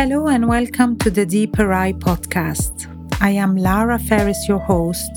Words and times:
Hello 0.00 0.28
and 0.28 0.46
welcome 0.46 0.96
to 0.98 1.10
the 1.10 1.26
Deeper 1.26 1.72
Eye 1.72 1.92
podcast. 1.92 2.86
I 3.20 3.30
am 3.30 3.56
Lara 3.56 3.98
Ferris, 3.98 4.46
your 4.46 4.60
host. 4.60 5.10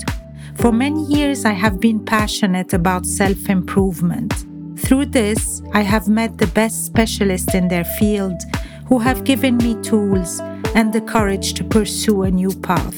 For 0.56 0.72
many 0.72 1.04
years, 1.04 1.44
I 1.44 1.52
have 1.52 1.78
been 1.78 2.04
passionate 2.04 2.72
about 2.72 3.06
self 3.06 3.48
improvement. 3.48 4.44
Through 4.76 5.06
this, 5.06 5.62
I 5.72 5.82
have 5.82 6.08
met 6.08 6.36
the 6.36 6.48
best 6.48 6.84
specialists 6.84 7.54
in 7.54 7.68
their 7.68 7.84
field 7.84 8.42
who 8.88 8.98
have 8.98 9.22
given 9.22 9.56
me 9.58 9.80
tools 9.82 10.40
and 10.74 10.92
the 10.92 11.00
courage 11.00 11.54
to 11.54 11.62
pursue 11.62 12.24
a 12.24 12.30
new 12.32 12.50
path. 12.50 12.96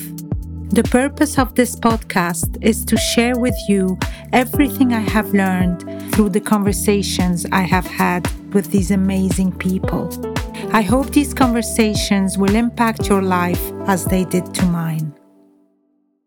The 0.71 0.85
purpose 0.85 1.39
of 1.39 1.55
this 1.55 1.77
podcast 1.77 2.57
is 2.62 2.82
to 2.87 2.96
share 2.96 3.39
with 3.39 3.57
you 3.69 3.98
everything 4.32 4.95
I 4.95 5.01
have 5.01 5.35
learned 5.35 5.82
through 6.14 6.30
the 6.30 6.41
conversations 6.41 7.45
I 7.53 7.61
have 7.61 7.87
had 7.87 8.27
with 8.55 8.71
these 8.71 8.91
amazing 8.91 9.53
people. 9.58 10.33
I 10.75 10.83
hope 10.83 11.11
these 11.11 11.33
conversations 11.33 12.37
will 12.37 12.57
impact 12.57 13.09
your 13.09 13.23
life 13.23 13.63
as 13.87 14.07
they 14.07 14.25
did 14.25 14.53
to 14.55 14.67
mine. 14.67 15.14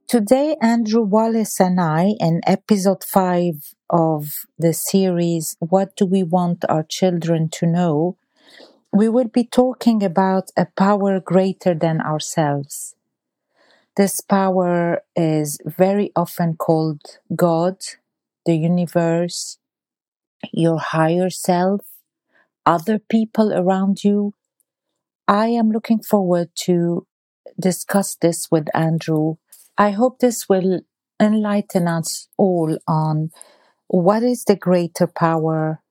Today, 0.08 0.56
Andrew 0.62 1.02
Wallas 1.04 1.60
and 1.60 1.82
I, 1.82 2.16
in 2.22 2.40
episode 2.48 3.04
5 3.04 3.76
of 3.90 4.30
the 4.58 4.72
series, 4.72 5.58
What 5.60 5.98
Do 5.98 6.06
We 6.06 6.23
Want 6.23 6.64
Our 6.70 6.84
Children 6.84 7.50
to 7.50 7.66
Know? 7.66 8.16
we 8.94 9.10
will 9.10 9.28
be 9.28 9.44
talking 9.44 10.02
about 10.02 10.50
a 10.56 10.66
power 10.78 11.20
greater 11.20 11.76
than 11.76 12.00
ourselves. 12.00 12.95
This 13.98 14.22
power 14.22 15.02
is 15.14 15.59
very 15.66 16.14
often 16.16 16.56
called 16.56 17.02
God, 17.36 17.78
the 18.45 18.56
universe, 18.56 19.58
your 20.54 20.80
higher 20.80 21.30
self, 21.30 21.82
other 22.66 23.00
people 23.00 23.54
around 23.54 24.04
you, 24.04 24.34
I 25.28 25.47
am 25.47 25.72
looking 25.72 26.02
forward 26.02 26.50
to 26.66 27.06
discuss 27.59 28.16
this 28.16 28.47
with 28.50 28.67
Andrew. 28.73 29.36
I 29.78 29.92
hope 29.92 30.20
this 30.20 30.47
will 30.47 30.81
enlighten 31.20 31.88
us 31.88 32.30
all 32.38 32.78
on 32.88 33.31
what 33.88 34.23
is 34.23 34.45
the 34.45 34.55
greater 34.55 35.08
power, 35.08 35.81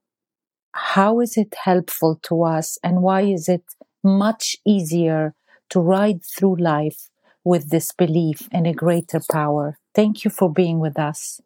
how 0.73 1.21
is 1.21 1.37
it 1.37 1.55
helpful 1.65 2.19
to 2.25 2.45
us, 2.45 2.79
and 2.83 3.03
why 3.03 3.23
is 3.23 3.49
it 3.49 3.65
much 4.03 4.57
easier 4.65 5.35
to 5.71 5.81
ride 5.81 6.21
through 6.25 6.57
life 6.57 7.11
with 7.45 7.71
this 7.71 7.93
belief 7.93 8.49
in 8.51 8.67
a 8.67 8.73
greater 8.73 9.21
power. 9.31 9.79
Thank 9.95 10.25
you 10.25 10.31
for 10.31 10.53
being 10.53 10.81
with 10.81 10.99
us. 10.99 11.41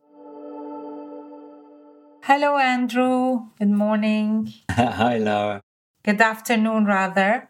Hello, 2.22 2.56
Andrew. 2.56 3.48
Good 3.58 3.70
morning. 3.70 4.52
Hi, 4.70 5.18
Lara. 5.18 5.60
Good 6.02 6.20
afternoon, 6.20 6.86
rather. 6.86 7.49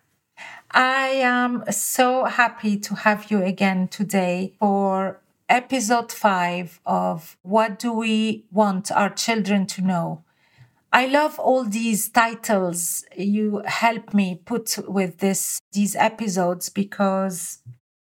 I 0.73 1.09
am 1.09 1.65
so 1.71 2.27
happy 2.27 2.79
to 2.79 2.95
have 2.95 3.31
you 3.31 3.43
again 3.43 3.89
today 3.89 4.55
for 4.61 5.21
episode 5.49 6.13
five 6.13 6.81
of 6.87 7.37
What 7.43 7.81
Do 7.81 7.93
We 7.93 8.45
Want 8.53 8.93
Our 8.93 9.11
Children 9.11 9.67
to 9.67 9.83
Know? 9.83 10.25
I 10.93 11.07
love 11.07 11.41
all 11.41 11.65
these 11.65 12.09
titles 12.09 13.05
you 13.17 13.63
help 13.65 14.15
me 14.15 14.41
put 14.45 14.79
with 14.87 15.19
this 15.19 15.61
these 15.73 15.97
episodes 15.97 16.69
because 16.69 17.59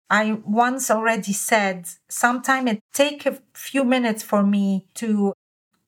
I 0.09 0.33
once 0.45 0.91
already 0.91 1.33
said 1.33 1.87
sometimes 2.07 2.71
it 2.71 2.79
take 2.93 3.25
a 3.25 3.39
few 3.53 3.83
minutes 3.83 4.21
for 4.21 4.43
me 4.43 4.87
to 4.95 5.33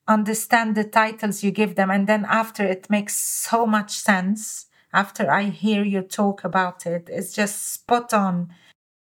understand 0.08 0.74
the 0.74 0.84
titles 0.84 1.44
you 1.44 1.52
give 1.52 1.76
them 1.76 1.90
and 1.90 2.08
then 2.08 2.24
after 2.28 2.64
it 2.64 2.90
makes 2.90 3.16
so 3.16 3.66
much 3.66 3.92
sense 3.92 4.66
after 4.92 5.30
I 5.30 5.44
hear 5.44 5.82
you 5.84 6.02
talk 6.02 6.44
about 6.44 6.86
it. 6.86 7.08
It's 7.10 7.32
just 7.32 7.72
spot 7.72 8.12
on 8.12 8.54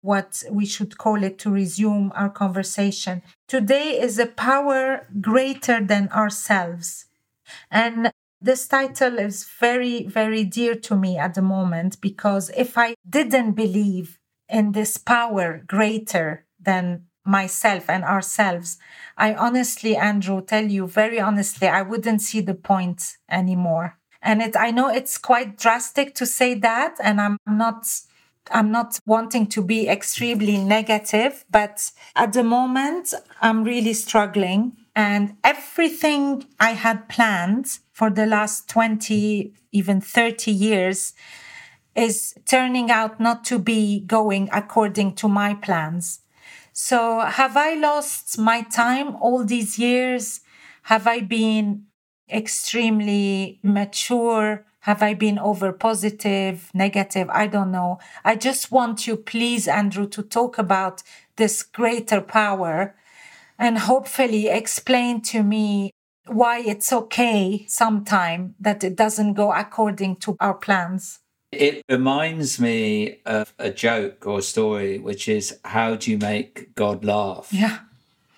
what 0.02 0.42
we 0.50 0.64
should 0.66 0.98
call 0.98 1.22
it 1.22 1.38
to 1.40 1.50
resume 1.50 2.12
our 2.14 2.30
conversation. 2.30 3.22
Today 3.48 4.00
is 4.00 4.18
a 4.18 4.26
power 4.26 5.06
greater 5.20 5.84
than 5.84 6.08
ourselves. 6.10 7.06
And 7.70 8.12
this 8.40 8.68
title 8.68 9.18
is 9.18 9.44
very, 9.44 10.04
very 10.04 10.44
dear 10.44 10.74
to 10.74 10.96
me 10.96 11.18
at 11.18 11.34
the 11.34 11.42
moment 11.42 12.00
because 12.00 12.50
if 12.56 12.76
I 12.78 12.94
didn't 13.08 13.52
believe 13.52 14.18
in 14.48 14.72
this 14.72 14.96
power 14.96 15.62
greater 15.66 16.44
than 16.60 17.06
myself 17.24 17.90
and 17.90 18.04
ourselves, 18.04 18.78
I 19.16 19.34
honestly, 19.34 19.96
Andrew, 19.96 20.40
tell 20.44 20.66
you 20.66 20.86
very 20.86 21.18
honestly, 21.18 21.66
I 21.66 21.82
wouldn't 21.82 22.22
see 22.22 22.40
the 22.40 22.54
point 22.54 23.16
anymore 23.28 23.98
and 24.26 24.42
it 24.42 24.56
i 24.56 24.70
know 24.70 24.88
it's 24.88 25.16
quite 25.16 25.56
drastic 25.56 26.14
to 26.14 26.26
say 26.26 26.52
that 26.52 26.96
and 27.00 27.20
i'm 27.20 27.38
not 27.46 27.86
i'm 28.50 28.70
not 28.70 28.98
wanting 29.06 29.46
to 29.46 29.62
be 29.62 29.88
extremely 29.88 30.58
negative 30.58 31.44
but 31.50 31.90
at 32.16 32.32
the 32.34 32.42
moment 32.42 33.14
i'm 33.40 33.64
really 33.64 33.94
struggling. 33.94 34.76
And 34.94 35.36
everything 35.44 36.44
i 36.58 36.70
had 36.72 37.08
planned 37.08 37.78
for 37.92 38.08
the 38.10 38.26
last 38.26 38.68
20 38.68 39.52
even 39.72 40.00
30 40.00 40.50
years 40.50 41.12
is 41.94 42.34
turning 42.46 42.90
out 42.90 43.20
not 43.20 43.44
to 43.44 43.58
be 43.58 44.00
going 44.00 44.48
according 44.52 45.14
to 45.16 45.28
my 45.28 45.54
plans. 45.54 46.20
So 46.72 47.20
have 47.20 47.56
i 47.56 47.74
lost 47.74 48.38
my 48.38 48.62
time 48.62 49.16
all 49.16 49.44
these 49.44 49.78
years? 49.78 50.40
Have 50.84 51.06
i 51.06 51.20
been 51.20 51.85
extremely 52.30 53.58
mature? 53.62 54.64
Have 54.80 55.02
I 55.02 55.14
been 55.14 55.38
over 55.38 55.72
positive, 55.72 56.70
negative? 56.72 57.28
I 57.30 57.46
don't 57.48 57.72
know. 57.72 57.98
I 58.24 58.36
just 58.36 58.70
want 58.70 59.06
you, 59.06 59.16
please, 59.16 59.66
Andrew, 59.66 60.06
to 60.08 60.22
talk 60.22 60.58
about 60.58 61.02
this 61.36 61.62
greater 61.62 62.20
power 62.20 62.94
and 63.58 63.78
hopefully 63.78 64.48
explain 64.48 65.22
to 65.22 65.42
me 65.42 65.90
why 66.26 66.60
it's 66.60 66.92
okay 66.92 67.64
sometime 67.68 68.54
that 68.60 68.84
it 68.84 68.96
doesn't 68.96 69.34
go 69.34 69.52
according 69.52 70.16
to 70.16 70.36
our 70.40 70.54
plans. 70.54 71.20
It 71.52 71.82
reminds 71.88 72.60
me 72.60 73.20
of 73.24 73.54
a 73.58 73.70
joke 73.70 74.26
or 74.26 74.42
story, 74.42 74.98
which 74.98 75.28
is 75.28 75.58
how 75.64 75.96
do 75.96 76.10
you 76.10 76.18
make 76.18 76.74
God 76.74 77.04
laugh? 77.04 77.48
Yeah 77.52 77.78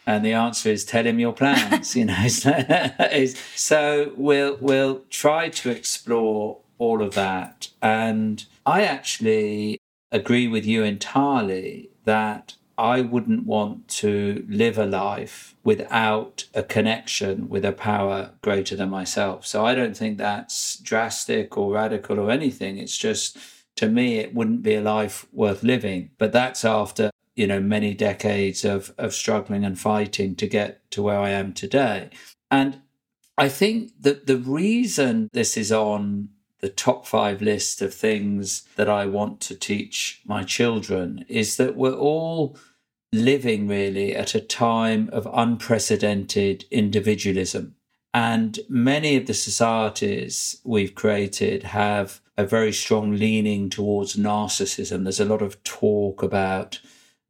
and 0.08 0.24
the 0.24 0.32
answer 0.32 0.70
is 0.70 0.86
tell 0.86 1.04
him 1.04 1.20
your 1.20 1.34
plans 1.34 1.94
you 2.00 2.06
know 2.06 2.28
so 3.54 4.12
we'll 4.16 4.56
we'll 4.60 5.02
try 5.10 5.50
to 5.50 5.70
explore 5.70 6.58
all 6.78 7.02
of 7.02 7.14
that. 7.14 7.68
And 7.82 8.44
i 8.64 8.82
actually 8.82 9.78
agree 10.10 10.48
with 10.48 10.64
you 10.64 10.82
entirely 10.82 11.90
that 12.04 12.54
i 12.78 13.02
wouldn't 13.02 13.44
want 13.44 13.86
to 13.88 14.46
live 14.48 14.78
a 14.78 14.86
life 14.86 15.54
without 15.62 16.46
a 16.54 16.62
connection 16.62 17.48
with 17.50 17.64
a 17.64 17.72
power 17.72 18.30
greater 18.40 18.74
than 18.76 18.88
myself. 18.88 19.46
So 19.46 19.66
i 19.66 19.74
don't 19.74 19.96
think 19.96 20.16
that's 20.16 20.78
drastic 20.78 21.58
or 21.58 21.74
radical 21.74 22.18
or 22.18 22.30
anything. 22.30 22.78
It's 22.78 22.96
just 22.96 23.36
to 23.76 23.88
me 23.88 24.16
it 24.16 24.34
wouldn't 24.34 24.62
be 24.62 24.74
a 24.74 24.80
life 24.80 25.26
worth 25.32 25.62
living. 25.62 26.10
But 26.16 26.32
that's 26.32 26.64
after 26.64 27.10
you 27.38 27.46
know 27.46 27.60
many 27.60 27.94
decades 27.94 28.64
of 28.64 28.92
of 28.98 29.14
struggling 29.14 29.64
and 29.64 29.78
fighting 29.78 30.34
to 30.34 30.46
get 30.46 30.90
to 30.90 31.02
where 31.02 31.18
I 31.18 31.30
am 31.30 31.52
today. 31.52 32.10
And 32.50 32.80
I 33.36 33.48
think 33.48 33.92
that 34.00 34.26
the 34.26 34.36
reason 34.36 35.28
this 35.32 35.56
is 35.56 35.70
on 35.70 36.30
the 36.60 36.68
top 36.68 37.06
five 37.06 37.40
list 37.40 37.80
of 37.80 37.94
things 37.94 38.62
that 38.74 38.88
I 38.88 39.06
want 39.06 39.40
to 39.42 39.54
teach 39.54 40.20
my 40.26 40.42
children 40.42 41.24
is 41.28 41.56
that 41.56 41.76
we're 41.76 41.92
all 41.92 42.58
living 43.12 43.68
really 43.68 44.16
at 44.16 44.34
a 44.34 44.40
time 44.40 45.08
of 45.12 45.28
unprecedented 45.32 46.64
individualism. 46.72 47.76
And 48.12 48.58
many 48.68 49.16
of 49.16 49.26
the 49.26 49.34
societies 49.34 50.60
we've 50.64 50.96
created 50.96 51.62
have 51.62 52.20
a 52.36 52.44
very 52.44 52.72
strong 52.72 53.14
leaning 53.14 53.70
towards 53.70 54.16
narcissism. 54.16 55.04
There's 55.04 55.20
a 55.20 55.24
lot 55.24 55.42
of 55.42 55.62
talk 55.62 56.24
about 56.24 56.80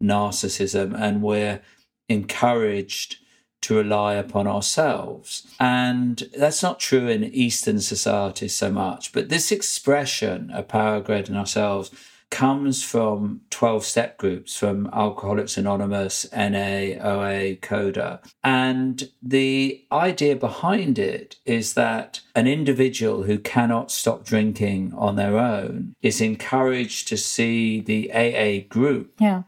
narcissism 0.03 0.95
and 0.99 1.23
we're 1.23 1.61
encouraged 2.09 3.17
to 3.63 3.75
rely 3.75 4.15
upon 4.15 4.47
ourselves. 4.47 5.47
And 5.59 6.23
that's 6.37 6.63
not 6.63 6.81
true 6.81 7.09
in 7.09 7.25
Eastern 7.25 7.81
societies 7.81 8.55
so 8.55 8.71
much. 8.71 9.13
But 9.13 9.29
this 9.29 9.51
expression 9.51 10.51
of 10.51 10.69
power 10.69 11.01
greater 11.01 11.29
than 11.29 11.37
ourselves 11.37 11.91
comes 12.31 12.83
from 12.83 13.41
12 13.51 13.85
step 13.85 14.19
groups 14.19 14.57
from 14.57 14.89
Alcoholics 14.93 15.57
Anonymous, 15.57 16.27
NA, 16.31 16.95
OA, 17.01 17.57
CODA. 17.57 18.21
And 18.45 19.11
the 19.23 19.85
idea 19.91 20.37
behind 20.37 20.99
it 20.99 21.37
is 21.47 21.75
that 21.75 22.21
an 22.35 22.47
individual 22.47 23.23
who 23.23 23.39
cannot 23.39 23.91
stop 23.91 24.25
drinking 24.25 24.93
on 24.95 25.17
their 25.17 25.39
own 25.39 25.95
is 26.03 26.21
encouraged 26.21 27.09
to 27.09 27.17
see 27.17 27.81
the 27.81 28.13
AA 28.13 28.67
group 28.69 29.15
yeah 29.19 29.43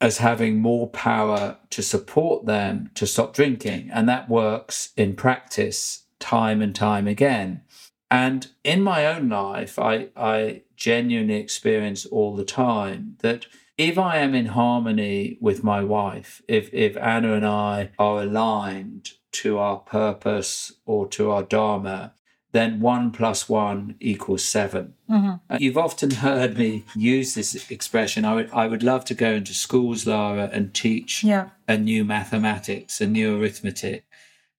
as 0.00 0.18
having 0.18 0.60
more 0.60 0.88
power 0.88 1.58
to 1.70 1.82
support 1.82 2.46
them 2.46 2.90
to 2.94 3.06
stop 3.06 3.34
drinking. 3.34 3.90
And 3.92 4.08
that 4.08 4.28
works 4.28 4.92
in 4.96 5.14
practice 5.14 6.04
time 6.18 6.62
and 6.62 6.74
time 6.74 7.06
again. 7.06 7.62
And 8.10 8.48
in 8.64 8.82
my 8.82 9.06
own 9.06 9.28
life, 9.28 9.78
I, 9.78 10.08
I 10.16 10.62
genuinely 10.76 11.36
experience 11.36 12.06
all 12.06 12.34
the 12.34 12.44
time 12.44 13.16
that 13.20 13.46
if 13.78 13.96
I 13.98 14.16
am 14.16 14.34
in 14.34 14.46
harmony 14.46 15.38
with 15.40 15.62
my 15.62 15.82
wife, 15.82 16.42
if, 16.48 16.72
if 16.74 16.96
Anna 16.96 17.34
and 17.34 17.46
I 17.46 17.90
are 17.98 18.22
aligned 18.22 19.12
to 19.32 19.58
our 19.58 19.78
purpose 19.78 20.72
or 20.84 21.06
to 21.08 21.30
our 21.30 21.42
Dharma, 21.42 22.14
then 22.52 22.80
one 22.80 23.10
plus 23.12 23.48
one 23.48 23.94
equals 24.00 24.44
7 24.44 24.94
Mm-hmm. 25.10 25.56
You've 25.58 25.76
often 25.78 26.10
heard 26.12 26.56
me 26.56 26.84
use 26.94 27.34
this 27.34 27.68
expression. 27.70 28.24
I 28.24 28.34
would, 28.34 28.50
I 28.52 28.68
would 28.68 28.84
love 28.84 29.04
to 29.06 29.14
go 29.14 29.32
into 29.32 29.54
schools, 29.54 30.06
Lara, 30.06 30.48
and 30.52 30.72
teach 30.72 31.24
Yeah. 31.24 31.48
a 31.66 31.76
new 31.76 32.04
mathematics, 32.04 33.00
a 33.00 33.06
new 33.08 33.40
arithmetic, 33.40 34.04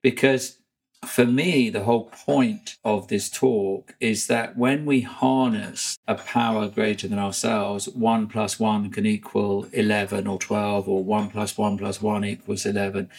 because 0.01 0.57
for 1.05 1.25
me, 1.25 1.69
the 1.71 1.83
whole 1.85 2.09
point 2.25 2.75
of 2.83 3.07
this 3.07 3.29
talk 3.29 3.95
is 3.99 4.27
that 4.27 4.55
when 4.57 4.85
we 4.85 5.01
harness 5.01 5.97
a 6.07 6.13
power 6.15 6.67
greater 6.67 7.07
than 7.07 7.17
ourselves, 7.17 7.87
one 7.89 8.27
plus 8.27 8.59
one 8.59 8.91
can 8.91 9.05
equal 9.05 9.65
11 9.73 10.27
or 10.27 10.37
12, 10.37 10.87
or 10.87 11.03
one 11.03 11.29
plus 11.29 11.57
one 11.57 11.77
plus 11.77 12.01
one 12.01 12.23
equals 12.23 12.65
11. 12.65 13.09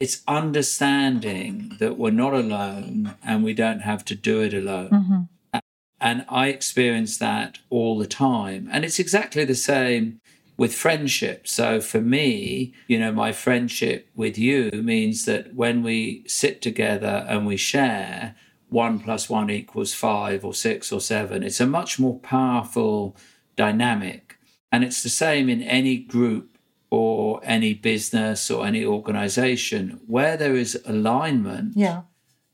It's 0.00 0.22
understanding 0.28 1.76
that 1.80 1.98
we're 1.98 2.10
not 2.10 2.32
alone 2.32 3.14
and 3.24 3.42
we 3.42 3.52
don't 3.52 3.80
have 3.80 4.04
to 4.06 4.14
do 4.14 4.42
it 4.42 4.54
alone. 4.54 4.90
Mm-hmm. 4.90 5.22
And 6.00 6.24
I 6.28 6.48
experience 6.48 7.18
that 7.18 7.58
all 7.70 7.98
the 7.98 8.06
time. 8.06 8.68
And 8.70 8.84
it's 8.84 9.00
exactly 9.00 9.44
the 9.44 9.56
same 9.56 10.20
with 10.56 10.74
friendship. 10.74 11.48
So 11.48 11.80
for 11.80 12.00
me, 12.00 12.74
you 12.86 12.98
know, 12.98 13.12
my 13.12 13.32
friendship 13.32 14.08
with 14.14 14.38
you 14.38 14.70
means 14.72 15.24
that 15.24 15.54
when 15.54 15.82
we 15.82 16.24
sit 16.26 16.62
together 16.62 17.24
and 17.28 17.46
we 17.46 17.56
share, 17.56 18.36
one 18.68 19.00
plus 19.00 19.30
one 19.30 19.50
equals 19.50 19.94
five 19.94 20.44
or 20.44 20.52
six 20.52 20.92
or 20.92 21.00
seven, 21.00 21.42
it's 21.42 21.60
a 21.60 21.66
much 21.66 21.98
more 21.98 22.18
powerful 22.18 23.16
dynamic. 23.56 24.38
And 24.70 24.84
it's 24.84 25.02
the 25.02 25.08
same 25.08 25.48
in 25.48 25.62
any 25.62 25.96
group 25.96 26.57
or 26.90 27.40
any 27.44 27.74
business 27.74 28.50
or 28.50 28.66
any 28.66 28.84
organization 28.84 30.00
where 30.06 30.36
there 30.36 30.56
is 30.56 30.80
alignment 30.86 31.72
Yeah. 31.76 32.02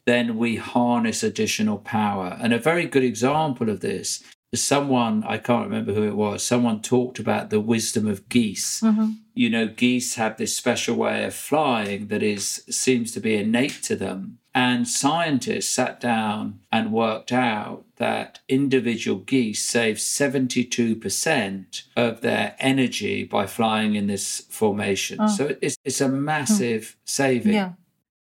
then 0.06 0.36
we 0.36 0.56
harness 0.56 1.22
additional 1.22 1.78
power. 1.78 2.36
And 2.40 2.52
a 2.52 2.58
very 2.58 2.86
good 2.86 3.04
example 3.04 3.70
of 3.70 3.80
this 3.80 4.22
is 4.52 4.62
someone, 4.62 5.24
I 5.26 5.38
can't 5.38 5.64
remember 5.68 5.94
who 5.94 6.02
it 6.02 6.14
was, 6.16 6.42
someone 6.42 6.82
talked 6.82 7.18
about 7.18 7.50
the 7.50 7.60
wisdom 7.60 8.06
of 8.06 8.28
geese. 8.28 8.80
Mm-hmm. 8.80 9.12
You 9.34 9.50
know, 9.50 9.66
geese 9.66 10.14
have 10.16 10.36
this 10.36 10.56
special 10.56 10.96
way 10.96 11.24
of 11.24 11.34
flying 11.34 12.08
that 12.08 12.22
is 12.22 12.62
seems 12.70 13.12
to 13.12 13.20
be 13.20 13.34
innate 13.36 13.82
to 13.84 13.96
them. 13.96 14.38
And 14.54 14.86
scientists 14.86 15.70
sat 15.70 15.98
down 15.98 16.60
and 16.70 16.92
worked 16.92 17.32
out 17.32 17.84
that 17.96 18.38
individual 18.48 19.18
geese 19.18 19.64
save 19.64 19.96
72% 19.96 21.82
of 21.96 22.20
their 22.20 22.54
energy 22.60 23.24
by 23.24 23.46
flying 23.46 23.96
in 23.96 24.06
this 24.06 24.46
formation. 24.48 25.18
Oh. 25.20 25.26
So 25.26 25.56
it's, 25.60 25.76
it's 25.84 26.00
a 26.00 26.08
massive 26.08 26.90
hmm. 26.90 26.98
saving. 27.04 27.54
Yeah. 27.54 27.72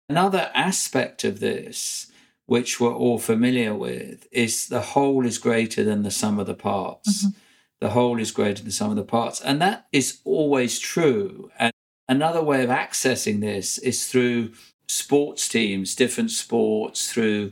Another 0.09 0.51
aspect 0.53 1.23
of 1.23 1.39
this, 1.39 2.11
which 2.45 2.79
we're 2.79 2.93
all 2.93 3.19
familiar 3.19 3.73
with, 3.73 4.27
is 4.31 4.67
the 4.67 4.81
whole 4.81 5.25
is 5.25 5.37
greater 5.37 5.83
than 5.83 6.03
the 6.03 6.11
sum 6.11 6.39
of 6.39 6.47
the 6.47 6.53
parts. 6.53 7.25
Mm-hmm. 7.25 7.37
The 7.79 7.89
whole 7.89 8.19
is 8.19 8.31
greater 8.31 8.55
than 8.55 8.65
the 8.65 8.71
sum 8.71 8.89
of 8.89 8.95
the 8.95 9.03
parts. 9.03 9.39
And 9.41 9.61
that 9.61 9.87
is 9.91 10.19
always 10.23 10.79
true. 10.79 11.51
And 11.59 11.71
another 12.07 12.41
way 12.41 12.63
of 12.63 12.69
accessing 12.69 13.41
this 13.41 13.77
is 13.77 14.07
through 14.07 14.53
sports 14.87 15.47
teams, 15.47 15.95
different 15.95 16.31
sports, 16.31 17.11
through 17.11 17.51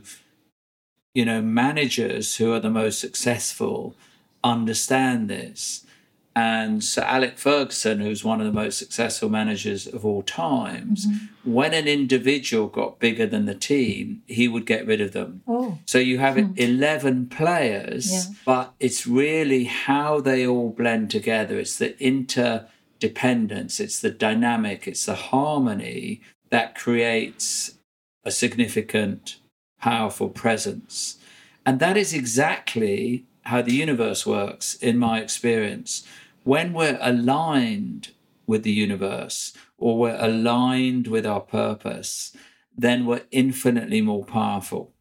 you 1.16 1.24
know, 1.24 1.40
managers 1.40 2.36
who 2.36 2.52
are 2.52 2.60
the 2.60 2.68
most 2.68 3.00
successful 3.00 3.96
understand 4.44 5.30
this. 5.30 5.86
And 6.34 6.84
Sir 6.84 7.00
Alex 7.00 7.40
Ferguson, 7.40 8.00
who's 8.00 8.22
one 8.22 8.38
of 8.38 8.46
the 8.46 8.52
most 8.52 8.78
successful 8.78 9.30
managers 9.30 9.86
of 9.86 10.04
all 10.04 10.22
times, 10.22 11.06
mm-hmm. 11.06 11.50
when 11.50 11.72
an 11.72 11.88
individual 11.88 12.66
got 12.66 12.98
bigger 12.98 13.26
than 13.26 13.46
the 13.46 13.54
team, 13.54 14.22
he 14.26 14.46
would 14.46 14.66
get 14.66 14.86
rid 14.86 15.00
of 15.00 15.12
them. 15.12 15.40
Oh. 15.48 15.78
So 15.86 15.96
you 15.96 16.18
have 16.18 16.36
hmm. 16.36 16.52
11 16.56 17.30
players, 17.30 18.12
Yeah. 18.12 18.34
but 18.44 18.74
it's 18.78 19.06
really 19.06 19.64
how 19.64 20.20
they 20.20 20.46
all 20.46 20.68
blend 20.68 21.10
together. 21.10 21.58
It's 21.58 21.78
the 21.78 21.98
interdependence, 21.98 23.80
it's 23.80 24.00
the 24.00 24.10
dynamic, 24.10 24.86
it's 24.86 25.06
the 25.06 25.14
harmony 25.14 26.20
that 26.50 26.74
creates 26.74 27.78
a 28.24 28.30
significant, 28.30 29.38
powerful 29.80 30.28
presence. 30.28 31.18
And 31.64 31.80
that 31.80 31.96
is 31.96 32.12
exactly 32.12 33.24
how 33.42 33.62
the 33.62 33.74
universe 33.74 34.26
works, 34.26 34.74
in 34.74 34.98
my 34.98 35.20
experience. 35.20 36.06
When 36.44 36.72
we're 36.72 36.98
aligned 37.00 38.12
with 38.46 38.62
the 38.62 38.72
universe 38.72 39.52
or 39.78 39.98
we're 39.98 40.18
aligned 40.20 41.06
with 41.06 41.26
our 41.26 41.40
purpose, 41.40 42.36
then 42.76 43.06
we're 43.06 43.24
infinitely 43.30 44.00
more 44.00 44.24
powerful. 44.24 44.92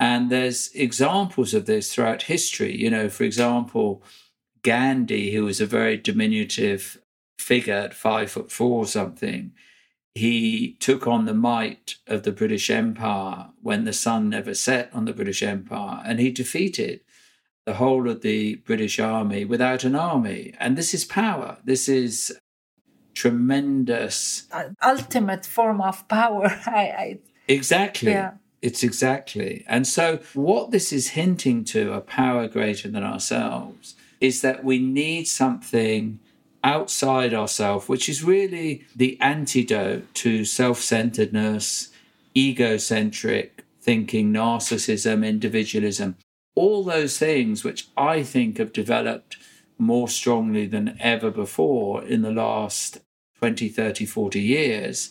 And 0.00 0.30
there's 0.30 0.70
examples 0.74 1.54
of 1.54 1.66
this 1.66 1.94
throughout 1.94 2.22
history. 2.22 2.76
You 2.76 2.90
know, 2.90 3.08
for 3.08 3.24
example, 3.24 4.02
Gandhi, 4.62 5.32
who 5.32 5.44
was 5.44 5.60
a 5.60 5.66
very 5.66 5.96
diminutive 5.96 6.98
figure 7.38 7.74
at 7.74 7.94
five 7.94 8.30
foot 8.30 8.50
four 8.50 8.78
or 8.78 8.86
something, 8.86 9.52
he 10.14 10.76
took 10.80 11.06
on 11.06 11.24
the 11.24 11.34
might 11.34 11.96
of 12.06 12.22
the 12.22 12.32
British 12.32 12.70
Empire 12.70 13.48
when 13.62 13.84
the 13.84 13.92
sun 13.92 14.28
never 14.28 14.54
set 14.54 14.90
on 14.92 15.04
the 15.04 15.12
British 15.12 15.42
Empire, 15.42 16.02
and 16.04 16.20
he 16.20 16.30
defeated 16.30 17.00
the 17.64 17.74
whole 17.74 18.08
of 18.08 18.22
the 18.22 18.56
British 18.56 18.98
army 18.98 19.44
without 19.44 19.84
an 19.84 19.94
army. 19.94 20.52
And 20.58 20.76
this 20.76 20.92
is 20.92 21.04
power. 21.04 21.58
This 21.64 21.88
is 21.88 22.36
tremendous. 23.14 24.48
Uh, 24.50 24.70
ultimate 24.82 25.46
form 25.46 25.80
of 25.80 26.06
power. 26.08 26.46
I, 26.66 26.80
I 26.80 27.18
Exactly. 27.48 28.12
Yeah. 28.12 28.32
It's 28.60 28.84
exactly. 28.84 29.64
And 29.66 29.86
so, 29.86 30.20
what 30.34 30.70
this 30.70 30.92
is 30.92 31.08
hinting 31.08 31.64
to, 31.64 31.92
a 31.92 32.00
power 32.00 32.46
greater 32.46 32.88
than 32.88 33.02
ourselves, 33.02 33.96
is 34.20 34.40
that 34.42 34.62
we 34.62 34.78
need 34.78 35.26
something 35.26 36.20
outside 36.64 37.34
ourselves, 37.34 37.88
which 37.88 38.08
is 38.08 38.22
really 38.22 38.84
the 38.94 39.18
antidote 39.20 40.12
to 40.14 40.44
self 40.44 40.80
centeredness, 40.80 41.90
egocentric 42.36 43.64
thinking, 43.80 44.32
narcissism, 44.32 45.26
individualism, 45.26 46.16
all 46.54 46.84
those 46.84 47.18
things 47.18 47.64
which 47.64 47.88
I 47.96 48.22
think 48.22 48.58
have 48.58 48.72
developed 48.72 49.36
more 49.78 50.08
strongly 50.08 50.66
than 50.66 50.96
ever 51.00 51.30
before 51.30 52.04
in 52.04 52.22
the 52.22 52.30
last 52.30 53.00
20, 53.38 53.68
30, 53.68 54.06
40 54.06 54.40
years. 54.40 55.10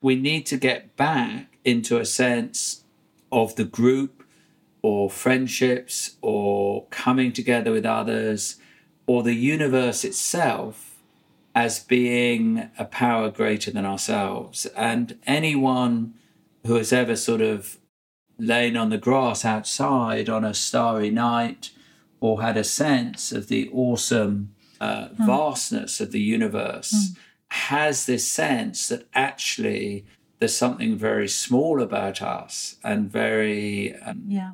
We 0.00 0.16
need 0.16 0.46
to 0.46 0.56
get 0.56 0.96
back 0.96 1.58
into 1.64 1.98
a 1.98 2.06
sense 2.06 2.84
of 3.30 3.56
the 3.56 3.64
group 3.64 4.22
or 4.80 5.10
friendships 5.10 6.16
or 6.22 6.86
coming 6.86 7.32
together 7.32 7.72
with 7.72 7.84
others 7.84 8.56
or 9.06 9.22
the 9.22 9.34
universe 9.34 10.04
itself 10.04 11.02
as 11.54 11.78
being 11.78 12.70
a 12.78 12.84
power 12.84 13.30
greater 13.30 13.70
than 13.70 13.86
ourselves. 13.86 14.66
And 14.76 15.18
anyone 15.26 16.14
who 16.66 16.74
has 16.74 16.92
ever 16.92 17.14
sort 17.14 17.40
of 17.40 17.78
lain 18.38 18.76
on 18.76 18.90
the 18.90 18.98
grass 18.98 19.44
outside 19.44 20.28
on 20.28 20.44
a 20.44 20.54
starry 20.54 21.10
night 21.10 21.70
or 22.20 22.42
had 22.42 22.56
a 22.56 22.64
sense 22.64 23.30
of 23.30 23.48
the 23.48 23.70
awesome 23.72 24.54
uh, 24.80 25.08
vastness 25.12 26.00
of 26.00 26.10
the 26.10 26.20
universe 26.20 27.14
has 27.48 28.06
this 28.06 28.26
sense 28.26 28.88
that 28.88 29.06
actually 29.14 30.04
there's 30.38 30.56
something 30.56 30.96
very 30.96 31.28
small 31.28 31.80
about 31.80 32.20
us 32.20 32.76
and 32.82 33.10
very 33.10 33.94
um, 33.96 34.24
yeah. 34.26 34.52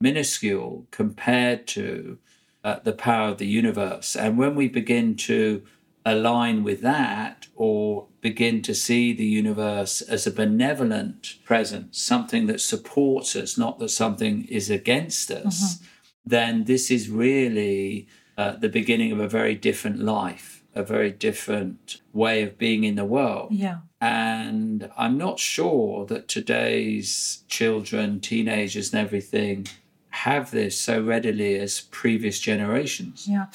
minuscule 0.00 0.86
compared 0.90 1.66
to 1.66 2.18
uh, 2.66 2.80
the 2.82 2.92
power 2.92 3.28
of 3.28 3.38
the 3.38 3.46
universe. 3.46 4.16
And 4.16 4.36
when 4.36 4.56
we 4.56 4.66
begin 4.66 5.14
to 5.30 5.62
align 6.04 6.64
with 6.64 6.80
that 6.80 7.46
or 7.54 8.08
begin 8.20 8.60
to 8.62 8.74
see 8.74 9.12
the 9.12 9.24
universe 9.24 10.02
as 10.02 10.26
a 10.26 10.32
benevolent 10.32 11.36
presence, 11.44 12.00
something 12.02 12.46
that 12.46 12.60
supports 12.60 13.36
us, 13.36 13.56
not 13.56 13.78
that 13.78 13.90
something 13.90 14.46
is 14.46 14.68
against 14.68 15.30
us, 15.30 15.80
then 16.24 16.64
this 16.64 16.90
is 16.90 17.08
really 17.08 18.08
uh, 18.36 18.56
the 18.56 18.68
beginning 18.68 19.12
of 19.12 19.20
a 19.20 19.28
very 19.28 19.54
different 19.54 20.00
life, 20.00 20.64
a 20.74 20.82
very 20.82 21.12
different 21.12 22.00
way 22.12 22.42
of 22.42 22.58
being 22.58 22.82
in 22.82 22.96
the 22.96 23.04
world. 23.04 23.52
Yeah. 23.52 23.78
And 24.00 24.90
I'm 24.98 25.16
not 25.16 25.38
sure 25.38 26.04
that 26.06 26.26
today's 26.26 27.44
children, 27.46 28.18
teenagers, 28.18 28.92
and 28.92 29.00
everything 29.00 29.68
have 30.16 30.50
this 30.50 30.80
so 30.80 31.02
readily 31.02 31.58
as 31.58 31.80
previous 31.80 32.38
generations. 32.40 33.26
Yeah. 33.28 33.46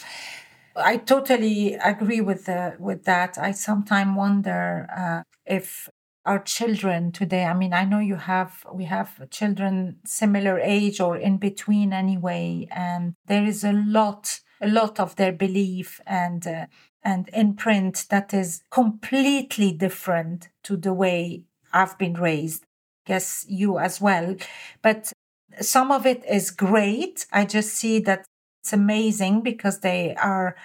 I 0.76 0.98
totally 0.98 1.74
agree 1.76 2.22
with 2.22 2.46
the 2.46 2.76
with 2.80 3.04
that. 3.06 3.38
I 3.38 3.52
sometimes 3.52 4.16
wonder 4.16 4.88
uh, 4.96 5.24
if 5.46 5.90
our 6.26 6.40
children 6.40 7.12
today 7.12 7.46
i 7.46 7.54
mean 7.54 7.74
i 7.74 7.84
know 7.84 8.00
you 8.00 8.16
have 8.16 8.64
we 8.72 8.86
have 8.86 9.30
children 9.32 9.98
similar 10.06 10.60
age 10.60 11.00
or 11.00 11.18
in 11.18 11.38
between 11.38 11.92
anyway 11.92 12.68
and 12.72 13.16
there 13.26 13.44
is 13.44 13.64
a 13.64 13.72
lot 13.72 14.40
a 14.62 14.68
lot 14.68 15.00
of 15.00 15.16
their 15.16 15.32
belief 15.32 16.00
and 16.06 16.46
uh, 16.46 16.66
and 17.04 17.30
imprint 17.34 18.06
that 18.10 18.34
is 18.34 18.62
completely 18.70 19.72
different 19.72 20.50
to 20.64 20.78
the 20.78 20.94
way 20.94 21.44
i've 21.74 21.98
been 21.98 22.14
raised 22.14 22.64
guess 23.08 23.44
you 23.50 23.80
as 23.80 24.00
well 24.00 24.36
but 24.84 25.12
some 25.60 25.92
of 25.92 26.06
it 26.06 26.24
is 26.30 26.52
great. 26.52 27.26
I 27.32 27.46
just 27.46 27.74
see 27.74 28.00
that 28.00 28.26
it's 28.62 28.74
amazing 28.74 29.42
because 29.42 29.80
they 29.80 30.16
are 30.16 30.56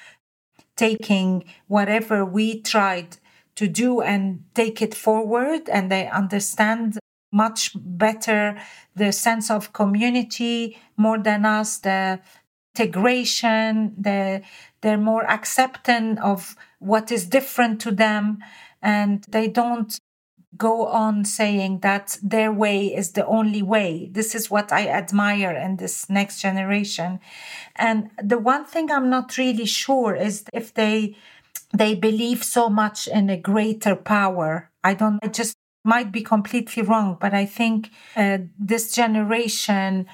taking 0.76 1.44
whatever 1.66 2.24
we 2.24 2.60
tried 2.60 3.16
to 3.56 3.66
do 3.66 4.02
and 4.02 4.44
take 4.54 4.82
it 4.82 4.94
forward 4.94 5.68
and 5.68 5.90
they 5.90 6.08
understand 6.08 6.98
much 7.32 7.72
better 7.74 8.60
the 8.94 9.12
sense 9.12 9.50
of 9.50 9.72
community 9.72 10.78
more 10.96 11.18
than 11.18 11.44
us 11.44 11.78
the 11.78 12.20
integration 12.74 13.94
the 13.98 14.42
they're 14.82 14.98
more 14.98 15.28
accepting 15.28 16.18
of 16.18 16.54
what 16.78 17.10
is 17.10 17.26
different 17.26 17.80
to 17.80 17.90
them 17.90 18.38
and 18.82 19.24
they 19.28 19.48
don't 19.48 19.98
go 20.56 20.86
on 20.86 21.24
saying 21.24 21.80
that 21.80 22.18
their 22.22 22.52
way 22.52 22.86
is 22.94 23.12
the 23.12 23.26
only 23.26 23.62
way. 23.62 24.08
This 24.12 24.34
is 24.34 24.50
what 24.50 24.72
I 24.72 24.88
admire 24.88 25.52
in 25.52 25.76
this 25.76 26.08
next 26.08 26.40
generation. 26.40 27.20
And 27.76 28.10
the 28.22 28.38
one 28.38 28.64
thing 28.64 28.90
I'm 28.90 29.10
not 29.10 29.38
really 29.38 29.66
sure 29.66 30.14
is 30.14 30.44
if 30.52 30.72
they 30.74 31.16
they 31.72 31.94
believe 31.94 32.44
so 32.44 32.68
much 32.68 33.08
in 33.08 33.28
a 33.28 33.36
greater 33.36 33.96
power. 33.96 34.70
I 34.84 34.94
don't 34.94 35.18
I 35.22 35.28
just 35.28 35.56
might 35.84 36.10
be 36.12 36.22
completely 36.22 36.82
wrong, 36.82 37.16
but 37.20 37.32
I 37.34 37.46
think 37.46 37.90
uh, 38.16 38.38
this 38.58 38.92
generation 38.94 40.06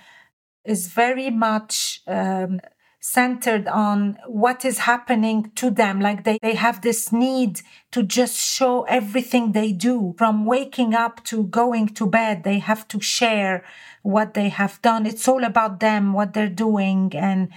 is 0.64 0.88
very 0.88 1.30
much 1.30 2.02
um, 2.06 2.60
centered 3.02 3.66
on 3.66 4.16
what 4.28 4.64
is 4.64 4.78
happening 4.78 5.50
to 5.56 5.70
them. 5.70 6.00
Like 6.00 6.22
they, 6.22 6.38
they 6.40 6.54
have 6.54 6.80
this 6.82 7.12
need 7.12 7.60
to 7.90 8.04
just 8.04 8.38
show 8.38 8.84
everything 8.84 9.52
they 9.52 9.72
do 9.72 10.14
from 10.16 10.46
waking 10.46 10.94
up 10.94 11.24
to 11.24 11.44
going 11.44 11.88
to 11.88 12.06
bed. 12.06 12.44
They 12.44 12.60
have 12.60 12.86
to 12.88 13.00
share 13.00 13.64
what 14.02 14.34
they 14.34 14.48
have 14.50 14.80
done. 14.82 15.04
It's 15.04 15.26
all 15.26 15.42
about 15.42 15.80
them, 15.80 16.12
what 16.12 16.32
they're 16.32 16.48
doing 16.48 17.12
and 17.14 17.48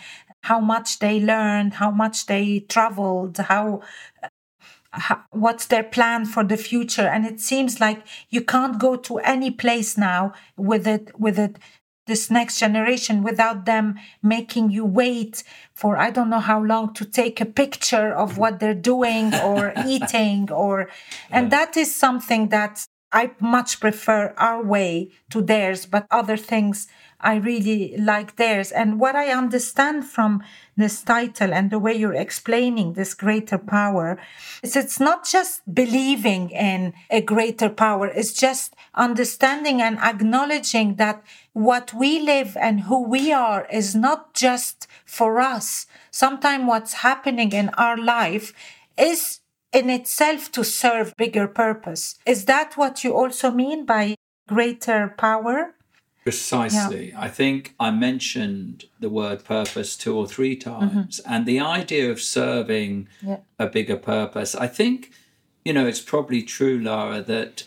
how 0.41 0.59
much 0.59 0.97
they 0.97 1.19
learned, 1.19 1.75
how 1.75 1.91
much 1.91 2.25
they 2.25 2.61
traveled, 2.61 3.37
how 3.37 3.81
uh, 4.23 5.15
what's 5.29 5.67
their 5.67 5.83
plan 5.83 6.25
for 6.25 6.43
the 6.43 6.57
future 6.57 7.05
and 7.05 7.25
it 7.25 7.39
seems 7.41 7.81
like 7.81 8.01
you 8.29 8.41
can't 8.41 8.79
go 8.79 8.95
to 8.95 9.17
any 9.19 9.51
place 9.51 9.97
now 9.97 10.33
with 10.55 10.87
it 10.87 11.11
with 11.19 11.37
it 11.37 11.57
this 12.05 12.29
next 12.29 12.59
generation 12.59 13.23
without 13.23 13.65
them 13.65 13.95
making 14.21 14.69
you 14.71 14.85
wait 14.85 15.43
for 15.73 15.97
I 15.97 16.11
don't 16.11 16.29
know 16.29 16.39
how 16.39 16.61
long 16.61 16.93
to 16.95 17.05
take 17.05 17.41
a 17.41 17.45
picture 17.45 18.13
of 18.13 18.37
what 18.37 18.59
they're 18.59 18.73
doing 18.73 19.33
or 19.35 19.73
eating 19.87 20.51
or 20.51 20.89
and 21.29 21.45
yeah. 21.45 21.57
that 21.57 21.77
is 21.77 21.95
something 21.95 22.49
that 22.49 22.85
I 23.11 23.31
much 23.39 23.79
prefer 23.79 24.33
our 24.37 24.63
way 24.63 25.11
to 25.31 25.41
theirs 25.41 25.85
but 25.85 26.05
other 26.11 26.37
things 26.37 26.87
I 27.25 27.37
really 27.37 27.97
like 27.97 28.35
theirs. 28.35 28.71
And 28.71 28.99
what 28.99 29.15
I 29.15 29.29
understand 29.31 30.05
from 30.05 30.43
this 30.77 31.01
title 31.01 31.51
and 31.53 31.71
the 31.71 31.79
way 31.79 31.93
you're 31.95 32.13
explaining 32.13 32.93
this 32.93 33.15
greater 33.15 33.57
power 33.57 34.19
is 34.61 34.75
it's 34.75 34.99
not 34.99 35.25
just 35.25 35.61
believing 35.73 36.51
in 36.51 36.93
a 37.09 37.21
greater 37.21 37.69
power. 37.69 38.07
It's 38.07 38.31
just 38.31 38.75
understanding 38.93 39.81
and 39.81 39.97
acknowledging 39.97 40.95
that 40.95 41.23
what 41.53 41.93
we 41.93 42.19
live 42.19 42.55
and 42.57 42.81
who 42.81 43.01
we 43.01 43.33
are 43.33 43.65
is 43.71 43.95
not 43.95 44.35
just 44.35 44.87
for 45.03 45.41
us. 45.41 45.87
Sometimes 46.11 46.67
what's 46.67 46.93
happening 46.93 47.53
in 47.53 47.69
our 47.69 47.97
life 47.97 48.53
is 48.97 49.39
in 49.73 49.89
itself 49.89 50.51
to 50.51 50.63
serve 50.63 51.17
bigger 51.17 51.47
purpose. 51.47 52.19
Is 52.25 52.45
that 52.45 52.77
what 52.77 53.03
you 53.03 53.15
also 53.15 53.49
mean 53.49 53.85
by 53.85 54.15
greater 54.47 55.15
power 55.17 55.73
Precisely. 56.25 57.09
Yeah. 57.09 57.21
I 57.21 57.29
think 57.29 57.75
I 57.79 57.91
mentioned 57.91 58.85
the 58.99 59.11
word 59.11 59.43
purpose 59.45 59.95
two 59.95 60.17
or 60.17 60.25
three 60.25 60.55
times, 60.55 61.21
mm-hmm. 61.21 61.31
and 61.31 61.45
the 61.45 61.59
idea 61.59 62.09
of 62.09 62.19
serving 62.19 63.07
yeah. 63.21 63.41
a 63.59 63.67
bigger 63.67 63.95
purpose. 63.95 64.55
I 64.55 64.65
think, 64.65 65.11
you 65.63 65.71
know, 65.71 65.85
it's 65.85 66.01
probably 66.01 66.41
true, 66.41 66.79
Lara, 66.79 67.21
that, 67.21 67.65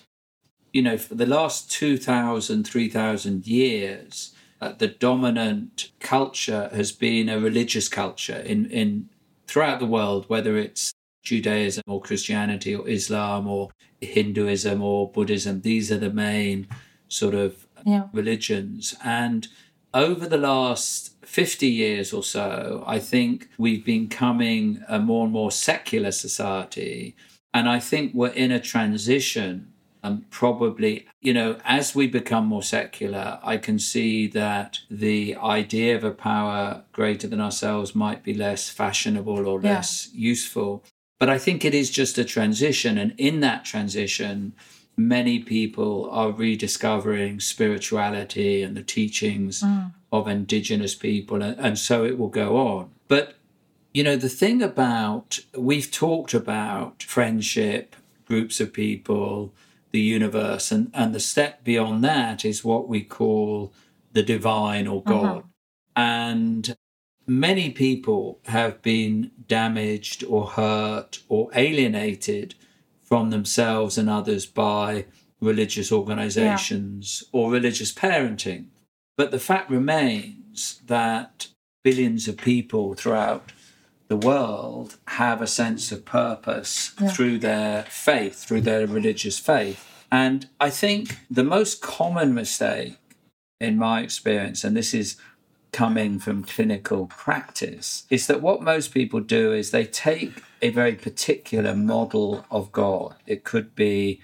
you 0.73 0.83
know, 0.83 0.99
for 0.99 1.15
the 1.15 1.25
last 1.25 1.71
2,000, 1.71 2.67
3,000 2.67 3.47
years, 3.47 4.35
uh, 4.61 4.73
the 4.73 4.89
dominant 4.89 5.93
culture 6.01 6.69
has 6.75 6.91
been 6.91 7.29
a 7.29 7.39
religious 7.39 7.89
culture 7.89 8.41
in, 8.41 8.69
in 8.73 9.09
throughout 9.47 9.79
the 9.79 9.87
world, 9.87 10.25
whether 10.27 10.59
it's 10.59 10.93
Judaism 11.23 11.85
or 11.87 12.01
Christianity 12.01 12.75
or 12.75 12.89
Islam 12.89 13.47
or 13.47 13.71
Hinduism 14.01 14.83
or 14.83 15.13
Buddhism. 15.13 15.61
These 15.61 15.93
are 15.93 15.99
the 15.99 16.11
main 16.11 16.67
sort 17.07 17.35
of 17.35 17.68
yeah. 17.89 18.09
religions. 18.13 18.95
And 19.03 19.49
over 19.95 20.29
the 20.29 20.39
last 20.39 21.17
50 21.25 21.67
years 21.67 22.13
or 22.13 22.23
so, 22.23 22.85
I 22.87 22.99
think 22.99 23.49
we've 23.59 23.85
been 23.85 24.07
becoming 24.07 24.83
a 24.89 24.99
more 24.99 25.25
and 25.25 25.33
more 25.33 25.51
secular 25.51 26.11
society. 26.11 27.17
And 27.55 27.69
I 27.69 27.81
think 27.81 28.13
we're 28.15 28.29
in 28.29 28.53
a 28.53 28.61
transition. 28.61 29.73
And 30.03 30.31
probably, 30.31 31.07
you 31.21 31.35
know, 31.35 31.59
as 31.65 31.95
we 31.95 32.07
become 32.07 32.47
more 32.47 32.63
secular, 32.63 33.41
I 33.43 33.57
can 33.57 33.79
see 33.79 34.29
that 34.29 34.79
the 34.89 35.35
idea 35.37 35.97
of 35.97 36.05
a 36.05 36.13
power 36.13 36.85
greater 36.93 37.27
than 37.27 37.41
ourselves 37.41 37.97
might 37.97 38.23
be 38.23 38.33
less 38.33 38.69
fashionable 38.69 39.47
or 39.47 39.61
less 39.61 40.09
yeah. 40.13 40.21
useful. 40.21 40.85
But 41.19 41.29
I 41.29 41.39
think 41.39 41.65
it 41.65 41.75
is 41.75 41.91
just 41.91 42.17
a 42.17 42.25
transition. 42.25 42.97
And 42.97 43.13
in 43.19 43.41
that 43.41 43.65
transition, 43.65 44.55
many 44.99 45.39
people 45.39 46.11
are 46.11 46.33
rediscovering 46.33 47.41
spirituality 47.41 48.63
and 48.63 48.77
the 48.77 48.83
teachings 48.83 49.63
mm. 49.63 49.93
of 50.13 50.27
indigenous 50.27 50.95
people, 50.95 51.41
and, 51.43 51.59
and 51.59 51.79
so 51.79 52.05
it 52.05 52.19
will 52.19 52.29
go 52.29 52.57
on. 52.57 52.91
But, 53.07 53.35
you 53.95 54.03
know, 54.03 54.17
the 54.17 54.29
thing 54.29 54.61
about, 54.61 55.39
we've 55.57 55.91
talked 55.91 56.35
about 56.35 57.03
friendship, 57.03 57.97
groups 58.27 58.61
of 58.61 58.73
people, 58.73 59.55
the 59.93 60.01
universe, 60.01 60.73
and, 60.73 60.91
and 60.93 61.15
the 61.15 61.21
step 61.21 61.65
beyond 61.65 62.05
that 62.05 62.45
is 62.45 62.65
what 62.65 62.89
we 62.89 63.03
call 63.03 63.73
the 64.13 64.23
divine 64.23 64.87
or 64.87 65.01
mm-hmm. 65.03 65.11
God. 65.11 65.37
Mm-hmm. 65.37 65.49
And 65.97 66.77
many 67.27 67.71
people 67.71 68.41
have 68.47 68.83
been 68.83 69.31
damaged 69.47 70.25
or 70.25 70.47
hurt 70.47 71.21
or 71.29 71.51
alienated 71.55 72.55
from 73.09 73.31
themselves 73.31 73.97
and 73.97 74.11
others 74.11 74.45
by 74.45 75.07
religious 75.41 75.91
organizations 75.91 77.25
yeah. 77.33 77.41
or 77.41 77.51
religious 77.51 77.93
parenting. 77.93 78.67
But 79.17 79.31
the 79.31 79.39
fact 79.39 79.71
remains 79.71 80.83
that 80.87 81.49
billions 81.83 82.29
of 82.29 82.37
people 82.37 82.95
throughout 82.95 83.53
the 84.09 84.17
world 84.17 84.97
have 85.09 85.41
a 85.41 85.47
sense 85.47 85.91
of 85.91 86.05
purpose 86.05 86.93
yeah. 87.01 87.09
through 87.09 87.39
their 87.39 87.85
faith, 87.85 88.45
through 88.45 88.63
their 88.63 88.87
religious 88.87 89.39
faith. 89.39 89.87
And 90.11 90.47
I 90.61 90.71
think 90.71 91.19
the 91.31 91.45
most 91.45 91.81
common 91.81 92.35
mistake, 92.35 92.97
in 93.61 93.77
my 93.77 94.03
experience, 94.03 94.65
and 94.65 94.77
this 94.77 94.93
is 94.95 95.17
coming 95.73 96.19
from 96.19 96.45
clinical 96.45 97.07
practice, 97.07 98.05
is 98.11 98.27
that 98.27 98.43
what 98.43 98.63
most 98.63 98.93
people 98.93 99.21
do 99.21 99.53
is 99.53 99.71
they 99.71 99.85
take 99.85 100.43
a 100.63 100.71
very 100.71 100.95
particular 100.95 101.75
model 101.75 102.45
of 102.51 102.73
God. 102.73 103.15
It 103.27 103.45
could 103.45 103.75
be 103.75 104.21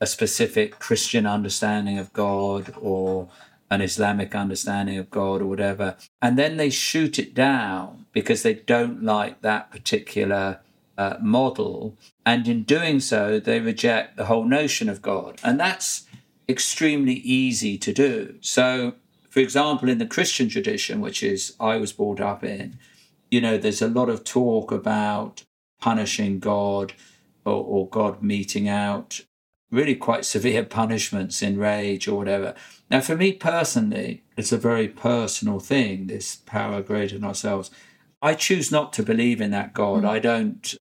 a 0.00 0.06
specific 0.06 0.78
Christian 0.78 1.26
understanding 1.26 1.98
of 1.98 2.12
God 2.12 2.74
or 2.80 3.28
an 3.70 3.80
Islamic 3.80 4.34
understanding 4.34 4.98
of 4.98 5.10
God 5.10 5.42
or 5.42 5.46
whatever. 5.46 5.96
And 6.22 6.38
then 6.38 6.56
they 6.56 6.70
shoot 6.70 7.18
it 7.18 7.34
down 7.34 8.06
because 8.12 8.42
they 8.42 8.54
don't 8.54 9.02
like 9.02 9.42
that 9.42 9.70
particular 9.70 10.60
uh, 10.96 11.16
model. 11.20 11.96
And 12.24 12.46
in 12.46 12.62
doing 12.62 13.00
so, 13.00 13.40
they 13.40 13.60
reject 13.60 14.16
the 14.16 14.26
whole 14.26 14.44
notion 14.44 14.88
of 14.88 15.02
God. 15.02 15.40
And 15.42 15.58
that's 15.58 16.06
extremely 16.48 17.14
easy 17.14 17.76
to 17.78 17.92
do. 17.92 18.36
So, 18.40 18.94
for 19.36 19.40
example, 19.40 19.90
in 19.90 19.98
the 19.98 20.06
Christian 20.06 20.48
tradition, 20.48 21.02
which 21.02 21.22
is 21.22 21.54
I 21.60 21.76
was 21.76 21.92
brought 21.92 22.22
up 22.22 22.42
in, 22.42 22.78
you 23.30 23.38
know, 23.38 23.58
there's 23.58 23.82
a 23.82 23.86
lot 23.86 24.08
of 24.08 24.24
talk 24.24 24.72
about 24.72 25.44
punishing 25.78 26.38
God 26.38 26.94
or, 27.44 27.62
or 27.62 27.86
God 27.86 28.22
meting 28.22 28.66
out 28.66 29.20
really 29.70 29.94
quite 29.94 30.24
severe 30.24 30.64
punishments 30.80 31.42
in 31.42 31.58
rage 31.58 32.08
or 32.08 32.16
whatever. 32.16 32.54
Now, 32.90 33.02
for 33.02 33.14
me 33.14 33.34
personally, 33.34 34.22
it's 34.38 34.52
a 34.52 34.56
very 34.56 34.88
personal 34.88 35.60
thing, 35.60 36.06
this 36.06 36.36
power 36.36 36.80
greater 36.80 37.16
than 37.16 37.24
ourselves. 37.26 37.70
I 38.22 38.32
choose 38.32 38.72
not 38.72 38.94
to 38.94 39.02
believe 39.02 39.42
in 39.42 39.50
that 39.50 39.74
God. 39.74 40.04
Mm. 40.04 40.08
I 40.08 40.18
don't, 40.18 40.74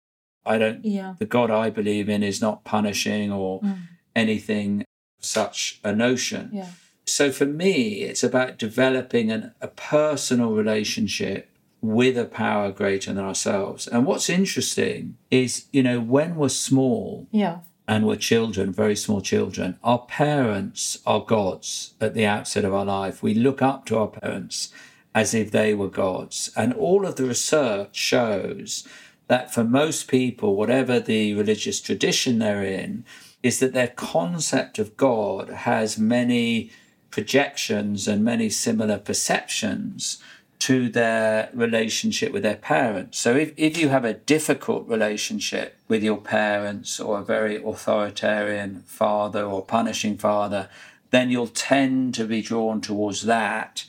I 0.46 0.58
don't, 0.58 0.84
yeah. 0.84 1.14
the 1.18 1.26
God 1.26 1.50
I 1.50 1.70
believe 1.70 2.08
in 2.08 2.22
is 2.22 2.40
not 2.40 2.62
punishing 2.62 3.32
or 3.32 3.62
mm. 3.62 3.78
anything 4.14 4.84
such 5.18 5.80
a 5.82 5.92
notion. 5.92 6.50
Yeah. 6.52 6.68
So 7.06 7.30
for 7.30 7.46
me, 7.46 8.02
it's 8.02 8.22
about 8.22 8.58
developing 8.58 9.30
an, 9.30 9.52
a 9.60 9.68
personal 9.68 10.52
relationship 10.52 11.48
with 11.80 12.16
a 12.16 12.24
power 12.24 12.72
greater 12.72 13.12
than 13.12 13.24
ourselves. 13.24 13.86
And 13.86 14.06
what's 14.06 14.30
interesting 14.30 15.16
is, 15.30 15.66
you 15.70 15.82
know, 15.82 16.00
when 16.00 16.36
we're 16.36 16.48
small 16.48 17.26
Yeah. 17.30 17.58
and 17.86 18.06
we're 18.06 18.16
children, 18.16 18.72
very 18.72 18.96
small 18.96 19.20
children, 19.20 19.78
our 19.84 19.98
parents 20.06 20.98
are 21.04 21.20
gods 21.20 21.92
at 22.00 22.14
the 22.14 22.24
outset 22.24 22.64
of 22.64 22.72
our 22.72 22.86
life. 22.86 23.22
We 23.22 23.34
look 23.34 23.60
up 23.60 23.84
to 23.86 23.98
our 23.98 24.08
parents 24.08 24.72
as 25.14 25.34
if 25.34 25.50
they 25.50 25.74
were 25.74 25.90
gods. 25.90 26.50
And 26.56 26.72
all 26.72 27.06
of 27.06 27.16
the 27.16 27.24
research 27.26 27.94
shows 27.96 28.88
that 29.28 29.52
for 29.52 29.62
most 29.62 30.08
people, 30.08 30.56
whatever 30.56 30.98
the 31.00 31.34
religious 31.34 31.80
tradition 31.82 32.38
they're 32.38 32.64
in, 32.64 33.04
is 33.42 33.58
that 33.60 33.74
their 33.74 33.88
concept 33.88 34.78
of 34.78 34.96
God 34.96 35.50
has 35.50 35.98
many 35.98 36.70
projections 37.14 38.08
and 38.08 38.24
many 38.24 38.50
similar 38.50 38.98
perceptions 38.98 40.20
to 40.58 40.88
their 40.88 41.48
relationship 41.54 42.32
with 42.32 42.42
their 42.42 42.56
parents. 42.56 43.20
So 43.20 43.36
if, 43.36 43.52
if 43.56 43.78
you 43.78 43.90
have 43.90 44.04
a 44.04 44.14
difficult 44.14 44.88
relationship 44.88 45.78
with 45.86 46.02
your 46.02 46.16
parents 46.16 46.98
or 46.98 47.20
a 47.20 47.24
very 47.24 47.62
authoritarian 47.62 48.82
father 48.84 49.44
or 49.44 49.64
punishing 49.64 50.18
father, 50.18 50.68
then 51.12 51.30
you'll 51.30 51.46
tend 51.46 52.14
to 52.16 52.24
be 52.24 52.42
drawn 52.42 52.80
towards 52.80 53.22
that 53.22 53.84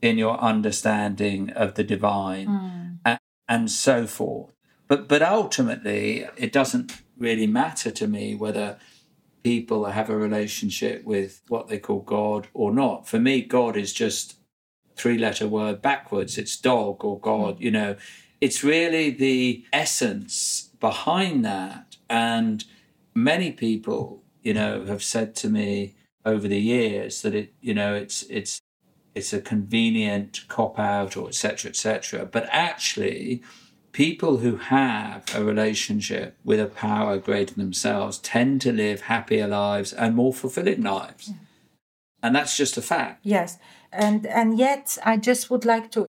in 0.00 0.16
your 0.16 0.38
understanding 0.38 1.50
of 1.50 1.74
the 1.74 1.82
divine 1.82 2.46
hmm. 2.46 2.88
and, 3.04 3.18
and 3.48 3.70
so 3.72 4.06
forth. 4.06 4.52
But 4.86 5.08
but 5.08 5.20
ultimately 5.20 6.28
it 6.36 6.52
doesn't 6.52 6.92
really 7.18 7.48
matter 7.48 7.90
to 7.90 8.06
me 8.06 8.36
whether 8.36 8.78
people 9.42 9.84
have 9.84 10.10
a 10.10 10.16
relationship 10.16 11.04
with 11.04 11.42
what 11.48 11.68
they 11.68 11.78
call 11.78 12.00
God 12.00 12.48
or 12.54 12.72
not. 12.72 13.08
For 13.08 13.18
me, 13.18 13.42
God 13.42 13.76
is 13.76 13.92
just 13.92 14.36
three 14.96 15.18
letter 15.18 15.48
word 15.48 15.80
backwards. 15.80 16.36
It's 16.38 16.56
dog 16.56 17.04
or 17.04 17.18
God, 17.20 17.56
mm. 17.56 17.60
you 17.60 17.70
know. 17.70 17.96
It's 18.40 18.62
really 18.62 19.10
the 19.10 19.64
essence 19.72 20.70
behind 20.80 21.44
that. 21.44 21.96
And 22.08 22.64
many 23.14 23.52
people, 23.52 24.22
you 24.42 24.54
know, 24.54 24.84
have 24.84 25.02
said 25.02 25.34
to 25.36 25.48
me 25.48 25.96
over 26.24 26.46
the 26.46 26.60
years 26.60 27.22
that 27.22 27.34
it, 27.34 27.54
you 27.60 27.74
know, 27.74 27.94
it's 27.94 28.22
it's 28.24 28.60
it's 29.14 29.32
a 29.32 29.40
convenient 29.40 30.44
cop 30.48 30.78
out 30.78 31.16
or 31.16 31.28
etc. 31.28 31.70
etc. 31.70 32.26
But 32.26 32.48
actually 32.50 33.42
people 33.98 34.36
who 34.36 34.54
have 34.58 35.24
a 35.34 35.42
relationship 35.42 36.36
with 36.44 36.60
a 36.60 36.66
power 36.66 37.18
greater 37.18 37.52
than 37.52 37.64
themselves 37.64 38.18
tend 38.18 38.60
to 38.60 38.70
live 38.70 39.00
happier 39.00 39.48
lives 39.48 39.92
and 39.92 40.14
more 40.14 40.32
fulfilling 40.32 40.82
lives. 40.82 41.32
And 42.22 42.32
that's 42.36 42.56
just 42.56 42.76
a 42.76 42.82
fact. 42.82 43.18
Yes. 43.24 43.58
And 43.92 44.24
and 44.24 44.56
yet 44.56 44.98
I 45.04 45.16
just 45.16 45.50
would 45.50 45.64
like 45.64 45.90
to 45.90 46.06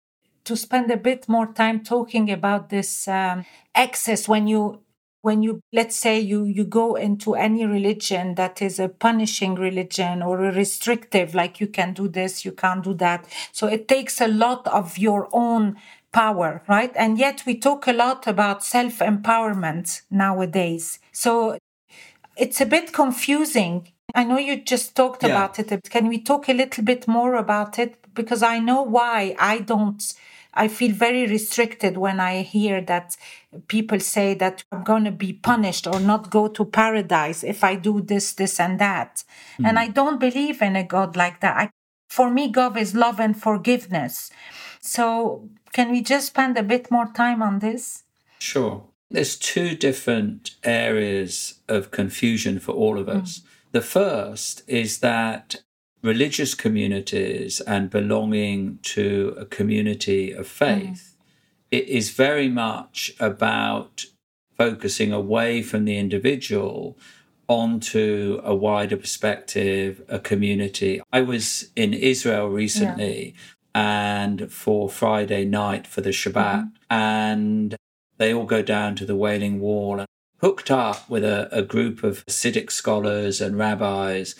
to 0.45 0.55
spend 0.55 0.89
a 0.89 0.97
bit 0.97 1.29
more 1.29 1.45
time 1.53 1.83
talking 1.83 2.31
about 2.31 2.69
this 2.69 3.07
um, 3.07 3.45
excess 3.75 4.27
when 4.27 4.47
you 4.47 4.79
when 5.25 5.41
you 5.41 5.59
let's 5.73 5.95
say 5.95 6.19
you 6.19 6.45
you 6.45 6.63
go 6.63 6.93
into 6.93 7.33
any 7.33 7.65
religion 7.65 8.35
that 8.35 8.61
is 8.61 8.79
a 8.79 8.87
punishing 8.87 9.55
religion 9.55 10.21
or 10.21 10.45
a 10.45 10.53
restrictive 10.53 11.33
like 11.33 11.59
you 11.59 11.65
can 11.65 11.93
do 11.93 12.07
this 12.07 12.45
you 12.45 12.51
can't 12.51 12.83
do 12.83 12.93
that 12.93 13.25
so 13.51 13.65
it 13.65 13.87
takes 13.87 14.21
a 14.21 14.27
lot 14.27 14.67
of 14.67 14.99
your 14.99 15.27
own 15.31 15.75
power 16.21 16.61
right 16.67 16.93
and 16.95 17.17
yet 17.25 17.43
we 17.45 17.53
talk 17.67 17.87
a 17.87 17.93
lot 17.93 18.21
about 18.33 18.63
self 18.63 18.95
empowerment 18.99 20.01
nowadays 20.09 20.99
so 21.11 21.57
it's 22.37 22.59
a 22.61 22.65
bit 22.75 22.93
confusing 22.93 23.75
i 24.19 24.23
know 24.23 24.37
you 24.37 24.55
just 24.73 24.95
talked 24.95 25.23
Yeah. 25.23 25.31
about 25.31 25.59
it 25.59 25.67
but 25.69 25.89
can 25.95 26.07
we 26.07 26.19
talk 26.31 26.43
a 26.49 26.53
little 26.61 26.83
bit 26.91 27.07
more 27.07 27.33
about 27.35 27.77
it 27.83 27.91
because 28.19 28.41
i 28.43 28.59
know 28.59 28.81
why 28.97 29.35
i 29.39 29.59
don't 29.59 30.01
I 30.55 30.67
feel 30.69 30.93
very 30.93 31.27
restricted 31.27 31.97
when 31.97 32.19
I 32.19 32.41
hear 32.41 32.81
that 32.81 33.17
people 33.67 33.99
say 33.99 34.33
that 34.35 34.63
I'm 34.71 34.83
going 34.83 35.03
to 35.03 35.11
be 35.11 35.33
punished 35.33 35.85
or 35.85 35.99
not 35.99 36.31
go 36.31 36.47
to 36.47 36.63
paradise 36.63 37.43
if 37.43 37.63
I 37.63 37.75
do 37.75 38.01
this, 38.01 38.33
this, 38.33 38.59
and 38.59 38.79
that. 38.79 39.23
And 39.57 39.71
hmm. 39.71 39.77
I 39.77 39.87
don't 39.89 40.19
believe 40.19 40.61
in 40.61 40.75
a 40.77 40.83
God 40.83 41.17
like 41.17 41.41
that. 41.41 41.57
I, 41.57 41.69
for 42.09 42.29
me, 42.31 42.49
God 42.49 42.77
is 42.77 42.95
love 42.95 43.19
and 43.19 43.35
forgiveness. 43.39 44.31
So, 44.79 45.49
can 45.75 45.91
we 45.91 46.01
just 46.01 46.27
spend 46.27 46.57
a 46.57 46.63
bit 46.63 46.89
more 46.89 47.11
time 47.13 47.41
on 47.41 47.59
this? 47.59 48.03
Sure. 48.39 48.85
There's 49.11 49.35
two 49.37 49.75
different 49.75 50.51
areas 50.63 51.59
of 51.67 51.91
confusion 51.91 52.59
for 52.59 52.71
all 52.71 52.97
of 52.97 53.09
us. 53.09 53.39
Mm. 53.39 53.43
The 53.73 53.81
first 53.81 54.63
is 54.67 54.99
that 54.99 55.57
religious 56.01 56.55
communities 56.55 57.59
and 57.59 57.89
belonging 57.89 58.79
to 58.83 59.35
a 59.37 59.45
community 59.45 60.31
of 60.31 60.47
faith 60.47 61.17
mm. 61.17 61.77
it 61.77 61.87
is 61.89 62.11
very 62.11 62.47
much 62.47 63.13
about 63.19 64.05
focusing 64.55 65.11
away 65.11 65.61
from 65.61 65.83
the 65.83 65.97
individual 65.97 66.97
onto 67.47 68.39
a 68.43 68.55
wider 68.55 68.97
perspective, 68.97 70.01
a 70.07 70.19
community. 70.19 71.01
I 71.11 71.21
was 71.21 71.69
in 71.75 71.93
Israel 71.93 72.47
recently 72.49 73.35
and 73.75 74.49
for 74.49 74.89
Friday 74.89 75.43
night 75.43 75.85
for 75.85 75.99
the 75.99 76.11
Shabbat, 76.11 76.61
mm-hmm. 76.61 76.67
and 76.89 77.75
they 78.17 78.33
all 78.33 78.45
go 78.45 78.61
down 78.61 78.95
to 78.95 79.05
the 79.05 79.17
Wailing 79.17 79.59
Wall 79.59 79.99
and 79.99 80.07
hooked 80.39 80.71
up 80.71 81.09
with 81.09 81.25
a, 81.25 81.49
a 81.51 81.61
group 81.61 82.01
of 82.01 82.25
Hasidic 82.25 82.71
scholars 82.71 83.41
and 83.41 83.57
rabbis. 83.57 84.35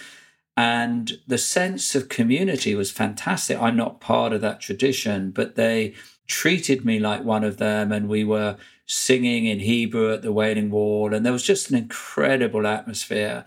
And 0.56 1.20
the 1.28 1.38
sense 1.38 1.96
of 1.96 2.08
community 2.08 2.76
was 2.76 2.92
fantastic. 2.92 3.62
I'm 3.62 3.76
not 3.76 4.00
part 4.00 4.32
of 4.32 4.40
that 4.40 4.62
tradition, 4.62 5.32
but 5.32 5.56
they 5.56 5.94
treated 6.28 6.86
me 6.86 6.98
like 6.98 7.26
one 7.26 7.44
of 7.44 7.58
them. 7.58 7.92
And 7.92 8.08
we 8.08 8.24
were 8.24 8.56
singing 8.86 9.46
in 9.48 9.60
Hebrew 9.60 10.14
at 10.14 10.22
the 10.22 10.32
Wailing 10.32 10.72
Wall. 10.72 11.14
And 11.14 11.26
there 11.26 11.34
was 11.34 11.44
just 11.44 11.70
an 11.70 11.78
incredible 11.78 12.66
atmosphere. 12.66 13.44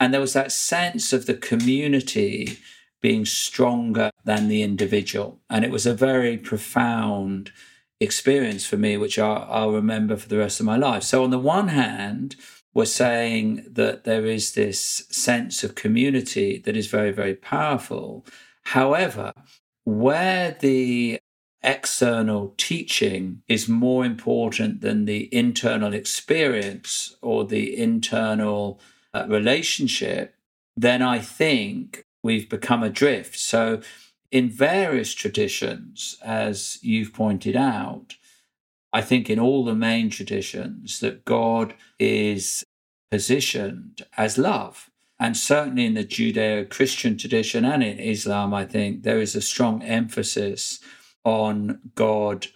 And 0.00 0.12
there 0.12 0.20
was 0.20 0.32
that 0.32 0.50
sense 0.50 1.12
of 1.12 1.26
the 1.26 1.34
community 1.34 2.58
being 3.00 3.24
stronger 3.24 4.10
than 4.24 4.48
the 4.48 4.62
individual. 4.62 5.40
And 5.48 5.64
it 5.64 5.70
was 5.70 5.86
a 5.86 5.94
very 5.94 6.36
profound 6.36 7.52
experience 8.00 8.66
for 8.66 8.76
me, 8.76 8.96
which 8.96 9.18
I'll, 9.18 9.46
I'll 9.48 9.72
remember 9.72 10.16
for 10.16 10.28
the 10.28 10.38
rest 10.38 10.60
of 10.60 10.66
my 10.66 10.76
life. 10.76 11.02
So, 11.02 11.24
on 11.24 11.30
the 11.30 11.38
one 11.38 11.68
hand, 11.68 12.36
we're 12.74 12.84
saying 12.84 13.66
that 13.70 14.04
there 14.04 14.24
is 14.26 14.52
this 14.52 15.06
sense 15.10 15.64
of 15.64 15.74
community 15.74 16.58
that 16.64 16.76
is 16.76 16.86
very, 16.86 17.10
very 17.10 17.34
powerful. 17.34 18.24
However, 18.64 19.32
where 19.84 20.56
the 20.60 21.18
external 21.62 22.54
teaching 22.56 23.42
is 23.48 23.68
more 23.68 24.04
important 24.04 24.80
than 24.80 25.06
the 25.06 25.28
internal 25.34 25.92
experience 25.92 27.16
or 27.20 27.44
the 27.44 27.76
internal 27.76 28.80
uh, 29.12 29.26
relationship, 29.28 30.34
then 30.76 31.02
I 31.02 31.18
think 31.18 32.04
we've 32.22 32.48
become 32.48 32.82
adrift. 32.82 33.38
So, 33.38 33.80
in 34.30 34.50
various 34.50 35.14
traditions, 35.14 36.18
as 36.22 36.78
you've 36.82 37.14
pointed 37.14 37.56
out, 37.56 38.16
I 38.92 39.00
think 39.00 39.30
in 39.30 39.38
all 39.38 39.64
the 39.64 39.74
main 39.74 40.10
traditions 40.10 41.00
that 41.00 41.24
God 41.24 41.74
is 41.98 42.64
positioned 43.10 44.04
as 44.16 44.38
love. 44.38 44.90
And 45.20 45.36
certainly 45.36 45.86
in 45.86 45.94
the 45.94 46.04
Judeo 46.04 46.68
Christian 46.68 47.16
tradition 47.18 47.64
and 47.64 47.82
in 47.82 47.98
Islam, 47.98 48.54
I 48.54 48.64
think 48.64 49.02
there 49.02 49.20
is 49.20 49.34
a 49.34 49.40
strong 49.40 49.82
emphasis 49.82 50.80
on 51.24 51.80
God 51.94 52.46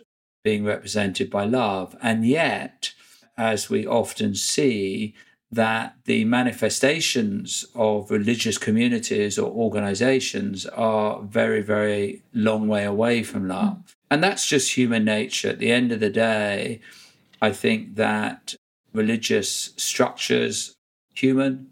being 0.45 0.65
represented 0.65 1.31
by 1.31 1.45
love. 1.45 1.97
And 2.03 2.25
yet, 2.27 2.93
as 3.37 3.69
we 3.69 3.87
often 3.87 4.35
see, 4.35 5.15
that 5.53 5.97
the 6.07 6.25
manifestations 6.25 7.67
of 7.75 8.11
religious 8.11 8.57
communities 8.57 9.39
or 9.39 9.53
organizations 9.53 10.65
are 10.67 11.21
very, 11.21 11.61
very 11.61 12.23
long 12.33 12.67
way 12.67 12.85
away 12.85 13.23
from 13.23 13.47
love. 13.47 13.77
Mm. 13.77 13.95
And 14.11 14.25
that's 14.25 14.49
just 14.49 14.77
human 14.77 15.05
nature. 15.05 15.51
At 15.51 15.59
the 15.59 15.71
end 15.71 15.93
of 15.93 16.01
the 16.01 16.11
day, 16.11 16.81
I 17.43 17.53
think 17.53 17.97
that 17.97 18.55
religious 18.95 19.75
structures, 19.77 20.75
human, 21.15 21.71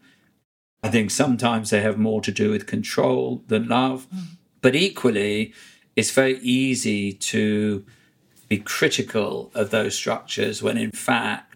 I 0.83 0.91
think 0.91 1.11
sometimes 1.11 1.71
they 1.71 1.81
have 1.81 1.99
more 1.99 2.21
to 2.21 2.33
do 2.33 2.51
with 2.51 2.67
control 2.67 3.43
than 3.49 3.69
love. 3.69 4.07
Mm. 4.15 4.37
But 4.61 4.77
equally, 4.77 5.55
it's 5.97 6.11
very 6.11 6.39
easy 6.41 7.15
to 7.15 7.85
be 8.49 8.59
critical 8.59 9.51
of 9.55 9.71
those 9.71 9.95
structures 9.95 10.63
when 10.63 10.77
in 10.77 10.91
fact 10.91 11.50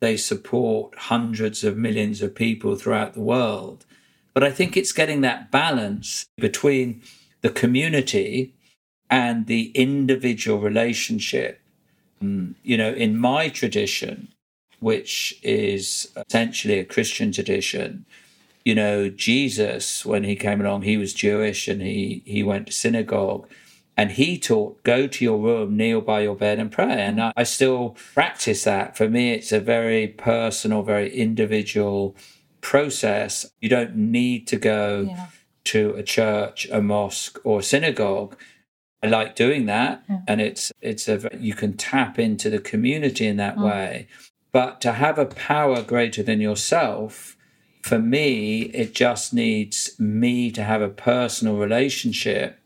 they 0.00 0.16
support 0.16 0.94
hundreds 0.96 1.64
of 1.64 1.76
millions 1.76 2.22
of 2.22 2.34
people 2.34 2.76
throughout 2.76 3.14
the 3.14 3.20
world. 3.20 3.84
But 4.34 4.44
I 4.44 4.50
think 4.50 4.76
it's 4.76 4.92
getting 4.92 5.20
that 5.22 5.50
balance 5.50 6.26
between 6.36 7.02
the 7.40 7.50
community 7.50 8.54
and 9.10 9.46
the 9.46 9.70
individual 9.74 10.60
relationship. 10.60 11.60
Mm, 12.22 12.54
You 12.62 12.76
know, 12.76 12.92
in 12.92 13.18
my 13.18 13.48
tradition, 13.48 14.28
which 14.80 15.38
is 15.42 16.12
essentially 16.28 16.78
a 16.78 16.84
Christian 16.84 17.32
tradition, 17.32 18.04
you 18.64 18.74
know, 18.74 19.08
Jesus, 19.08 20.04
when 20.04 20.24
he 20.24 20.36
came 20.36 20.60
along, 20.60 20.82
he 20.82 20.96
was 20.96 21.14
Jewish 21.14 21.68
and 21.68 21.80
he, 21.80 22.22
he 22.24 22.42
went 22.42 22.66
to 22.66 22.72
synagogue 22.72 23.48
and 23.98 24.12
he 24.12 24.38
taught, 24.38 24.80
go 24.84 25.08
to 25.08 25.24
your 25.24 25.38
room, 25.38 25.76
kneel 25.76 26.00
by 26.00 26.20
your 26.20 26.36
bed 26.36 26.60
and 26.60 26.70
pray. 26.70 27.02
And 27.02 27.20
I, 27.20 27.32
I 27.36 27.42
still 27.42 27.96
practice 28.14 28.62
that. 28.62 28.96
For 28.96 29.08
me, 29.08 29.32
it's 29.32 29.50
a 29.50 29.58
very 29.58 30.06
personal, 30.06 30.84
very 30.84 31.12
individual 31.12 32.14
process. 32.60 33.50
You 33.60 33.68
don't 33.68 33.96
need 33.96 34.46
to 34.46 34.56
go 34.56 35.08
yeah. 35.08 35.26
to 35.64 35.94
a 35.96 36.04
church, 36.04 36.68
a 36.70 36.80
mosque, 36.80 37.40
or 37.42 37.58
a 37.58 37.62
synagogue. 37.64 38.36
I 39.02 39.08
like 39.08 39.34
doing 39.34 39.66
that, 39.66 40.04
yeah. 40.08 40.20
and 40.28 40.40
it's 40.40 40.72
it's 40.80 41.08
a 41.08 41.28
you 41.38 41.54
can 41.54 41.76
tap 41.76 42.18
into 42.18 42.50
the 42.50 42.58
community 42.60 43.26
in 43.26 43.36
that 43.36 43.56
mm. 43.56 43.64
way. 43.64 44.08
But 44.52 44.80
to 44.82 44.92
have 44.92 45.18
a 45.18 45.26
power 45.26 45.82
greater 45.82 46.22
than 46.22 46.40
yourself, 46.40 47.36
for 47.82 47.98
me, 47.98 48.62
it 48.62 48.94
just 48.94 49.34
needs 49.34 49.98
me 49.98 50.52
to 50.52 50.62
have 50.62 50.82
a 50.82 50.88
personal 50.88 51.56
relationship 51.56 52.58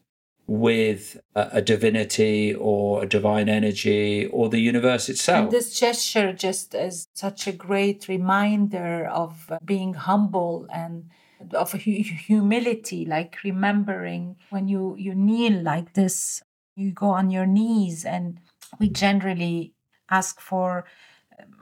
with 0.46 1.20
a, 1.35 1.48
a, 1.52 1.62
divinity 1.62 2.55
or 2.55 3.05
a 3.05 3.07
divine 3.07 3.48
energy 3.48 4.26
or 4.26 4.48
the 4.48 4.59
universe 4.59 5.09
itself. 5.09 5.44
And 5.44 5.50
this 5.50 5.78
gesture 5.78 6.33
just 6.33 6.74
is 6.74 7.07
such 7.14 7.46
a 7.46 7.52
great 7.52 8.09
reminder 8.09 9.07
of 9.07 9.50
being 9.64 9.94
humble 9.94 10.66
and 10.72 11.11
of 11.55 11.72
humility, 11.72 13.05
like 13.07 13.38
remembering 13.44 14.37
when 14.50 14.68
you, 14.68 14.96
you 14.98 15.14
kneel 15.14 15.62
like 15.62 15.94
this, 15.94 16.42
you 16.76 16.92
go 16.92 17.11
on 17.11 17.31
your 17.31 17.46
knees 17.46 18.05
and 18.05 18.40
we 18.78 18.88
generally 18.88 19.74
ask 20.11 20.40
for 20.40 20.85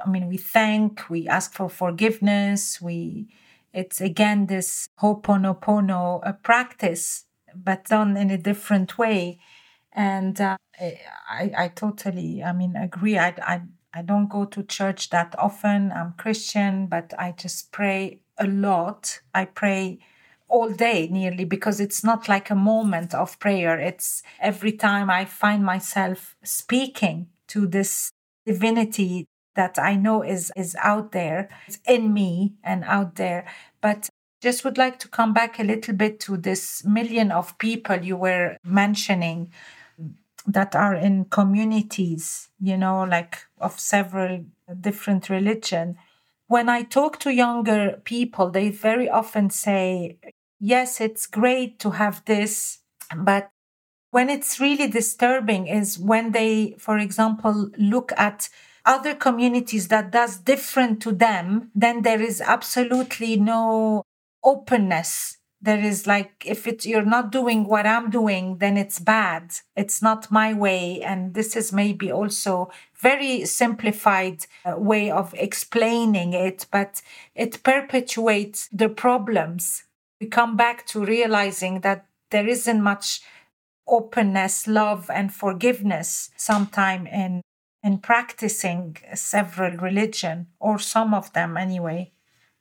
I 0.04 0.08
mean, 0.08 0.28
we 0.28 0.36
thank, 0.36 1.08
we 1.08 1.28
ask 1.28 1.52
for 1.52 1.68
forgiveness, 1.68 2.80
we 2.80 3.28
it's 3.72 4.00
again 4.00 4.46
this 4.46 4.88
ho'oponopono 5.00 6.20
a 6.24 6.32
practice, 6.32 7.24
but 7.54 7.84
done 7.86 8.16
in 8.16 8.30
a 8.30 8.38
different 8.38 8.98
way. 8.98 9.38
And 9.92 10.40
uh, 10.40 10.56
I, 10.80 11.52
I 11.56 11.68
totally, 11.68 12.42
I 12.42 12.52
mean, 12.52 12.76
agree. 12.76 13.18
I, 13.18 13.34
I, 13.42 13.62
I 13.92 14.02
don't 14.02 14.28
go 14.28 14.44
to 14.44 14.62
church 14.62 15.10
that 15.10 15.34
often. 15.38 15.92
I'm 15.92 16.14
Christian, 16.16 16.86
but 16.86 17.12
I 17.18 17.32
just 17.32 17.72
pray 17.72 18.20
a 18.38 18.46
lot. 18.46 19.20
I 19.34 19.46
pray 19.46 19.98
all 20.48 20.70
day 20.70 21.08
nearly 21.10 21.44
because 21.44 21.80
it's 21.80 22.04
not 22.04 22.28
like 22.28 22.50
a 22.50 22.54
moment 22.54 23.14
of 23.14 23.38
prayer. 23.38 23.78
It's 23.78 24.22
every 24.40 24.72
time 24.72 25.08
I 25.10 25.24
find 25.24 25.64
myself 25.64 26.36
speaking 26.42 27.28
to 27.48 27.66
this 27.66 28.10
divinity 28.46 29.26
that 29.56 29.78
I 29.78 29.96
know 29.96 30.22
is 30.22 30.52
is 30.56 30.76
out 30.82 31.12
there, 31.12 31.48
it's 31.66 31.78
in 31.86 32.12
me 32.12 32.54
and 32.62 32.84
out 32.84 33.16
there. 33.16 33.46
But 33.80 34.09
just 34.40 34.64
would 34.64 34.78
like 34.78 34.98
to 35.00 35.08
come 35.08 35.32
back 35.32 35.58
a 35.58 35.64
little 35.64 35.94
bit 35.94 36.18
to 36.20 36.36
this 36.36 36.84
million 36.84 37.30
of 37.30 37.56
people 37.58 37.96
you 37.96 38.16
were 38.16 38.56
mentioning 38.64 39.52
that 40.46 40.74
are 40.74 40.94
in 40.94 41.26
communities, 41.26 42.48
you 42.60 42.76
know, 42.76 43.04
like 43.04 43.46
of 43.60 43.78
several 43.78 44.44
different 44.80 45.28
religion. 45.28 45.96
When 46.46 46.68
I 46.68 46.82
talk 46.82 47.18
to 47.20 47.30
younger 47.32 48.00
people, 48.04 48.50
they 48.50 48.70
very 48.70 49.08
often 49.08 49.50
say, 49.50 50.18
yes, 50.58 51.00
it's 51.00 51.26
great 51.26 51.78
to 51.80 51.90
have 51.90 52.24
this, 52.24 52.78
but 53.16 53.50
when 54.10 54.28
it's 54.28 54.58
really 54.58 54.88
disturbing 54.88 55.68
is 55.68 55.98
when 55.98 56.32
they, 56.32 56.74
for 56.78 56.98
example, 56.98 57.70
look 57.78 58.12
at 58.16 58.48
other 58.84 59.14
communities 59.14 59.88
that 59.88 60.10
does 60.10 60.38
different 60.38 61.00
to 61.02 61.12
them, 61.12 61.70
then 61.74 62.02
there 62.02 62.20
is 62.20 62.40
absolutely 62.40 63.36
no 63.36 64.02
openness. 64.42 65.38
There 65.62 65.78
is 65.78 66.06
like, 66.06 66.44
if 66.46 66.66
it's, 66.66 66.86
you're 66.86 67.04
not 67.04 67.30
doing 67.30 67.64
what 67.64 67.86
I'm 67.86 68.08
doing, 68.08 68.58
then 68.58 68.78
it's 68.78 68.98
bad. 68.98 69.52
It's 69.76 70.00
not 70.00 70.30
my 70.30 70.54
way. 70.54 71.02
And 71.02 71.34
this 71.34 71.54
is 71.54 71.70
maybe 71.70 72.10
also 72.10 72.70
very 72.94 73.44
simplified 73.44 74.46
uh, 74.64 74.76
way 74.78 75.10
of 75.10 75.34
explaining 75.34 76.32
it, 76.32 76.66
but 76.70 77.02
it 77.34 77.62
perpetuates 77.62 78.68
the 78.72 78.88
problems. 78.88 79.84
We 80.18 80.28
come 80.28 80.56
back 80.56 80.86
to 80.88 81.04
realizing 81.04 81.80
that 81.80 82.06
there 82.30 82.46
isn't 82.46 82.82
much 82.82 83.20
openness, 83.86 84.66
love, 84.66 85.10
and 85.10 85.32
forgiveness 85.32 86.30
sometime 86.36 87.06
in 87.06 87.42
in 87.82 87.96
practicing 87.96 88.94
several 89.14 89.74
religion 89.78 90.46
or 90.58 90.78
some 90.78 91.14
of 91.14 91.32
them 91.32 91.56
anyway 91.56 92.12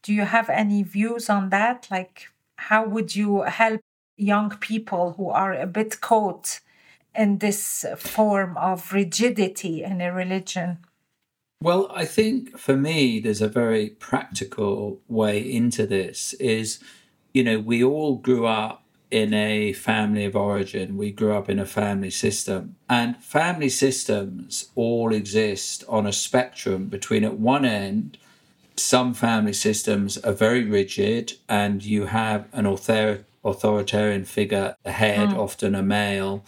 do 0.04 0.14
you 0.14 0.24
have 0.24 0.50
any 0.50 0.84
views 0.84 1.30
on 1.30 1.50
that 1.50 1.88
like 1.92 2.30
how 2.58 2.86
would 2.86 3.16
you 3.16 3.42
help 3.42 3.82
young 4.18 4.50
people 4.58 5.14
who 5.14 5.30
are 5.30 5.54
a 5.54 5.68
bit 5.68 6.02
caught 6.02 6.60
in 7.16 7.40
this 7.40 7.86
form 7.98 8.58
of 8.58 8.94
rigidity 8.94 9.84
in 9.84 10.02
a 10.02 10.14
religion 10.14 10.78
well 11.62 11.90
i 11.94 12.06
think 12.06 12.58
for 12.58 12.76
me 12.76 13.20
there's 13.20 13.42
a 13.42 13.48
very 13.48 13.90
practical 13.90 15.00
way 15.08 15.40
into 15.40 15.86
this 15.86 16.34
is 16.34 16.80
you 17.34 17.44
know 17.44 17.60
we 17.60 17.84
all 17.84 18.16
grew 18.16 18.46
up 18.46 18.84
in 19.12 19.34
a 19.34 19.74
family 19.74 20.26
of 20.26 20.36
origin. 20.36 20.98
We 20.98 21.12
grew 21.12 21.34
up 21.34 21.50
in 21.50 21.60
a 21.60 21.66
family 21.66 22.12
system. 22.12 22.76
And 22.88 23.18
family 23.18 23.70
systems 23.70 24.70
all 24.76 25.14
exist 25.14 25.84
on 25.88 26.06
a 26.06 26.14
spectrum 26.14 26.86
between, 26.86 27.24
at 27.24 27.40
one 27.40 27.66
end, 27.66 28.18
some 28.82 29.14
family 29.14 29.54
systems 29.54 30.18
are 30.18 30.34
very 30.34 30.64
rigid, 30.64 31.34
and 31.48 31.84
you 31.84 32.06
have 32.06 32.48
an 32.52 32.66
author- 32.66 33.26
authoritarian 33.44 34.26
figure, 34.26 34.76
the 34.84 34.92
head, 34.92 35.30
mm. 35.30 35.38
often 35.38 35.76
a 35.76 35.84
male. 35.84 36.44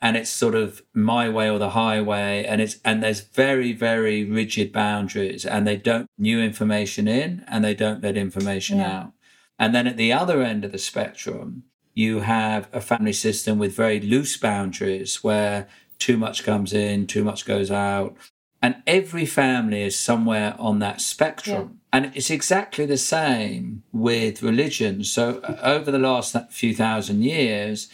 And 0.00 0.16
it's 0.16 0.30
sort 0.30 0.56
of 0.56 0.82
my 0.92 1.28
way 1.28 1.48
or 1.48 1.58
the 1.58 1.70
highway, 1.70 2.44
and 2.44 2.60
it's 2.60 2.78
and 2.84 3.02
there's 3.02 3.20
very 3.20 3.72
very 3.72 4.24
rigid 4.24 4.72
boundaries, 4.72 5.46
and 5.46 5.66
they 5.66 5.76
don't 5.76 6.08
new 6.18 6.40
information 6.40 7.06
in, 7.06 7.44
and 7.46 7.64
they 7.64 7.74
don't 7.74 8.02
let 8.02 8.16
information 8.16 8.78
yeah. 8.78 8.98
out. 8.98 9.12
And 9.58 9.72
then 9.74 9.86
at 9.86 9.96
the 9.96 10.12
other 10.12 10.42
end 10.42 10.64
of 10.64 10.72
the 10.72 10.78
spectrum, 10.78 11.62
you 11.94 12.20
have 12.20 12.68
a 12.72 12.80
family 12.80 13.12
system 13.12 13.58
with 13.58 13.76
very 13.76 14.00
loose 14.00 14.36
boundaries 14.36 15.22
where 15.22 15.68
too 15.98 16.16
much 16.16 16.42
comes 16.42 16.72
in, 16.72 17.06
too 17.06 17.22
much 17.22 17.44
goes 17.44 17.70
out. 17.70 18.16
And 18.62 18.76
every 18.86 19.26
family 19.26 19.82
is 19.82 19.98
somewhere 19.98 20.54
on 20.58 20.78
that 20.78 21.00
spectrum. 21.00 21.80
Yeah. 21.92 21.98
And 21.98 22.16
it's 22.16 22.30
exactly 22.30 22.86
the 22.86 22.96
same 22.96 23.82
with 23.92 24.42
religion. 24.42 25.04
So, 25.04 25.40
uh, 25.40 25.58
over 25.62 25.90
the 25.90 25.98
last 25.98 26.36
few 26.50 26.74
thousand 26.74 27.22
years, 27.22 27.88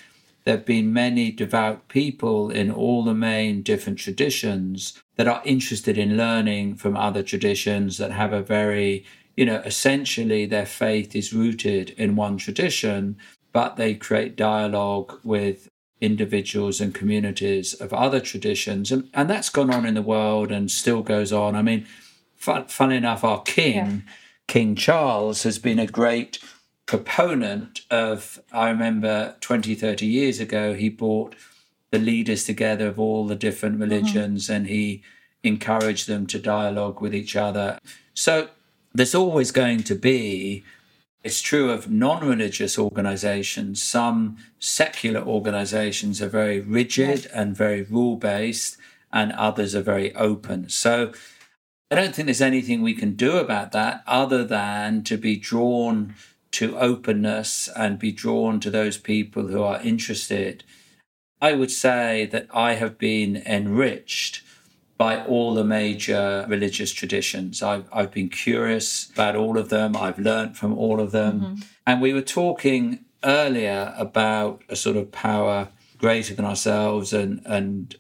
there 0.45 0.57
have 0.57 0.67
been 0.67 0.93
many 0.93 1.33
devout 1.33 1.89
people 1.89 2.51
in 2.51 2.71
all 2.71 3.03
the 3.03 3.15
main 3.15 3.63
different 3.63 3.99
traditions 3.99 5.03
that 5.17 5.27
are 5.27 5.43
interested 5.45 5.99
in 5.99 6.17
learning 6.17 6.77
from 6.77 6.97
other 6.97 7.23
traditions 7.23 7.99
that 7.99 8.13
have 8.13 8.33
a 8.33 8.43
very, 8.43 9.05
you 9.37 9.45
know, 9.47 9.63
essentially 9.65 10.47
their 10.47 10.67
faith 10.67 11.17
is 11.17 11.33
rooted 11.33 11.91
in 11.91 12.15
one 12.15 12.37
tradition 12.37 13.17
but 13.53 13.77
they 13.77 13.95
create 13.95 14.37
dialogue 14.37 15.19
with 15.25 15.69
individuals 16.01 16.81
and 16.81 16.95
communities 16.95 17.75
of 17.75 17.93
other 17.93 18.21
traditions. 18.21 18.93
And, 18.93 19.09
and 19.13 19.29
that's 19.29 19.51
gone 19.51 19.73
on 19.73 19.85
in 19.85 19.95
the 19.95 20.03
world 20.03 20.53
and 20.53 20.71
still 20.71 21.03
goes 21.03 21.33
on. 21.33 21.57
I 21.57 21.63
mean, 21.63 21.87
fun, 22.37 22.67
fun 22.67 22.93
enough, 22.93 23.25
our 23.25 23.43
king, 23.43 23.75
yeah. 23.75 24.13
King 24.47 24.77
Charles, 24.77 25.43
has 25.43 25.59
been 25.59 25.79
a 25.79 25.87
great 25.87 26.39
proponent 26.87 27.83
of, 27.91 28.41
I 28.53 28.71
remember 28.71 29.37
20, 29.41 29.75
30 29.75 30.07
years 30.07 30.41
ago, 30.41 30.75
he 30.75 30.89
brought 30.89 31.35
the 31.91 31.99
leaders 31.99 32.45
together 32.45 32.87
of 32.89 32.99
all 32.99 33.27
the 33.27 33.35
different 33.35 33.75
mm-hmm. 33.75 33.91
religions 33.91 34.45
mm-hmm. 34.45 34.55
and 34.55 34.67
he 34.69 35.03
encouraged 35.43 36.09
them 36.09 36.27
to 36.27 36.39
dialogue 36.39 37.01
with 37.01 37.15
each 37.15 37.37
other. 37.37 37.79
So 38.15 38.49
there's 38.95 39.15
always 39.15 39.51
going 39.51 39.83
to 39.85 39.95
be 39.95 40.65
it's 41.25 41.41
true 41.41 41.71
of 41.71 41.91
non 41.91 42.27
religious 42.27 42.79
organizations. 42.79 43.83
Some 43.83 44.39
secular 44.59 45.21
organizations 45.21 46.23
are 46.23 46.29
very 46.29 46.61
rigid 46.61 47.27
and 47.35 47.57
very 47.57 47.83
rule 47.83 48.17
based, 48.17 48.77
and 49.13 49.33
others 49.33 49.75
are 49.75 49.83
very 49.83 50.15
open. 50.15 50.69
So 50.69 51.13
I 51.91 51.95
don't 51.95 52.15
think 52.15 52.27
there's 52.27 52.41
anything 52.41 52.83
we 52.83 52.95
can 52.95 53.15
do 53.15 53.39
about 53.39 53.73
that 53.73 54.03
other 54.07 54.45
than 54.45 55.03
to 55.05 55.17
be 55.17 55.37
drawn 55.37 56.15
to 56.53 56.79
openness 56.79 57.69
and 57.77 57.99
be 57.99 58.13
drawn 58.13 58.61
to 58.61 58.71
those 58.71 58.97
people 58.97 59.49
who 59.49 59.63
are 59.63 59.81
interested. 59.83 60.65
I 61.41 61.53
would 61.53 61.71
say 61.71 62.27
that 62.27 62.47
I 62.53 62.75
have 62.75 62.99
been 62.99 63.37
enriched 63.37 64.43
by 64.99 65.25
all 65.25 65.55
the 65.55 65.65
major 65.65 66.45
religious 66.49 66.93
traditions. 66.93 67.63
I've, 67.63 67.89
I've 67.93 68.11
been 68.11 68.29
curious 68.29 69.09
about 69.11 69.37
all 69.37 69.57
of 69.57 69.69
them, 69.69 69.97
I've 69.97 70.19
learned 70.19 70.57
from 70.57 70.77
all 70.77 71.01
of 71.01 71.13
them. 71.13 71.41
Mm-hmm. 71.41 71.55
And 71.87 72.03
we 72.03 72.13
were 72.13 72.21
talking 72.21 73.05
earlier 73.25 73.95
about 73.97 74.63
a 74.69 74.77
sort 74.77 74.97
of 74.97 75.13
power 75.13 75.69
greater 75.99 76.35
than 76.35 76.45
ourselves 76.45 77.13
and, 77.13 77.41
and 77.47 77.97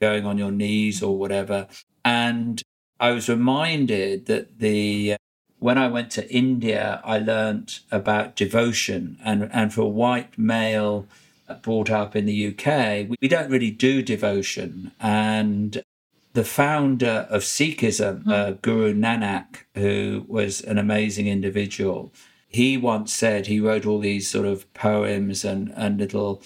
going 0.00 0.26
on 0.26 0.38
your 0.38 0.50
knees 0.50 1.02
or 1.02 1.16
whatever. 1.16 1.68
And 2.04 2.60
I 2.98 3.12
was 3.12 3.28
reminded 3.28 4.26
that 4.26 4.58
the 4.58 5.16
when 5.60 5.76
I 5.78 5.88
went 5.88 6.10
to 6.12 6.28
India, 6.34 7.00
I 7.04 7.18
learnt 7.18 7.80
about 7.92 8.34
devotion. 8.34 9.18
And, 9.22 9.48
and 9.52 9.72
for 9.72 9.82
a 9.82 9.88
white 9.88 10.38
male 10.38 11.06
brought 11.62 11.90
up 11.90 12.16
in 12.16 12.24
the 12.24 12.48
UK, 12.48 13.08
we 13.20 13.28
don't 13.28 13.50
really 13.50 13.70
do 13.70 14.00
devotion. 14.02 14.92
And 14.98 15.82
the 16.32 16.44
founder 16.44 17.26
of 17.28 17.42
Sikhism, 17.42 18.24
mm. 18.24 18.32
uh, 18.32 18.50
Guru 18.62 18.94
Nanak, 18.94 19.64
who 19.74 20.24
was 20.28 20.60
an 20.60 20.78
amazing 20.78 21.26
individual, 21.26 22.12
he 22.46 22.76
once 22.76 23.12
said 23.12 23.46
he 23.46 23.60
wrote 23.60 23.86
all 23.86 23.98
these 23.98 24.28
sort 24.28 24.46
of 24.46 24.72
poems 24.74 25.44
and, 25.44 25.72
and 25.76 25.98
little 25.98 26.42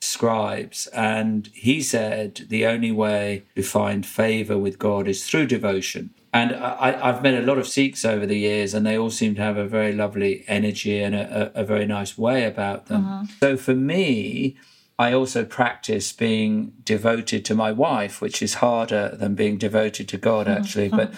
scribes. 0.00 0.86
And 0.88 1.48
he 1.54 1.82
said 1.82 2.46
the 2.48 2.66
only 2.66 2.92
way 2.92 3.44
to 3.54 3.62
find 3.62 4.04
favor 4.04 4.56
with 4.56 4.78
God 4.78 5.08
is 5.08 5.26
through 5.26 5.46
devotion. 5.46 6.10
And 6.32 6.54
I, 6.54 6.92
have 7.12 7.22
met 7.22 7.42
a 7.42 7.46
lot 7.46 7.56
of 7.56 7.66
Sikhs 7.66 8.04
over 8.04 8.26
the 8.26 8.38
years, 8.38 8.74
and 8.74 8.86
they 8.86 8.98
all 8.98 9.10
seem 9.10 9.34
to 9.36 9.42
have 9.42 9.56
a 9.56 9.66
very 9.66 9.94
lovely 9.94 10.44
energy 10.46 11.00
and 11.00 11.14
a, 11.14 11.52
a, 11.56 11.62
a 11.62 11.64
very 11.64 11.86
nice 11.86 12.18
way 12.18 12.44
about 12.44 12.86
them. 12.86 13.06
Uh-huh. 13.06 13.24
So 13.40 13.56
for 13.56 13.74
me, 13.74 14.56
I 14.98 15.12
also 15.12 15.44
practice 15.44 16.12
being 16.12 16.72
devoted 16.82 17.44
to 17.44 17.54
my 17.54 17.70
wife, 17.70 18.20
which 18.20 18.40
is 18.40 18.54
harder 18.54 19.14
than 19.14 19.34
being 19.34 19.58
devoted 19.58 20.08
to 20.08 20.16
God, 20.16 20.46
mm-hmm. 20.46 20.58
actually. 20.62 20.88
But, 20.88 21.12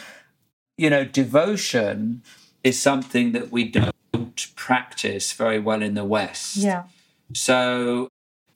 you 0.76 0.90
know, 0.90 1.04
devotion 1.04 2.22
is 2.64 2.80
something 2.80 3.32
that 3.32 3.52
we 3.52 3.64
don't 3.64 3.94
practice 4.56 5.32
very 5.32 5.60
well 5.60 5.82
in 5.82 5.94
the 5.94 6.04
West. 6.04 6.56
Yeah. 6.56 6.84
So 7.34 8.08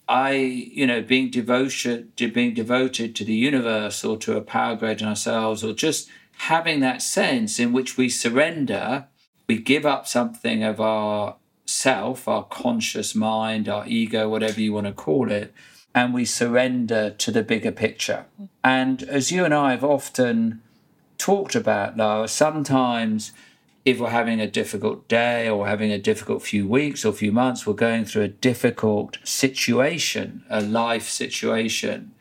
I, 0.09 0.33
you 0.33 0.87
know, 0.87 1.03
being 1.03 1.31
devotion 1.31 2.13
to 2.17 2.31
being 2.31 2.55
devoted 2.55 3.15
to 3.17 3.25
the 3.25 3.35
universe 3.35 4.05
or 4.05 4.17
to 4.19 4.37
a 4.37 4.41
power 4.41 4.75
greater 4.75 5.01
than 5.01 5.09
ourselves, 5.09 5.63
or 5.63 5.73
just 5.73 6.09
having 6.39 6.81
that 6.81 7.01
sense 7.01 7.61
in 7.61 7.73
which 7.73 7.97
we 7.97 8.09
surrender, 8.09 9.07
we 9.47 9.59
give 9.59 9.87
up 9.87 10.09
something 10.09 10.65
of 10.65 10.81
our 10.81 11.37
self, 11.73 12.29
our 12.29 12.45
conscious 12.45 13.15
mind, 13.15 13.69
our 13.69 13.87
ego, 13.87 14.29
whatever 14.29 14.61
you 14.61 14.73
want 14.73 14.87
to 14.87 14.93
call 14.93 15.31
it, 15.31 15.53
and 15.95 16.15
we 16.15 16.25
surrender 16.25 17.11
to 17.11 17.31
the 17.31 17.43
bigger 17.43 17.73
picture. 17.73 18.27
And 18.65 19.03
as 19.05 19.31
you 19.33 19.45
and 19.45 19.53
I 19.55 19.73
have 19.73 19.85
often 19.85 20.63
talked 21.19 21.55
about, 21.55 21.97
Lara, 21.97 22.29
sometimes 22.29 23.33
if 23.85 23.99
we're 23.99 24.11
having 24.11 24.41
a 24.41 24.47
difficult 24.47 25.09
day 25.09 25.49
or 25.49 25.67
having 25.67 25.91
a 25.91 25.99
difficult 25.99 26.43
few 26.43 26.67
weeks 26.69 27.05
or 27.05 27.13
few 27.13 27.33
months, 27.33 27.67
we're 27.67 27.75
going 27.75 28.05
through 28.05 28.23
a 28.23 28.29
difficult 28.29 29.19
situation, 29.25 30.45
a 30.49 30.61
life 30.61 31.09
situation, 31.09 32.13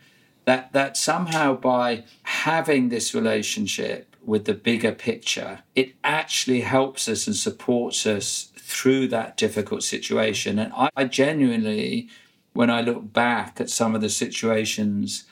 that, 0.44 0.72
that 0.72 0.96
somehow 0.96 1.54
by 1.54 2.04
having 2.24 2.88
this 2.88 3.14
relationship 3.14 4.16
with 4.24 4.44
the 4.44 4.54
bigger 4.54 4.92
picture, 4.92 5.60
it 5.74 5.94
actually 6.02 6.60
helps 6.60 7.08
us 7.08 7.26
and 7.26 7.36
supports 7.36 8.06
us 8.06 8.51
through 8.72 9.08
that 9.08 9.36
difficult 9.36 9.82
situation. 9.82 10.58
And 10.58 10.72
I, 10.72 10.88
I 10.96 11.04
genuinely, 11.04 12.08
when 12.54 12.70
I 12.70 12.80
look 12.80 13.12
back 13.12 13.60
at 13.60 13.68
some 13.70 13.94
of 13.94 14.00
the 14.00 14.08
situations 14.08 15.24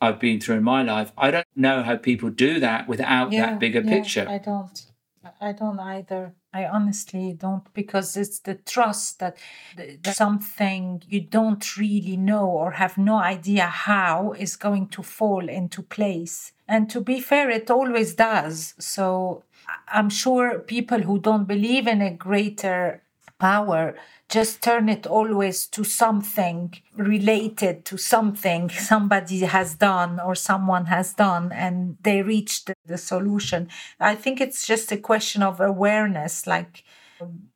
I've 0.00 0.18
been 0.18 0.40
through 0.40 0.56
in 0.56 0.64
my 0.64 0.82
life, 0.82 1.12
I 1.16 1.30
don't 1.30 1.46
know 1.54 1.82
how 1.82 1.96
people 1.96 2.30
do 2.30 2.58
that 2.60 2.88
without 2.88 3.32
yeah, 3.32 3.46
that 3.46 3.60
bigger 3.60 3.80
yeah, 3.80 3.90
picture. 3.90 4.26
I 4.28 4.38
don't. 4.38 4.86
I 5.40 5.52
don't 5.52 5.80
either. 5.80 6.34
I 6.52 6.66
honestly 6.66 7.34
don't 7.38 7.66
because 7.74 8.16
it's 8.16 8.38
the 8.38 8.54
trust 8.54 9.18
that, 9.18 9.36
that 9.76 10.16
something 10.16 11.02
you 11.06 11.20
don't 11.20 11.76
really 11.76 12.16
know 12.16 12.48
or 12.48 12.70
have 12.72 12.96
no 12.96 13.16
idea 13.16 13.66
how 13.66 14.32
is 14.32 14.56
going 14.56 14.88
to 14.88 15.02
fall 15.02 15.48
into 15.48 15.82
place. 15.82 16.52
And 16.68 16.88
to 16.90 17.00
be 17.00 17.20
fair, 17.20 17.50
it 17.50 17.70
always 17.70 18.14
does. 18.14 18.74
So 18.78 19.42
I'm 19.88 20.10
sure 20.10 20.58
people 20.58 21.02
who 21.02 21.18
don't 21.18 21.46
believe 21.46 21.86
in 21.86 22.02
a 22.02 22.10
greater 22.10 23.02
power 23.38 23.94
just 24.28 24.62
turn 24.62 24.88
it 24.88 25.06
always 25.06 25.66
to 25.66 25.84
something 25.84 26.74
related 26.96 27.84
to 27.84 27.96
something 27.98 28.70
somebody 28.70 29.40
has 29.40 29.74
done 29.74 30.18
or 30.18 30.34
someone 30.34 30.86
has 30.86 31.14
done 31.14 31.52
and 31.52 31.96
they 32.02 32.22
reached 32.22 32.70
the 32.86 32.98
solution. 32.98 33.68
I 34.00 34.14
think 34.14 34.40
it's 34.40 34.66
just 34.66 34.90
a 34.90 34.96
question 34.96 35.42
of 35.42 35.60
awareness 35.60 36.46
like 36.46 36.82
um, 37.20 37.48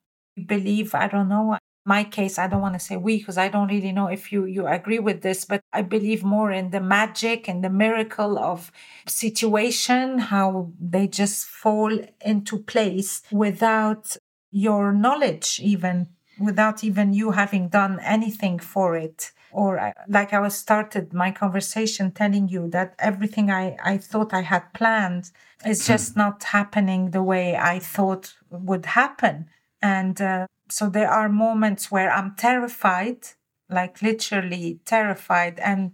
believe 0.47 0.95
i 0.95 1.07
don't 1.09 1.29
know 1.29 1.59
my 1.85 2.05
case 2.05 2.39
i 2.39 2.47
don't 2.47 2.61
want 2.61 2.75
to 2.75 2.81
say 2.81 2.97
we 2.97 3.19
because 3.19 3.39
i 3.39 3.49
don't 3.49 3.69
really 3.69 3.93
know 3.93 4.07
if 4.07 4.33
you 4.33 4.45
you 4.45 4.67
agree 4.67 4.99
with 4.99 5.23
this 5.23 5.45
but 5.45 5.61
i 5.73 5.83
believe 5.83 6.23
more 6.23 6.53
in 6.53 6.71
the 6.71 6.81
magic 6.81 7.49
and 7.49 7.65
the 7.65 7.71
miracle 7.71 8.39
of 8.39 8.71
situation 9.07 10.19
how 10.19 10.71
they 10.79 11.07
just 11.07 11.47
fall 11.47 11.99
into 12.21 12.59
place 12.59 13.23
without 13.31 14.17
your 14.51 14.93
knowledge 14.93 15.61
even 15.63 16.09
without 16.39 16.83
even 16.85 17.13
you 17.13 17.33
having 17.33 17.69
done 17.69 17.99
anything 18.01 18.59
for 18.59 18.97
it 18.97 19.33
or 19.53 19.93
like 20.09 20.33
i 20.33 20.41
was 20.41 20.55
started 20.55 21.13
my 21.13 21.31
conversation 21.31 22.11
telling 22.11 22.49
you 22.49 22.69
that 22.69 22.95
everything 22.99 23.51
i 23.51 23.77
i 23.83 23.97
thought 23.97 24.33
i 24.33 24.43
had 24.43 24.73
planned 24.75 25.31
is 25.65 25.87
hmm. 25.87 25.93
just 25.93 26.17
not 26.17 26.43
happening 26.45 27.11
the 27.11 27.23
way 27.23 27.57
i 27.57 27.79
thought 27.79 28.35
would 28.51 28.87
happen 28.87 29.49
and 29.83 30.21
uh, 30.21 30.47
so 30.71 30.89
there 30.89 31.11
are 31.11 31.29
moments 31.29 31.91
where 31.91 32.11
I'm 32.11 32.35
terrified, 32.37 33.29
like 33.69 34.03
literally 34.03 34.81
terrified. 34.85 35.59
And 35.61 35.93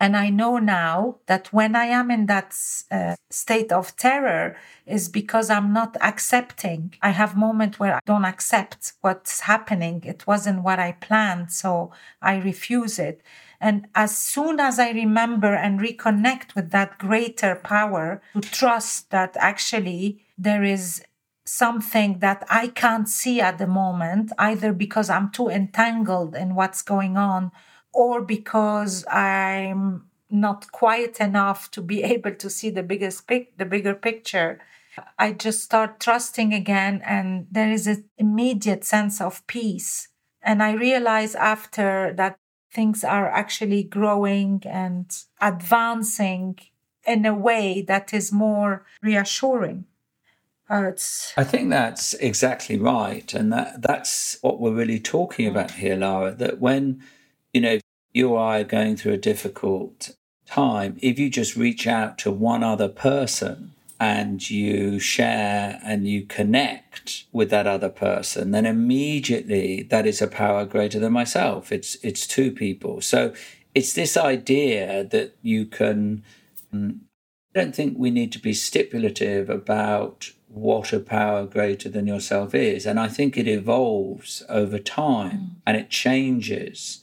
and 0.00 0.16
I 0.16 0.30
know 0.30 0.58
now 0.58 1.18
that 1.26 1.52
when 1.52 1.76
I 1.76 1.86
am 1.86 2.10
in 2.10 2.26
that 2.26 2.56
uh, 2.90 3.14
state 3.30 3.72
of 3.72 3.96
terror 3.96 4.56
is 4.86 5.08
because 5.08 5.50
I'm 5.50 5.72
not 5.72 5.96
accepting. 6.00 6.94
I 7.02 7.10
have 7.10 7.36
moment 7.36 7.78
where 7.78 7.94
I 7.94 8.00
don't 8.06 8.24
accept 8.24 8.94
what's 9.00 9.40
happening. 9.40 10.02
It 10.04 10.26
wasn't 10.26 10.62
what 10.62 10.78
I 10.78 10.92
planned, 10.92 11.52
so 11.52 11.92
I 12.22 12.36
refuse 12.38 12.98
it. 12.98 13.22
And 13.60 13.86
as 13.94 14.16
soon 14.16 14.60
as 14.60 14.78
I 14.78 14.90
remember 14.90 15.52
and 15.54 15.80
reconnect 15.80 16.54
with 16.54 16.70
that 16.70 16.98
greater 16.98 17.56
power 17.56 18.22
to 18.34 18.40
trust 18.40 19.10
that 19.10 19.36
actually 19.38 20.22
there 20.36 20.62
is 20.62 21.02
something 21.48 22.18
that 22.18 22.44
I 22.50 22.68
can't 22.68 23.08
see 23.08 23.40
at 23.40 23.58
the 23.58 23.66
moment, 23.66 24.32
either 24.38 24.72
because 24.72 25.08
I'm 25.08 25.30
too 25.30 25.48
entangled 25.48 26.34
in 26.34 26.54
what's 26.54 26.82
going 26.82 27.16
on 27.16 27.52
or 27.92 28.22
because 28.22 29.06
I'm 29.06 30.08
not 30.30 30.70
quiet 30.72 31.20
enough 31.20 31.70
to 31.72 31.80
be 31.80 32.02
able 32.14 32.34
to 32.34 32.50
see 32.50 32.70
the 32.70 32.82
biggest 32.82 33.26
pic- 33.26 33.56
the 33.56 33.64
bigger 33.64 33.94
picture. 33.94 34.60
I 35.18 35.32
just 35.32 35.62
start 35.62 36.00
trusting 36.00 36.52
again 36.52 37.02
and 37.04 37.46
there 37.50 37.70
is 37.70 37.86
an 37.86 38.04
immediate 38.18 38.84
sense 38.84 39.20
of 39.20 39.46
peace. 39.46 40.08
And 40.42 40.62
I 40.62 40.72
realize 40.72 41.34
after 41.34 42.12
that 42.16 42.36
things 42.72 43.04
are 43.04 43.30
actually 43.30 43.84
growing 43.84 44.62
and 44.66 45.06
advancing 45.40 46.58
in 47.06 47.24
a 47.24 47.34
way 47.34 47.82
that 47.82 48.12
is 48.12 48.30
more 48.32 48.84
reassuring. 49.02 49.86
I 51.36 51.44
think 51.44 51.70
that's 51.70 52.14
exactly 52.14 52.78
right. 52.78 53.32
And 53.32 53.52
that, 53.52 53.82
that's 53.82 54.38
what 54.42 54.60
we're 54.60 54.74
really 54.74 55.00
talking 55.00 55.46
about 55.46 55.72
here, 55.72 55.96
Lara, 55.96 56.32
that 56.34 56.60
when, 56.60 57.02
you 57.52 57.60
know, 57.60 57.78
you 58.12 58.30
or 58.30 58.40
I 58.40 58.60
are 58.60 58.64
going 58.64 58.96
through 58.96 59.14
a 59.14 59.18
difficult 59.18 60.14
time, 60.46 60.98
if 61.00 61.18
you 61.18 61.30
just 61.30 61.56
reach 61.56 61.86
out 61.86 62.18
to 62.18 62.30
one 62.30 62.62
other 62.62 62.88
person 62.88 63.72
and 64.00 64.48
you 64.48 64.98
share 64.98 65.80
and 65.84 66.06
you 66.06 66.24
connect 66.24 67.24
with 67.32 67.50
that 67.50 67.66
other 67.66 67.88
person, 67.88 68.50
then 68.52 68.66
immediately 68.66 69.82
that 69.84 70.06
is 70.06 70.22
a 70.22 70.26
power 70.26 70.64
greater 70.64 70.98
than 71.00 71.12
myself. 71.12 71.72
It's 71.72 71.96
it's 72.02 72.26
two 72.26 72.52
people. 72.52 73.00
So 73.00 73.34
it's 73.74 73.92
this 73.94 74.16
idea 74.16 75.04
that 75.04 75.36
you 75.42 75.66
can 75.66 76.22
mm, 76.72 76.98
I 77.54 77.60
don't 77.60 77.74
think 77.74 77.98
we 77.98 78.10
need 78.10 78.30
to 78.32 78.38
be 78.38 78.54
stipulative 78.54 79.50
about 79.50 80.30
what 80.48 80.92
a 80.92 81.00
power 81.00 81.46
greater 81.46 81.88
than 81.88 82.06
yourself 82.06 82.54
is. 82.54 82.86
And 82.86 82.98
I 82.98 83.08
think 83.08 83.36
it 83.36 83.46
evolves 83.46 84.42
over 84.48 84.78
time 84.78 85.32
mm. 85.32 85.54
and 85.66 85.76
it 85.76 85.90
changes. 85.90 87.00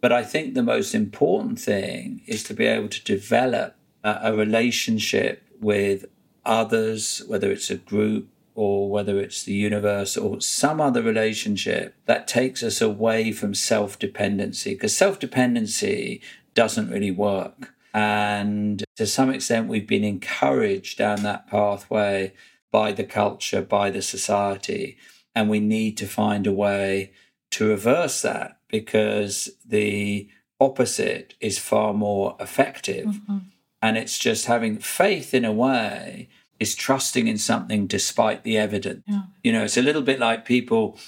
But 0.00 0.12
I 0.12 0.22
think 0.22 0.54
the 0.54 0.62
most 0.62 0.94
important 0.94 1.58
thing 1.58 2.22
is 2.26 2.44
to 2.44 2.54
be 2.54 2.66
able 2.66 2.88
to 2.88 3.04
develop 3.04 3.74
a, 4.04 4.18
a 4.24 4.36
relationship 4.36 5.42
with 5.60 6.04
others, 6.44 7.22
whether 7.26 7.50
it's 7.50 7.70
a 7.70 7.76
group 7.76 8.28
or 8.54 8.90
whether 8.90 9.18
it's 9.20 9.44
the 9.44 9.52
universe 9.52 10.16
or 10.16 10.40
some 10.40 10.80
other 10.80 11.02
relationship 11.02 11.94
that 12.06 12.26
takes 12.26 12.62
us 12.62 12.80
away 12.80 13.32
from 13.32 13.54
self 13.54 13.98
dependency. 13.98 14.74
Because 14.74 14.96
self 14.96 15.18
dependency 15.18 16.20
doesn't 16.54 16.90
really 16.90 17.10
work. 17.12 17.74
And 17.94 18.84
to 18.96 19.06
some 19.06 19.30
extent, 19.30 19.68
we've 19.68 19.86
been 19.86 20.04
encouraged 20.04 20.98
down 20.98 21.22
that 21.22 21.48
pathway 21.48 22.32
by 22.70 22.92
the 22.92 23.04
culture, 23.04 23.62
by 23.62 23.90
the 23.90 24.02
society. 24.02 24.96
And 25.34 25.48
we 25.48 25.60
need 25.60 25.96
to 25.98 26.06
find 26.06 26.46
a 26.46 26.52
way 26.52 27.12
to 27.52 27.68
reverse 27.68 28.22
that 28.22 28.58
because 28.68 29.50
the 29.64 30.28
opposite 30.60 31.34
is 31.40 31.58
far 31.58 31.94
more 31.94 32.36
effective. 32.40 33.06
Mm-hmm. 33.06 33.38
And 33.80 33.96
it's 33.96 34.18
just 34.18 34.46
having 34.46 34.78
faith 34.78 35.32
in 35.32 35.44
a 35.44 35.52
way 35.52 36.28
is 36.58 36.74
trusting 36.74 37.28
in 37.28 37.38
something 37.38 37.86
despite 37.86 38.42
the 38.42 38.58
evidence. 38.58 39.04
Yeah. 39.06 39.22
You 39.44 39.52
know, 39.52 39.64
it's 39.64 39.76
a 39.76 39.82
little 39.82 40.02
bit 40.02 40.18
like 40.18 40.44
people 40.44 40.98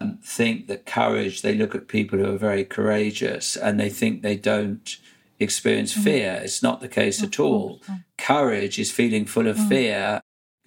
um, 0.00 0.18
think 0.22 0.66
that 0.66 0.84
courage, 0.84 1.42
they 1.42 1.54
look 1.54 1.74
at 1.74 1.88
people 1.88 2.18
who 2.18 2.34
are 2.34 2.38
very 2.38 2.64
courageous 2.64 3.56
and 3.56 3.80
they 3.80 3.88
think 3.88 4.22
they 4.22 4.36
don't 4.36 4.98
experience 5.40 5.94
mm-hmm. 5.94 6.02
fear. 6.02 6.40
It's 6.42 6.62
not 6.62 6.80
the 6.80 6.88
case 6.88 7.22
of 7.22 7.30
at 7.30 7.40
all. 7.40 7.80
Courage 8.18 8.78
is 8.78 8.90
feeling 8.90 9.24
full 9.24 9.46
of 9.46 9.56
mm. 9.56 9.68
fear, 9.68 10.20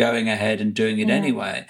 going 0.07 0.27
ahead 0.27 0.59
and 0.61 0.73
doing 0.73 0.97
it 0.99 1.09
yeah. 1.09 1.21
anyway. 1.21 1.65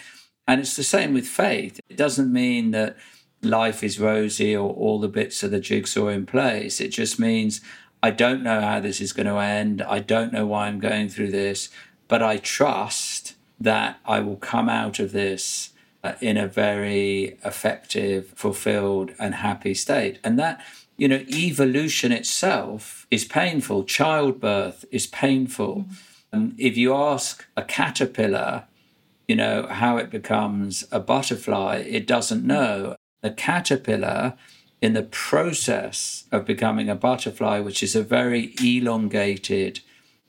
And 0.48 0.62
it's 0.62 0.78
the 0.78 0.91
same 0.96 1.13
with 1.13 1.28
faith. 1.28 1.80
It 1.89 1.98
doesn't 1.98 2.32
mean 2.32 2.72
that 2.72 2.96
life 3.41 3.84
is 3.84 4.00
rosy 4.00 4.56
or 4.56 4.70
all 4.74 5.00
the 5.00 5.15
bits 5.20 5.44
of 5.44 5.52
the 5.52 5.60
jigsaw 5.60 6.08
in 6.08 6.26
place. 6.26 6.80
It 6.80 6.89
just 7.02 7.20
means 7.20 7.60
I 8.02 8.12
don't 8.12 8.41
know 8.41 8.62
how 8.62 8.80
this 8.80 9.02
is 9.02 9.13
going 9.13 9.28
to 9.28 9.38
end. 9.38 9.82
I 9.82 10.00
don't 10.00 10.34
know 10.34 10.48
why 10.48 10.67
I'm 10.67 10.80
going 10.80 11.10
through 11.10 11.32
this, 11.32 11.70
but 12.08 12.24
I 12.24 12.38
trust 12.38 13.36
that 13.60 14.00
I 14.06 14.22
will 14.22 14.38
come 14.38 14.70
out 14.70 15.00
of 15.00 15.12
this 15.12 15.72
uh, 16.04 16.13
in 16.22 16.38
a 16.38 16.48
very 16.48 17.38
effective, 17.44 18.30
fulfilled, 18.36 19.12
and 19.20 19.36
happy 19.36 19.74
state. 19.74 20.20
And 20.24 20.39
that, 20.39 20.63
you 20.98 21.08
know, 21.08 21.24
evolution 21.30 22.12
itself 22.12 23.06
is 23.12 23.26
painful. 23.26 23.84
Childbirth 23.84 24.86
is 24.89 25.06
painful. 25.06 25.76
Mm-hmm. 25.76 26.11
And 26.32 26.56
if 26.58 26.78
you 26.78 26.94
ask 26.94 27.46
a 27.58 27.63
caterpillar, 27.63 28.65
you 29.28 29.36
know, 29.36 29.67
how 29.67 29.98
it 29.98 30.10
becomes 30.10 30.86
a 30.91 31.00
butterfly, 31.00 31.84
it 31.88 32.08
doesn't 32.08 32.46
know. 32.46 32.96
The 33.22 33.32
caterpillar 33.32 34.36
in 34.82 34.94
the 34.94 35.04
process 35.04 36.26
of 36.32 36.46
becoming 36.46 36.89
a 36.89 36.96
butterfly, 36.96 37.60
which 37.60 37.84
is 37.84 37.96
a 37.96 38.02
very 38.02 38.56
elongated 38.62 39.82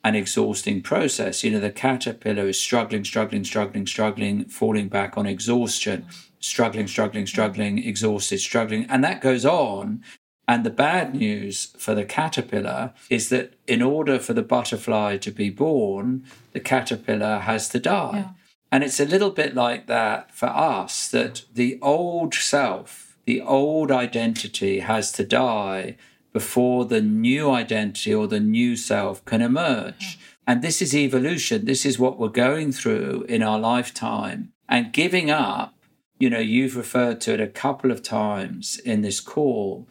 and 0.05 0.17
exhausting 0.17 0.83
process. 0.83 1.43
You 1.43 1.53
know, 1.53 1.61
the 1.61 1.71
caterpillar 1.71 2.49
is 2.49 2.61
struggling, 2.61 3.05
struggling, 3.05 3.45
struggling, 3.45 3.87
struggling, 3.87 4.45
falling 4.47 4.89
back 4.89 5.17
on 5.17 5.27
exhaustion, 5.27 6.07
struggling, 6.41 6.87
struggling, 6.87 7.27
struggling, 7.27 7.79
exhausted, 7.79 8.41
struggling. 8.41 8.85
And 8.87 9.03
that 9.05 9.21
goes 9.21 9.47
on. 9.47 10.03
And 10.49 10.65
the 10.65 10.71
bad 10.71 11.15
news 11.15 11.73
for 11.79 11.95
the 11.95 12.05
caterpillar 12.05 12.93
is 13.09 13.29
that 13.29 13.55
in 13.67 13.81
order 13.81 14.19
for 14.19 14.33
the 14.33 14.43
butterfly 14.43 15.17
to 15.19 15.31
be 15.31 15.51
born, 15.51 16.25
the 16.53 16.61
caterpillar 16.61 17.41
has 17.41 17.69
to 17.71 17.79
die. 17.79 18.11
Yeah. 18.15 18.29
And 18.73 18.83
it's 18.83 19.01
a 19.01 19.07
little 19.07 19.31
bit 19.31 19.55
like 19.55 19.87
that 19.87 20.35
for 20.35 20.47
us 20.47 21.09
that 21.09 21.45
the 21.53 21.79
old 21.83 22.35
self, 22.35 23.17
the 23.27 23.41
old 23.41 23.91
identity 23.91 24.81
has 24.81 25.13
to 25.13 25.25
die 25.25 25.97
before 26.33 26.87
the 26.87 27.03
new 27.03 27.51
identity 27.51 28.15
or 28.15 28.27
the 28.27 28.41
new 28.41 28.75
self 28.75 29.25
can 29.25 29.43
emerge. 29.43 30.19
And 30.47 30.63
this 30.63 30.83
is 30.83 30.95
evolution. 30.95 31.67
This 31.67 31.87
is 31.87 31.99
what 31.99 32.19
we're 32.19 32.29
going 32.29 32.73
through 32.73 33.27
in 33.29 33.43
our 33.43 33.59
lifetime. 33.59 34.53
And 34.69 34.93
giving 34.93 35.31
up, 35.31 35.75
you 36.19 36.31
know, 36.31 36.39
you've 36.39 36.77
referred 36.77 37.21
to 37.23 37.35
it 37.35 37.41
a 37.41 37.47
couple 37.47 37.91
of 37.91 38.03
times 38.03 38.79
in 38.79 39.03
this 39.03 39.21
call, 39.21 39.87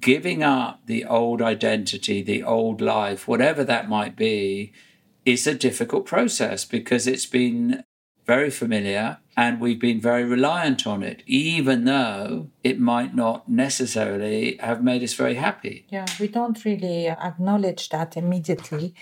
giving 0.00 0.42
up 0.42 0.86
the 0.86 1.04
old 1.04 1.40
identity, 1.40 2.22
the 2.22 2.42
old 2.42 2.80
life, 2.80 3.28
whatever 3.28 3.64
that 3.64 3.88
might 3.88 4.16
be, 4.16 4.72
is 5.24 5.46
a 5.46 5.54
difficult 5.54 6.06
process 6.06 6.64
because 6.64 7.06
it's 7.06 7.26
been 7.26 7.84
very 8.26 8.50
familiar 8.50 9.18
and 9.36 9.60
we've 9.60 9.80
been 9.80 10.00
very 10.00 10.24
reliant 10.24 10.86
on 10.86 11.02
it, 11.02 11.22
even 11.26 11.84
though 11.84 12.50
it 12.64 12.80
might 12.80 13.14
not 13.14 13.48
necessarily 13.48 14.56
have 14.60 14.82
made 14.82 15.02
us 15.02 15.14
very 15.14 15.34
happy. 15.34 15.86
Yeah, 15.90 16.06
we 16.18 16.28
don't 16.28 16.64
really 16.64 17.08
acknowledge 17.08 17.88
that 17.90 18.16
immediately. 18.16 18.94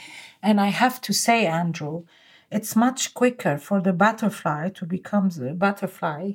And 0.42 0.60
I 0.60 0.68
have 0.68 1.00
to 1.02 1.12
say, 1.12 1.46
Andrew, 1.46 2.04
it's 2.50 2.76
much 2.76 3.14
quicker 3.14 3.56
for 3.58 3.80
the 3.80 3.92
butterfly 3.92 4.70
to 4.70 4.84
become 4.84 5.30
a 5.40 5.54
butterfly 5.54 6.32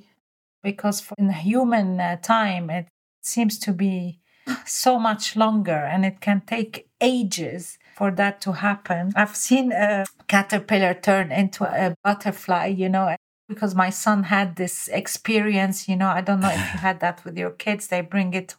because 0.63 1.11
in 1.17 1.31
human 1.31 1.99
uh, 1.99 2.17
time, 2.21 2.69
it 2.69 2.87
seems 3.21 3.59
to 3.59 3.73
be 3.73 4.19
so 4.65 4.99
much 4.99 5.35
longer 5.35 5.71
and 5.71 6.05
it 6.05 6.21
can 6.21 6.41
take 6.41 6.87
ages 7.01 7.77
for 7.95 8.11
that 8.11 8.41
to 8.41 8.53
happen. 8.53 9.11
I've 9.15 9.35
seen 9.35 9.71
a 9.71 10.05
caterpillar 10.27 10.93
turn 10.93 11.31
into 11.31 11.63
a 11.65 11.95
butterfly, 12.03 12.67
you 12.67 12.89
know, 12.89 13.15
because 13.47 13.73
my 13.75 13.89
son 13.89 14.23
had 14.23 14.55
this 14.55 14.87
experience, 14.89 15.89
you 15.89 15.95
know, 15.95 16.07
I 16.07 16.21
don't 16.21 16.39
know 16.39 16.49
if 16.49 16.73
you 16.73 16.79
had 16.87 16.99
that 17.01 17.25
with 17.25 17.37
your 17.37 17.51
kids. 17.51 17.87
They 17.87 18.01
bring 18.01 18.33
it 18.33 18.55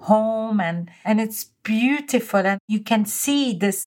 home 0.00 0.60
and 0.60 0.90
and 1.04 1.20
it's 1.20 1.50
beautiful 1.64 2.40
and 2.40 2.60
you 2.68 2.80
can 2.80 3.06
see 3.06 3.54
this 3.54 3.86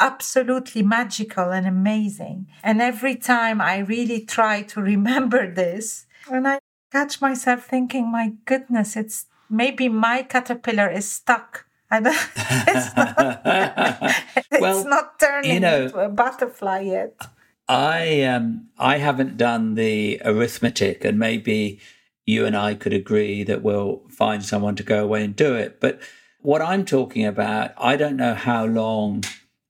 absolutely 0.00 0.82
magical 0.82 1.50
and 1.50 1.66
amazing. 1.66 2.48
And 2.62 2.82
every 2.82 3.16
time 3.16 3.60
I 3.60 3.78
really 3.78 4.20
try 4.24 4.62
to 4.62 4.80
remember 4.92 5.50
this, 5.50 6.06
and 6.30 6.46
I 6.46 6.58
catch 6.92 7.20
myself 7.20 7.64
thinking, 7.64 8.10
my 8.10 8.32
goodness, 8.44 8.96
it's 8.96 9.26
maybe 9.48 9.88
my 9.88 10.22
caterpillar 10.22 10.90
is 10.90 11.10
stuck 11.10 11.66
and 11.90 12.06
it's 12.36 12.96
not, 12.96 13.42
it's 14.36 14.60
well, 14.60 14.84
not 14.86 15.20
turning 15.20 15.52
you 15.52 15.60
know, 15.60 15.84
into 15.84 15.98
a 15.98 16.08
butterfly 16.08 16.80
yet. 16.80 17.20
I 17.68 18.22
um 18.22 18.68
I 18.78 18.98
haven't 18.98 19.36
done 19.36 19.74
the 19.74 20.20
arithmetic, 20.24 21.04
and 21.04 21.18
maybe 21.18 21.80
you 22.26 22.46
and 22.46 22.56
I 22.56 22.74
could 22.74 22.92
agree 22.92 23.42
that 23.44 23.62
we'll 23.62 24.02
find 24.10 24.44
someone 24.44 24.76
to 24.76 24.82
go 24.82 25.02
away 25.04 25.24
and 25.24 25.36
do 25.36 25.54
it. 25.54 25.80
But 25.80 26.00
what 26.40 26.62
I'm 26.62 26.84
talking 26.84 27.24
about, 27.24 27.72
I 27.78 27.96
don't 27.96 28.16
know 28.16 28.34
how 28.34 28.64
long 28.66 29.24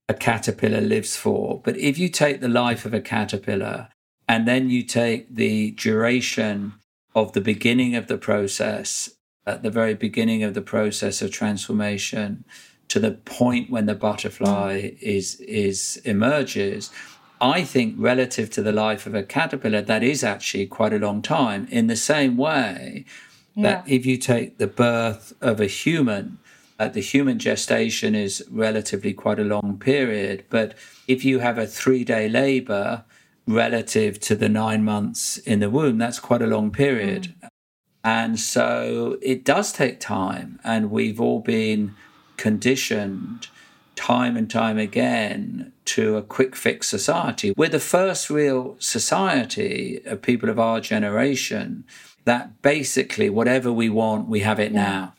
a 0.08 0.14
caterpillar 0.14 0.80
lives 0.80 1.16
for, 1.16 1.60
but 1.64 1.76
if 1.76 1.98
you 1.98 2.08
take 2.08 2.40
the 2.40 2.48
life 2.48 2.84
of 2.84 2.94
a 2.94 3.00
caterpillar 3.00 3.88
and 4.28 4.46
then 4.46 4.70
you 4.70 4.82
take 4.82 5.34
the 5.34 5.72
duration 5.72 6.74
of 7.14 7.32
the 7.32 7.40
beginning 7.40 7.94
of 7.94 8.06
the 8.06 8.18
process 8.18 9.10
at 9.46 9.62
the 9.62 9.70
very 9.70 9.94
beginning 9.94 10.42
of 10.42 10.54
the 10.54 10.62
process 10.62 11.20
of 11.22 11.30
transformation 11.30 12.44
to 12.88 12.98
the 12.98 13.12
point 13.12 13.70
when 13.70 13.86
the 13.86 13.94
butterfly 13.94 14.92
is 15.00 15.40
is 15.40 16.00
emerges 16.04 16.90
i 17.40 17.62
think 17.62 17.94
relative 17.98 18.50
to 18.50 18.62
the 18.62 18.72
life 18.72 19.06
of 19.06 19.14
a 19.14 19.22
caterpillar 19.22 19.80
that 19.80 20.02
is 20.02 20.22
actually 20.22 20.66
quite 20.66 20.92
a 20.92 20.98
long 20.98 21.22
time 21.22 21.66
in 21.70 21.86
the 21.86 21.96
same 21.96 22.36
way 22.36 23.04
yeah. 23.54 23.62
that 23.62 23.88
if 23.88 24.04
you 24.06 24.16
take 24.16 24.58
the 24.58 24.66
birth 24.66 25.32
of 25.40 25.60
a 25.60 25.66
human 25.66 26.38
uh, 26.78 26.88
the 26.88 27.00
human 27.00 27.38
gestation 27.38 28.14
is 28.16 28.44
relatively 28.50 29.12
quite 29.12 29.38
a 29.38 29.44
long 29.44 29.78
period 29.78 30.44
but 30.50 30.74
if 31.06 31.24
you 31.24 31.38
have 31.38 31.58
a 31.58 31.66
3 31.66 32.04
day 32.04 32.28
labor 32.28 33.04
relative 33.46 34.18
to 34.20 34.34
the 34.34 34.48
9 34.48 34.84
months 34.84 35.38
in 35.38 35.60
the 35.60 35.70
womb 35.70 35.98
that's 35.98 36.20
quite 36.20 36.42
a 36.42 36.46
long 36.46 36.70
period 36.70 37.34
mm. 37.42 37.48
And 38.04 38.38
so 38.38 39.18
it 39.22 39.44
does 39.44 39.72
take 39.72 39.98
time, 39.98 40.60
and 40.62 40.90
we've 40.90 41.20
all 41.20 41.40
been 41.40 41.94
conditioned 42.36 43.48
time 43.96 44.36
and 44.36 44.50
time 44.50 44.76
again 44.76 45.72
to 45.86 46.16
a 46.16 46.22
quick 46.22 46.54
fix 46.54 46.88
society. 46.88 47.54
We're 47.56 47.68
the 47.68 47.80
first 47.80 48.28
real 48.28 48.76
society 48.78 50.00
of 50.04 50.20
people 50.20 50.50
of 50.50 50.58
our 50.58 50.80
generation 50.80 51.84
that 52.24 52.60
basically 52.60 53.30
whatever 53.30 53.72
we 53.72 53.88
want, 53.88 54.28
we 54.28 54.40
have 54.40 54.60
it 54.60 54.72
now. 54.72 55.14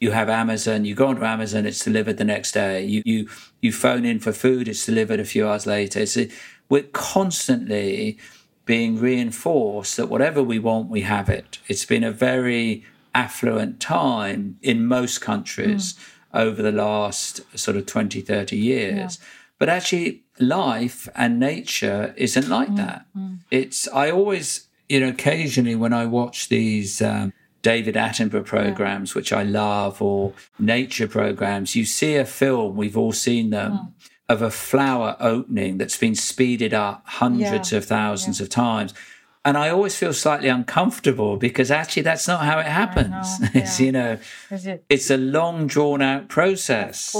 You 0.00 0.12
have 0.12 0.28
Amazon, 0.28 0.84
you 0.84 0.94
go 0.94 1.08
onto 1.08 1.24
Amazon, 1.24 1.66
it's 1.66 1.84
delivered 1.84 2.16
the 2.16 2.24
next 2.24 2.52
day. 2.52 2.84
You 2.84 3.02
you 3.04 3.28
you 3.60 3.72
phone 3.72 4.04
in 4.04 4.18
for 4.18 4.32
food, 4.32 4.68
it's 4.68 4.84
delivered 4.84 5.20
a 5.20 5.24
few 5.24 5.46
hours 5.46 5.66
later. 5.66 6.06
So 6.06 6.24
we're 6.68 6.82
constantly 6.92 8.18
being 8.64 8.98
reinforced 8.98 9.96
that 9.96 10.08
whatever 10.08 10.42
we 10.42 10.58
want, 10.58 10.88
we 10.88 11.02
have 11.02 11.28
it. 11.28 11.58
It's 11.68 11.84
been 11.84 12.04
a 12.04 12.12
very 12.12 12.84
affluent 13.14 13.80
time 13.80 14.58
in 14.62 14.86
most 14.86 15.20
countries 15.20 15.94
mm. 15.94 16.40
over 16.40 16.62
the 16.62 16.72
last 16.72 17.40
sort 17.58 17.76
of 17.76 17.86
20, 17.86 18.20
30 18.20 18.56
years. 18.56 19.18
Yeah. 19.20 19.26
But 19.58 19.68
actually, 19.68 20.22
life 20.38 21.08
and 21.14 21.38
nature 21.38 22.14
isn't 22.16 22.48
like 22.48 22.70
mm. 22.70 22.76
that. 22.76 23.06
Mm. 23.16 23.38
It's, 23.50 23.88
I 23.88 24.10
always, 24.10 24.68
you 24.88 25.00
know, 25.00 25.08
occasionally 25.08 25.74
when 25.74 25.92
I 25.92 26.06
watch 26.06 26.48
these, 26.48 27.02
um, 27.02 27.32
David 27.62 27.94
Attenborough 27.94 28.44
programs, 28.44 29.10
yeah. 29.10 29.14
which 29.14 29.32
I 29.32 29.44
love, 29.44 30.02
or 30.02 30.32
nature 30.58 31.06
programs, 31.06 31.76
you 31.76 31.84
see 31.84 32.16
a 32.16 32.24
film, 32.24 32.76
we've 32.76 32.96
all 32.96 33.12
seen 33.12 33.50
them, 33.50 33.72
mm 33.72 33.92
of 34.28 34.42
a 34.42 34.50
flower 34.50 35.16
opening 35.20 35.78
that's 35.78 35.96
been 35.96 36.14
speeded 36.14 36.72
up 36.72 37.02
hundreds 37.06 37.72
yeah. 37.72 37.78
of 37.78 37.84
thousands 37.84 38.40
yeah. 38.40 38.44
of 38.44 38.50
times. 38.50 38.94
And 39.44 39.58
I 39.58 39.70
always 39.70 39.96
feel 39.96 40.12
slightly 40.12 40.48
uncomfortable 40.48 41.36
because 41.36 41.70
actually 41.70 42.02
that's 42.02 42.28
not 42.28 42.44
how 42.44 42.60
it 42.60 42.66
happens. 42.66 43.40
Know. 43.40 43.48
it's, 43.54 43.80
yeah. 43.80 43.86
you 43.86 43.92
know, 43.92 44.18
it? 44.50 44.84
it's 44.88 45.10
a 45.10 45.16
long 45.16 45.66
drawn 45.66 46.00
out 46.00 46.28
process. 46.28 47.14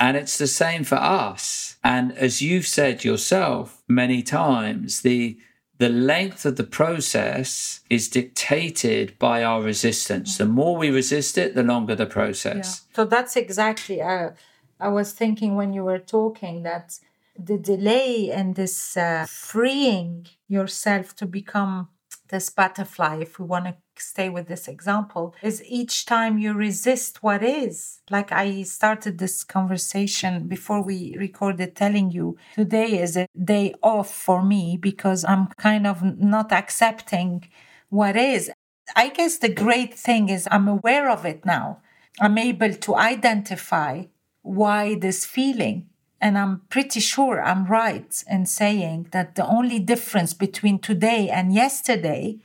And 0.00 0.16
it's 0.16 0.38
the 0.38 0.46
same 0.46 0.82
for 0.82 0.96
us. 0.96 1.76
And 1.84 2.12
as 2.12 2.42
you've 2.42 2.66
said 2.66 3.04
yourself 3.04 3.82
many 3.86 4.22
times, 4.22 5.02
the 5.02 5.38
the 5.78 5.88
length 5.88 6.44
of 6.44 6.56
the 6.56 6.64
process 6.64 7.80
is 7.88 8.10
dictated 8.10 9.18
by 9.18 9.42
our 9.42 9.62
resistance. 9.62 10.34
Mm-hmm. 10.34 10.44
The 10.44 10.52
more 10.52 10.76
we 10.76 10.90
resist 10.90 11.38
it, 11.38 11.54
the 11.54 11.62
longer 11.62 11.94
the 11.94 12.04
process. 12.04 12.82
So 12.94 13.06
that's 13.06 13.34
exactly 13.34 14.02
uh, 14.02 14.32
I 14.80 14.88
was 14.88 15.12
thinking 15.12 15.56
when 15.56 15.72
you 15.72 15.84
were 15.84 15.98
talking 15.98 16.62
that 16.62 16.98
the 17.38 17.58
delay 17.58 18.30
and 18.30 18.54
this 18.54 18.96
uh, 18.96 19.26
freeing 19.28 20.26
yourself 20.48 21.14
to 21.16 21.26
become 21.26 21.88
this 22.28 22.48
butterfly, 22.48 23.18
if 23.20 23.38
we 23.38 23.44
want 23.44 23.66
to 23.66 23.76
stay 23.96 24.28
with 24.28 24.46
this 24.46 24.68
example, 24.68 25.34
is 25.42 25.62
each 25.66 26.06
time 26.06 26.38
you 26.38 26.54
resist 26.54 27.22
what 27.22 27.42
is. 27.42 28.00
Like 28.08 28.32
I 28.32 28.62
started 28.62 29.18
this 29.18 29.44
conversation 29.44 30.46
before 30.46 30.82
we 30.82 31.16
recorded, 31.18 31.76
telling 31.76 32.10
you 32.10 32.36
today 32.54 33.00
is 33.00 33.16
a 33.16 33.26
day 33.42 33.74
off 33.82 34.12
for 34.14 34.42
me 34.42 34.78
because 34.80 35.24
I'm 35.24 35.48
kind 35.58 35.86
of 35.86 36.02
not 36.02 36.52
accepting 36.52 37.48
what 37.88 38.16
is. 38.16 38.50
I 38.96 39.08
guess 39.08 39.38
the 39.38 39.52
great 39.52 39.94
thing 39.94 40.28
is 40.28 40.48
I'm 40.50 40.68
aware 40.68 41.10
of 41.10 41.26
it 41.26 41.44
now. 41.44 41.82
I'm 42.20 42.38
able 42.38 42.74
to 42.74 42.96
identify 42.96 44.04
why 44.42 44.94
this 44.94 45.26
feeling. 45.26 45.88
And 46.20 46.36
I'm 46.36 46.62
pretty 46.68 47.00
sure 47.00 47.42
I'm 47.42 47.64
right 47.66 48.22
in 48.30 48.44
saying 48.46 49.08
that 49.12 49.36
the 49.36 49.46
only 49.46 49.78
difference 49.78 50.34
between 50.34 50.78
today 50.78 51.30
and 51.30 51.54
yesterday 51.54 52.38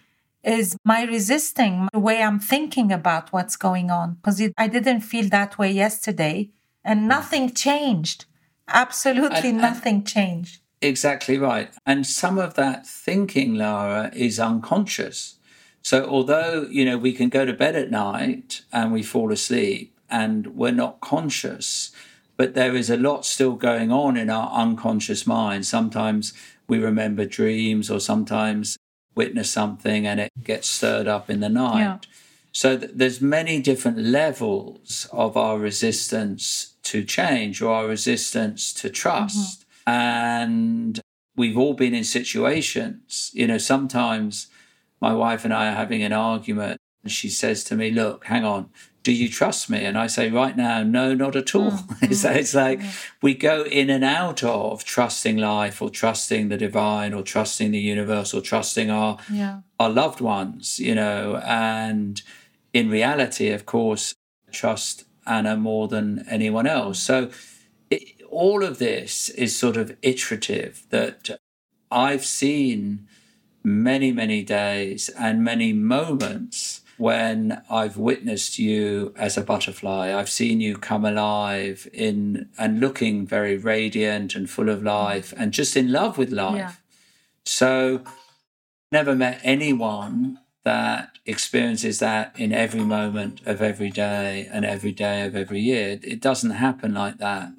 is 0.44 0.78
my 0.86 1.04
resisting 1.04 1.90
the 1.92 2.00
way 2.00 2.22
I'm 2.22 2.40
thinking 2.40 2.92
about 2.92 3.34
what's 3.34 3.58
going 3.58 3.92
on. 3.92 4.14
Because 4.16 4.42
I 4.58 4.68
didn't 4.68 5.02
feel 5.02 5.28
that 5.30 5.58
way 5.58 5.72
yesterday 5.72 6.52
and 6.84 7.02
mm. 7.02 7.08
nothing 7.08 7.54
changed. 7.54 8.26
Absolutely 8.68 9.50
and, 9.50 9.58
nothing 9.58 9.96
and 9.96 10.08
changed. 10.08 10.62
Exactly 10.82 11.38
right. 11.38 11.74
And 11.86 12.06
some 12.06 12.38
of 12.38 12.54
that 12.54 12.88
thinking, 12.88 13.56
Lara, 13.56 14.12
is 14.14 14.40
unconscious. 14.40 15.38
So 15.82 16.06
although, 16.06 16.68
you 16.70 16.86
know, 16.86 16.98
we 16.98 17.12
can 17.12 17.30
go 17.30 17.46
to 17.46 17.54
bed 17.54 17.76
at 17.76 17.92
night 17.92 18.62
and 18.72 18.92
we 18.92 19.04
fall 19.04 19.32
asleep 19.32 19.95
and 20.16 20.56
we're 20.56 20.72
not 20.72 21.02
conscious, 21.02 21.92
but 22.38 22.54
there 22.54 22.74
is 22.74 22.90
a 22.90 22.96
lot 22.96 23.26
still 23.26 23.56
going 23.56 23.92
on 23.92 24.16
in 24.16 24.30
our 24.30 24.50
unconscious 24.52 25.28
mind. 25.28 25.66
Sometimes 25.66 26.32
we 26.70 26.78
remember 26.80 27.26
dreams 27.26 27.92
or 27.92 28.00
sometimes 28.00 28.78
witness 29.14 29.52
something 29.52 30.08
and 30.08 30.22
it 30.22 30.32
gets 30.42 30.70
stirred 30.70 31.08
up 31.08 31.30
in 31.30 31.42
the 31.42 31.50
night. 31.50 31.80
Yeah. 31.80 31.98
So 32.54 32.78
th- 32.78 32.92
there's 32.96 33.20
many 33.20 33.62
different 33.62 33.98
levels 33.98 35.10
of 35.12 35.36
our 35.36 35.60
resistance 35.60 36.76
to 36.84 37.04
change 37.04 37.62
or 37.62 37.74
our 37.74 37.88
resistance 37.88 38.74
to 38.76 38.90
trust. 38.90 39.66
Mm-hmm. 39.86 39.90
And 39.92 41.02
we've 41.36 41.58
all 41.58 41.74
been 41.74 41.94
in 41.94 42.06
situations, 42.06 43.32
you 43.34 43.48
know, 43.48 43.58
sometimes 43.58 44.48
my 45.02 45.14
wife 45.14 45.44
and 45.44 45.54
I 45.54 45.68
are 45.68 45.76
having 45.76 46.04
an 46.04 46.14
argument 46.14 46.80
and 47.04 47.12
she 47.12 47.28
says 47.28 47.66
to 47.66 47.76
me, 47.76 47.92
Look, 47.92 48.26
hang 48.26 48.46
on, 48.46 48.70
do 49.06 49.14
you 49.14 49.30
trust 49.30 49.70
me? 49.70 49.86
And 49.86 50.00
I 50.00 50.08
say, 50.08 50.32
right 50.32 50.58
now, 50.58 50.82
no, 50.82 51.14
not 51.14 51.36
at 51.36 51.54
all. 51.54 51.72
Mm-hmm. 51.72 52.14
so 52.22 52.32
it's 52.32 52.56
like 52.56 52.80
mm-hmm. 52.80 53.18
we 53.22 53.36
go 53.36 53.64
in 53.64 53.92
and 53.92 54.04
out 54.04 54.44
of 54.44 54.84
trusting 54.84 55.38
life 55.38 55.80
or 55.80 55.92
trusting 55.92 56.50
the 56.50 56.58
divine 56.58 57.14
or 57.14 57.22
trusting 57.22 57.70
the 57.70 57.80
universe 57.80 58.34
or 58.34 58.42
trusting 58.42 58.90
our, 58.90 59.20
yeah. 59.32 59.60
our 59.80 59.92
loved 59.92 60.22
ones, 60.22 60.80
you 60.80 60.96
know. 60.96 61.40
And 61.46 62.20
in 62.74 62.90
reality, 62.90 63.50
of 63.52 63.68
course, 63.68 64.16
trust 64.52 65.06
Anna 65.28 65.56
more 65.56 65.88
than 65.88 66.26
anyone 66.28 66.66
else. 66.66 66.98
So 67.00 67.30
it, 67.92 68.24
all 68.32 68.64
of 68.64 68.80
this 68.80 69.30
is 69.30 69.56
sort 69.56 69.78
of 69.78 69.96
iterative 70.02 70.84
that 70.90 71.40
I've 71.92 72.26
seen 72.26 73.08
many, 73.64 74.12
many 74.12 74.42
days 74.42 75.10
and 75.10 75.44
many 75.44 75.74
moments 75.74 76.82
when 76.98 77.62
I've 77.70 77.98
witnessed 77.98 78.58
you 78.58 79.14
as 79.18 79.38
a 79.38 79.42
butterfly. 79.42 80.14
I've 80.14 80.30
seen 80.30 80.62
you 80.62 80.78
come 80.78 81.06
alive 81.06 81.88
in 81.94 82.50
and 82.58 82.80
looking 82.80 83.28
very 83.28 83.58
radiant 83.58 84.36
and 84.36 84.50
full 84.50 84.70
of 84.70 84.84
life 84.84 85.34
and 85.36 85.52
just 85.52 85.76
in 85.76 85.92
love 85.92 86.18
with 86.18 86.32
life. 86.32 86.56
Yeah. 86.56 86.72
So, 87.46 88.04
never 88.92 89.16
met 89.16 89.42
anyone 89.44 90.40
that 90.64 91.12
experiences 91.26 92.00
that 92.00 92.38
in 92.40 92.52
every 92.52 92.84
moment 92.84 93.42
of 93.46 93.62
every 93.62 93.92
day 93.92 94.50
and 94.52 94.66
every 94.66 94.92
day 94.92 95.26
of 95.26 95.36
every 95.36 95.60
year. 95.60 96.00
It 96.02 96.20
doesn't 96.20 96.52
happen 96.52 96.94
like 96.94 97.18
that. 97.20 97.50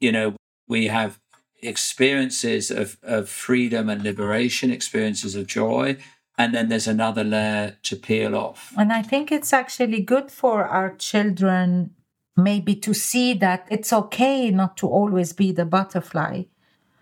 You 0.00 0.12
know, 0.12 0.36
we 0.66 0.86
have 0.86 1.18
experiences 1.62 2.70
of, 2.70 2.96
of 3.02 3.28
freedom 3.28 3.88
and 3.88 4.02
liberation, 4.02 4.70
experiences 4.70 5.34
of 5.34 5.46
joy, 5.46 5.98
and 6.38 6.54
then 6.54 6.68
there's 6.68 6.86
another 6.86 7.24
layer 7.24 7.76
to 7.82 7.96
peel 7.96 8.36
off. 8.36 8.72
And 8.78 8.92
I 8.92 9.02
think 9.02 9.32
it's 9.32 9.52
actually 9.52 10.00
good 10.00 10.30
for 10.30 10.64
our 10.64 10.94
children 10.94 11.90
maybe 12.36 12.76
to 12.76 12.94
see 12.94 13.34
that 13.34 13.66
it's 13.68 13.92
okay 13.92 14.50
not 14.50 14.76
to 14.76 14.86
always 14.86 15.32
be 15.32 15.50
the 15.50 15.64
butterfly. 15.64 16.44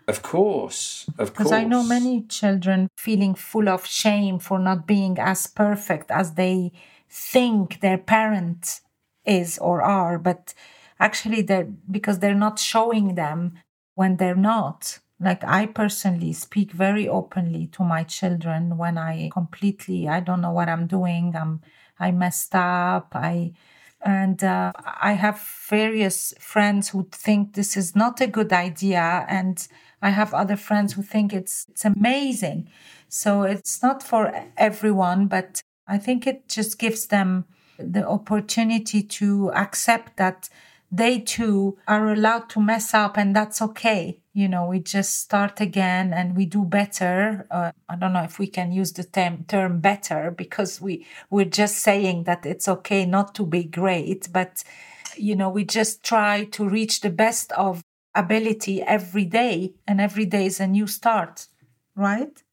Of 0.07 0.23
course, 0.23 1.05
of 1.09 1.15
course. 1.17 1.29
Because 1.29 1.51
I 1.51 1.63
know 1.65 1.83
many 1.83 2.23
children 2.23 2.87
feeling 2.97 3.35
full 3.35 3.69
of 3.69 3.85
shame 3.85 4.39
for 4.39 4.57
not 4.57 4.87
being 4.87 5.19
as 5.19 5.45
perfect 5.45 6.09
as 6.09 6.33
they 6.33 6.71
think 7.09 7.81
their 7.81 7.97
parent 7.97 8.81
is 9.25 9.59
or 9.59 9.81
are, 9.83 10.17
but 10.17 10.53
actually 10.99 11.41
they're 11.41 11.67
because 11.91 12.19
they're 12.19 12.33
not 12.33 12.57
showing 12.57 13.15
them 13.15 13.59
when 13.95 14.17
they're 14.17 14.35
not 14.35 14.99
like 15.19 15.43
i 15.43 15.65
personally 15.65 16.33
speak 16.33 16.71
very 16.71 17.07
openly 17.07 17.67
to 17.67 17.83
my 17.83 18.03
children 18.03 18.77
when 18.77 18.97
i 18.97 19.29
completely 19.33 20.07
i 20.07 20.19
don't 20.19 20.41
know 20.41 20.51
what 20.51 20.69
i'm 20.69 20.87
doing 20.87 21.35
i'm 21.35 21.61
i 21.99 22.11
messed 22.11 22.53
up 22.55 23.11
i 23.13 23.51
and 24.01 24.43
uh, 24.43 24.71
i 25.01 25.13
have 25.13 25.39
various 25.67 26.33
friends 26.39 26.89
who 26.89 27.07
think 27.11 27.53
this 27.53 27.75
is 27.75 27.95
not 27.95 28.21
a 28.21 28.27
good 28.27 28.53
idea 28.53 29.25
and 29.27 29.67
i 30.01 30.09
have 30.09 30.33
other 30.33 30.55
friends 30.55 30.93
who 30.93 31.01
think 31.01 31.33
it's 31.33 31.65
it's 31.69 31.85
amazing. 31.85 32.69
So 33.09 33.43
it's 33.43 33.81
not 33.81 34.03
for 34.03 34.31
everyone 34.57 35.27
but 35.27 35.61
i 35.87 35.97
think 35.97 36.27
it 36.27 36.47
just 36.47 36.77
gives 36.77 37.07
them 37.07 37.45
the 37.79 38.07
opportunity 38.07 39.01
to 39.01 39.51
accept 39.53 40.17
that 40.17 40.49
they 40.91 41.19
too 41.19 41.77
are 41.87 42.13
allowed 42.13 42.49
to 42.49 42.61
mess 42.61 42.93
up 42.93 43.17
and 43.17 43.35
that's 43.35 43.61
okay. 43.61 44.19
You 44.33 44.47
know 44.47 44.67
we 44.67 44.79
just 44.79 45.19
start 45.19 45.59
again 45.59 46.13
and 46.13 46.35
we 46.35 46.45
do 46.45 46.63
better. 46.63 47.45
Uh, 47.51 47.71
i 47.89 47.95
don't 47.95 48.13
know 48.13 48.23
if 48.23 48.39
we 48.39 48.47
can 48.47 48.71
use 48.71 48.93
the 48.93 49.03
term, 49.03 49.45
term 49.47 49.79
better 49.79 50.31
because 50.31 50.79
we 50.81 51.05
we're 51.29 51.45
just 51.45 51.77
saying 51.79 52.23
that 52.23 52.45
it's 52.45 52.67
okay 52.67 53.05
not 53.05 53.33
to 53.35 53.45
be 53.45 53.63
great 53.63 54.27
but 54.31 54.63
you 55.15 55.35
know 55.35 55.49
we 55.49 55.63
just 55.63 56.03
try 56.03 56.45
to 56.45 56.67
reach 56.67 57.01
the 57.01 57.09
best 57.09 57.51
of 57.53 57.81
ability 58.15 58.81
every 58.83 59.25
day 59.25 59.73
and 59.87 59.99
every 59.99 60.25
day 60.25 60.45
is 60.45 60.59
a 60.59 60.67
new 60.67 60.87
start 60.87 61.47
right? 61.95 62.43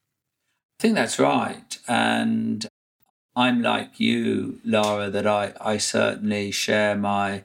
I 0.78 0.80
think 0.80 0.94
that's 0.94 1.18
right. 1.18 1.78
And 1.86 2.66
i'm 3.36 3.62
like 3.62 3.98
you 3.98 4.60
lara 4.64 5.10
that 5.10 5.26
i 5.26 5.52
i 5.60 5.76
certainly 5.76 6.52
share 6.52 6.96
my 6.96 7.42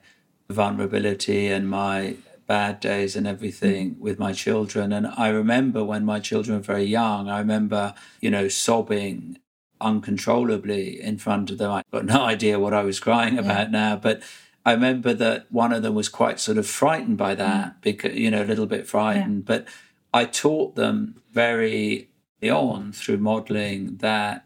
vulnerability 0.52 1.48
and 1.48 1.68
my 1.68 2.16
bad 2.46 2.80
days 2.80 3.14
and 3.14 3.26
everything 3.26 3.96
with 4.00 4.18
my 4.18 4.32
children. 4.32 4.92
And 4.92 5.06
I 5.06 5.28
remember 5.28 5.84
when 5.84 6.04
my 6.04 6.18
children 6.18 6.56
were 6.56 6.62
very 6.62 6.84
young, 6.84 7.28
I 7.28 7.38
remember, 7.38 7.94
you 8.20 8.30
know, 8.30 8.48
sobbing 8.48 9.38
uncontrollably 9.80 11.00
in 11.00 11.18
front 11.18 11.50
of 11.50 11.58
them. 11.58 11.70
I've 11.70 11.90
got 11.92 12.04
no 12.04 12.22
idea 12.34 12.58
what 12.58 12.74
I 12.74 12.82
was 12.82 12.98
crying 12.98 13.38
about 13.38 13.68
yeah. 13.68 13.70
now, 13.70 13.96
but 13.96 14.22
I 14.66 14.72
remember 14.72 15.14
that 15.14 15.46
one 15.50 15.72
of 15.72 15.82
them 15.82 15.94
was 15.94 16.08
quite 16.08 16.40
sort 16.40 16.58
of 16.58 16.66
frightened 16.66 17.16
by 17.16 17.34
that, 17.36 17.66
mm. 17.66 17.80
because, 17.82 18.14
you 18.14 18.30
know, 18.30 18.42
a 18.42 18.44
little 18.44 18.66
bit 18.66 18.86
frightened. 18.86 19.44
Yeah. 19.48 19.56
But 19.56 19.68
I 20.12 20.24
taught 20.24 20.74
them 20.74 21.22
very 21.32 22.08
on 22.42 22.92
through 22.92 23.18
modeling 23.18 23.98
that 23.98 24.44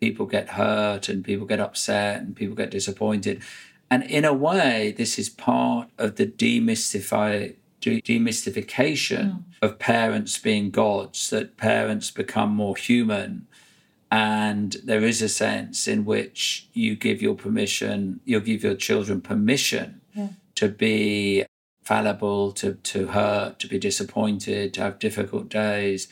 people 0.00 0.26
get 0.26 0.50
hurt 0.50 1.08
and 1.08 1.24
people 1.24 1.46
get 1.46 1.60
upset 1.60 2.20
and 2.20 2.36
people 2.36 2.54
get 2.56 2.70
disappointed. 2.70 3.42
And 3.90 4.02
in 4.04 4.24
a 4.24 4.32
way, 4.32 4.94
this 4.96 5.18
is 5.18 5.28
part 5.28 5.88
of 5.98 6.16
the 6.16 6.26
demystify, 6.26 7.54
demystification 7.80 9.26
mm. 9.30 9.42
of 9.62 9.78
parents 9.78 10.38
being 10.38 10.70
gods, 10.70 11.30
that 11.30 11.56
parents 11.56 12.10
become 12.10 12.50
more 12.50 12.76
human. 12.76 13.46
And 14.10 14.76
there 14.84 15.04
is 15.04 15.22
a 15.22 15.28
sense 15.28 15.88
in 15.88 16.04
which 16.04 16.68
you 16.72 16.96
give 16.96 17.20
your 17.20 17.34
permission, 17.34 18.20
you 18.24 18.40
give 18.40 18.62
your 18.62 18.74
children 18.74 19.20
permission 19.20 20.00
yeah. 20.14 20.28
to 20.54 20.68
be 20.68 21.44
fallible, 21.82 22.52
to, 22.52 22.74
to 22.74 23.08
hurt, 23.08 23.58
to 23.58 23.66
be 23.66 23.78
disappointed, 23.78 24.72
to 24.74 24.80
have 24.80 24.98
difficult 24.98 25.48
days. 25.48 26.08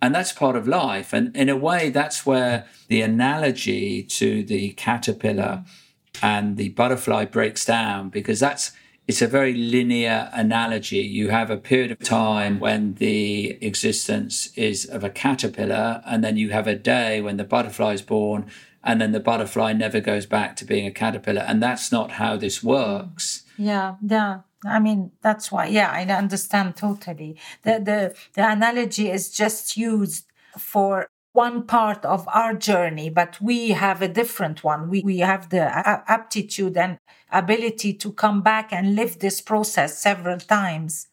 And 0.00 0.14
that's 0.14 0.32
part 0.32 0.56
of 0.56 0.66
life. 0.66 1.12
And 1.12 1.36
in 1.36 1.48
a 1.48 1.56
way, 1.56 1.90
that's 1.90 2.26
where 2.26 2.66
the 2.88 3.02
analogy 3.02 4.02
to 4.02 4.42
the 4.42 4.72
caterpillar. 4.72 5.62
Mm 5.64 5.81
and 6.20 6.56
the 6.56 6.70
butterfly 6.70 7.24
breaks 7.24 7.64
down 7.64 8.08
because 8.10 8.40
that's 8.40 8.72
it's 9.08 9.20
a 9.20 9.26
very 9.26 9.52
linear 9.52 10.30
analogy. 10.32 10.98
You 10.98 11.30
have 11.30 11.50
a 11.50 11.56
period 11.56 11.90
of 11.90 11.98
time 11.98 12.60
when 12.60 12.94
the 12.94 13.58
existence 13.60 14.50
is 14.56 14.84
of 14.84 15.02
a 15.02 15.10
caterpillar, 15.10 16.02
and 16.06 16.22
then 16.22 16.36
you 16.36 16.50
have 16.50 16.68
a 16.68 16.76
day 16.76 17.20
when 17.20 17.36
the 17.36 17.44
butterfly 17.44 17.94
is 17.94 18.02
born, 18.02 18.46
and 18.84 19.00
then 19.00 19.10
the 19.12 19.20
butterfly 19.20 19.72
never 19.72 20.00
goes 20.00 20.26
back 20.26 20.54
to 20.56 20.64
being 20.64 20.86
a 20.86 20.92
caterpillar. 20.92 21.42
And 21.42 21.60
that's 21.62 21.90
not 21.90 22.12
how 22.12 22.36
this 22.36 22.62
works. 22.62 23.44
yeah, 23.58 23.96
yeah. 24.06 24.40
I 24.64 24.78
mean, 24.78 25.10
that's 25.22 25.50
why, 25.50 25.66
yeah, 25.66 25.90
I 25.90 26.04
understand 26.04 26.76
totally. 26.76 27.36
The, 27.64 27.80
the, 27.80 28.14
the 28.34 28.48
analogy 28.48 29.10
is 29.10 29.28
just 29.30 29.76
used 29.76 30.26
for 30.56 31.08
one 31.32 31.66
part 31.66 32.04
of 32.04 32.28
our 32.28 32.54
journey, 32.54 33.08
but 33.08 33.40
we 33.40 33.70
have 33.70 34.02
a 34.02 34.08
different 34.08 34.62
one. 34.62 34.88
We, 34.88 35.02
we 35.02 35.18
have 35.18 35.48
the 35.48 35.62
aptitude 36.10 36.76
and 36.76 36.98
ability 37.30 37.94
to 37.94 38.12
come 38.12 38.42
back 38.42 38.72
and 38.72 38.94
live 38.94 39.18
this 39.18 39.40
process 39.40 39.98
several 39.98 40.38
times. 40.38 41.08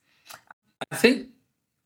I 0.91 0.95
think, 0.95 1.28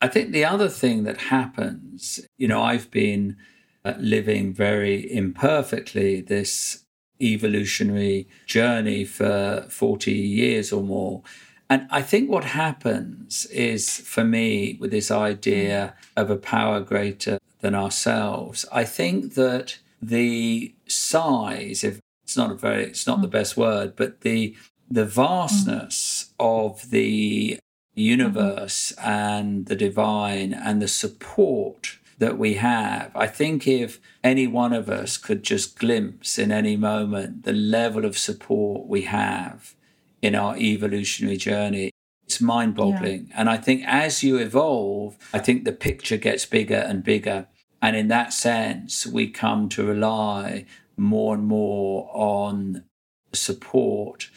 I 0.02 0.08
think 0.08 0.32
the 0.32 0.46
other 0.46 0.70
thing 0.70 1.04
that 1.04 1.18
happens, 1.18 2.20
you 2.38 2.48
know, 2.48 2.62
I've 2.62 2.90
been 2.90 3.38
uh, 3.86 3.94
living 4.00 4.54
very 4.54 5.12
imperfectly 5.12 6.22
this 6.22 6.86
evolutionary 7.22 8.28
journey 8.48 9.06
for 9.06 9.66
40 9.70 10.12
years 10.12 10.74
or 10.74 10.82
more. 10.82 11.22
And 11.70 11.88
I 11.90 12.02
think 12.02 12.30
what 12.30 12.44
happens 12.44 13.46
is 13.48 14.00
for 14.00 14.24
me, 14.24 14.78
with 14.80 14.92
this 14.92 15.10
idea 15.12 15.96
of 16.16 16.30
a 16.30 16.36
power 16.36 16.82
greater 16.82 17.40
than 17.64 17.74
ourselves, 17.74 18.66
I 18.72 18.84
think 18.84 19.34
that 19.34 19.80
the 20.02 20.76
size, 20.86 21.84
if 21.84 22.00
it's 22.24 22.38
not 22.38 22.52
a 22.52 22.56
very, 22.56 22.84
it's 22.84 23.08
not 23.08 23.22
the 23.22 23.28
mm. 23.28 23.32
best 23.40 23.58
word, 23.58 23.96
but 23.96 24.22
the 24.22 24.56
the 24.92 25.06
vastness 25.06 26.34
mm. 26.40 26.46
of 26.62 26.92
the 26.92 27.58
universe 27.96 28.94
mm-hmm. 28.98 29.10
and 29.10 29.66
the 29.66 29.76
divine 29.76 30.54
and 30.54 30.82
the 30.82 30.88
support 30.88 31.98
that 32.20 32.38
we 32.38 32.56
have. 32.56 33.12
I 33.16 33.28
think 33.28 33.66
if 33.66 34.00
any 34.24 34.46
one 34.46 34.74
of 34.74 34.90
us 34.90 35.18
could 35.18 35.42
just 35.42 35.80
glimpse 35.80 36.38
in 36.38 36.52
any 36.52 36.76
moment 36.76 37.44
the 37.44 37.54
level 37.54 38.06
of 38.06 38.18
support 38.18 38.88
we 38.88 39.04
have 39.04 39.74
in 40.22 40.36
our 40.36 40.56
evolutionary 40.58 41.38
journey, 41.38 41.92
it's 42.26 42.42
mind 42.42 42.76
boggling. 42.76 43.28
Yeah. 43.30 43.36
And 43.38 43.50
I 43.50 43.58
think 43.58 43.84
as 43.86 44.24
you 44.24 44.38
evolve, 44.38 45.18
I 45.34 45.40
think 45.40 45.64
the 45.64 45.72
picture 45.72 46.18
gets 46.18 46.46
bigger 46.46 46.84
and 46.90 47.04
bigger. 47.04 47.48
And 47.84 47.98
in 47.98 48.08
that 48.08 48.32
sense, 48.32 49.06
we 49.06 49.30
come 49.30 49.68
to 49.70 49.84
rely 49.84 50.66
more 50.96 51.36
and 51.36 51.46
more 51.46 52.10
on 52.14 52.86
support 53.34 54.30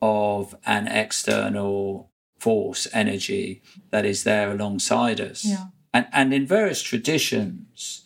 of 0.00 0.54
an 0.64 0.86
external 0.86 2.12
force, 2.38 2.86
energy 2.92 3.62
that 3.90 4.04
is 4.04 4.22
there 4.22 4.52
alongside 4.52 5.20
us. 5.20 5.44
Yeah. 5.44 5.64
And, 5.92 6.06
and 6.12 6.32
in 6.32 6.46
various 6.46 6.82
traditions, 6.82 8.04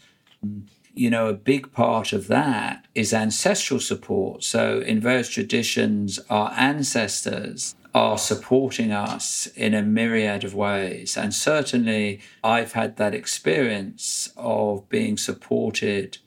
you 0.95 1.11
know, 1.11 1.28
a 1.28 1.34
big 1.34 1.70
part 1.70 2.14
of 2.14 2.28
that 2.28 2.86
is 2.95 3.12
ancestral 3.12 3.80
support. 3.80 4.43
So 4.43 4.80
in 4.80 5.01
various 5.01 5.28
traditions, 5.28 6.18
our 6.30 6.51
ancestors 6.57 7.74
are 7.99 8.16
supporting 8.16 8.92
us 8.92 9.49
in 9.57 9.74
a 9.74 9.82
myriad 9.82 10.44
of 10.44 10.55
ways. 10.55 11.16
And 11.16 11.34
certainly, 11.34 12.20
I've 12.44 12.72
had 12.72 12.96
that 12.96 13.12
experience 13.12 14.32
of 14.36 14.88
being 14.88 15.16
supported 15.16 16.18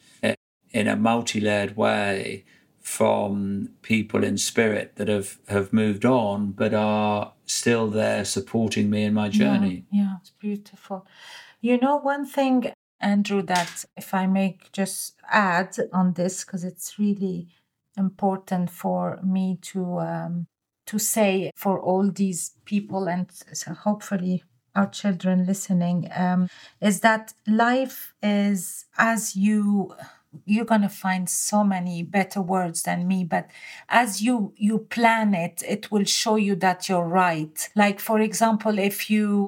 in 0.74 0.88
a 0.88 0.98
multi 0.98 1.40
layered 1.40 1.78
way 1.78 2.44
from 2.82 3.70
people 3.84 4.22
in 4.24 4.38
spirit 4.38 4.96
that 4.96 5.08
have, 5.08 5.38
have 5.48 5.72
moved 5.72 6.04
on 6.04 6.52
but 6.52 6.74
are 6.74 7.34
still 7.46 7.88
there 7.88 8.26
supporting 8.26 8.90
me 8.90 9.04
in 9.04 9.14
my 9.14 9.30
journey. 9.30 9.86
Yeah, 9.92 10.02
yeah 10.02 10.16
it's 10.20 10.32
beautiful. 10.32 11.06
You 11.62 11.78
know, 11.78 11.96
one 11.96 12.26
thing, 12.26 12.74
Andrew, 13.00 13.44
that 13.44 13.86
if 13.96 14.14
I 14.14 14.26
may 14.28 14.58
just 14.74 15.16
add 15.30 15.78
on 15.94 16.14
this, 16.14 16.44
because 16.44 16.64
it's 16.64 17.00
really 17.00 17.48
important 17.96 18.72
for 18.72 19.20
me 19.24 19.58
to 19.62 20.00
um, 20.00 20.48
to 20.92 21.00
say 21.00 21.52
for 21.56 21.80
all 21.80 22.12
these 22.12 22.52
people 22.66 23.08
and 23.08 23.28
hopefully 23.86 24.44
our 24.76 24.88
children 24.88 25.46
listening 25.46 26.10
um, 26.16 26.50
is 26.82 27.00
that 27.00 27.34
life 27.48 28.14
is 28.22 28.86
as 28.98 29.36
you 29.36 29.96
you're 30.46 30.66
going 30.66 30.82
to 30.82 30.90
find 30.90 31.30
so 31.30 31.64
many 31.64 32.04
better 32.04 32.42
words 32.42 32.84
than 32.84 33.08
me 33.08 33.24
but 33.24 33.50
as 33.90 34.22
you 34.22 34.54
you 34.56 34.80
plan 34.80 35.34
it 35.34 35.64
it 35.68 35.92
will 35.92 36.06
show 36.06 36.36
you 36.36 36.56
that 36.56 36.88
you're 36.88 37.08
right. 37.08 37.70
Like 37.76 38.00
for 38.00 38.20
example 38.20 38.80
if 38.80 39.10
you 39.10 39.48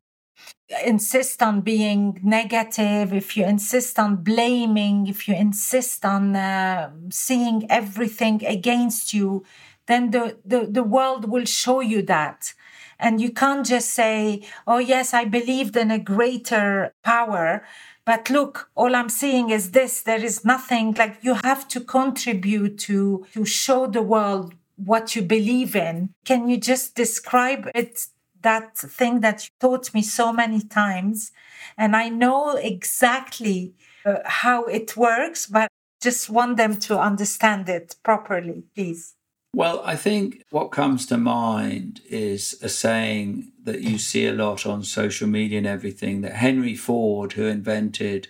insist 0.86 1.42
on 1.44 1.62
being 1.62 2.20
negative, 2.24 3.14
if 3.14 3.38
you 3.38 3.46
insist 3.46 4.00
on 4.00 4.18
blaming, 4.18 5.08
if 5.08 5.28
you 5.28 5.36
insist 5.36 6.04
on 6.06 6.36
uh, 6.36 6.90
seeing 7.10 7.70
everything 7.70 8.44
against 8.46 9.14
you, 9.14 9.44
then 9.88 10.12
the, 10.12 10.38
the, 10.46 10.68
the 10.70 10.84
world 10.84 11.30
will 11.30 11.46
show 11.46 11.80
you 11.80 12.02
that. 12.04 12.54
And 13.00 13.20
you 13.20 13.32
can't 13.32 13.66
just 13.66 13.90
say, 13.90 14.44
oh, 14.66 14.78
yes, 14.78 15.14
I 15.14 15.26
believed 15.26 15.76
in 15.76 15.92
a 15.92 16.00
greater 16.00 16.94
power. 17.04 17.66
But 18.06 18.30
look, 18.30 18.70
all 18.76 18.96
I'm 18.96 19.10
seeing 19.10 19.50
is 19.50 19.72
this. 19.72 20.02
There 20.02 20.24
is 20.24 20.46
nothing 20.46 20.94
like 20.94 21.18
you 21.22 21.36
have 21.36 21.68
to 21.70 21.82
contribute 21.82 22.78
to, 22.80 23.26
to 23.34 23.46
show 23.46 23.88
the 23.88 24.02
world 24.02 24.54
what 24.76 25.16
you 25.16 25.22
believe 25.22 25.76
in. 25.76 26.14
Can 26.26 26.48
you 26.50 26.58
just 26.58 26.96
describe 26.96 27.70
it 27.76 28.08
that 28.44 28.78
thing 28.78 29.22
that 29.22 29.46
you 29.46 29.50
taught 29.60 29.94
me 29.94 30.02
so 30.02 30.32
many 30.32 30.62
times. 30.62 31.32
And 31.78 31.96
I 31.96 32.10
know 32.10 32.56
exactly 32.56 33.74
uh, 34.06 34.18
how 34.26 34.66
it 34.66 34.96
works, 34.96 35.48
but 35.48 35.70
just 36.02 36.30
want 36.30 36.58
them 36.58 36.78
to 36.78 37.00
understand 37.00 37.68
it 37.70 37.96
properly, 38.04 38.64
please. 38.76 39.16
Well, 39.56 39.84
I 39.86 39.96
think 39.96 40.44
what 40.50 40.72
comes 40.72 41.06
to 41.08 41.18
mind 41.18 42.02
is 42.10 42.58
a 42.64 42.70
saying 42.70 43.52
that 43.64 43.82
you 43.82 44.00
see 44.00 44.26
a 44.26 44.34
lot 44.34 44.66
on 44.66 44.84
social 44.84 45.28
media 45.28 45.60
and 45.60 45.68
everything 45.68 46.22
that 46.22 46.34
Henry 46.34 46.76
Ford, 46.76 47.34
who 47.34 47.46
invented 47.46 48.30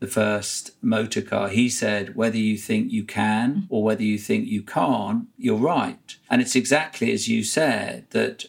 the 0.00 0.08
first 0.08 0.72
motor 0.82 1.22
car, 1.22 1.48
he 1.48 1.68
said, 1.68 2.16
whether 2.16 2.36
you 2.36 2.58
think 2.58 2.90
you 2.90 3.04
can 3.04 3.54
mm. 3.54 3.66
or 3.70 3.84
whether 3.84 4.02
you 4.02 4.18
think 4.18 4.48
you 4.48 4.62
can't, 4.62 5.28
you're 5.38 5.56
right. 5.56 6.16
And 6.28 6.42
it's 6.42 6.56
exactly 6.56 7.12
as 7.12 7.28
you 7.28 7.44
said 7.44 8.06
that 8.10 8.46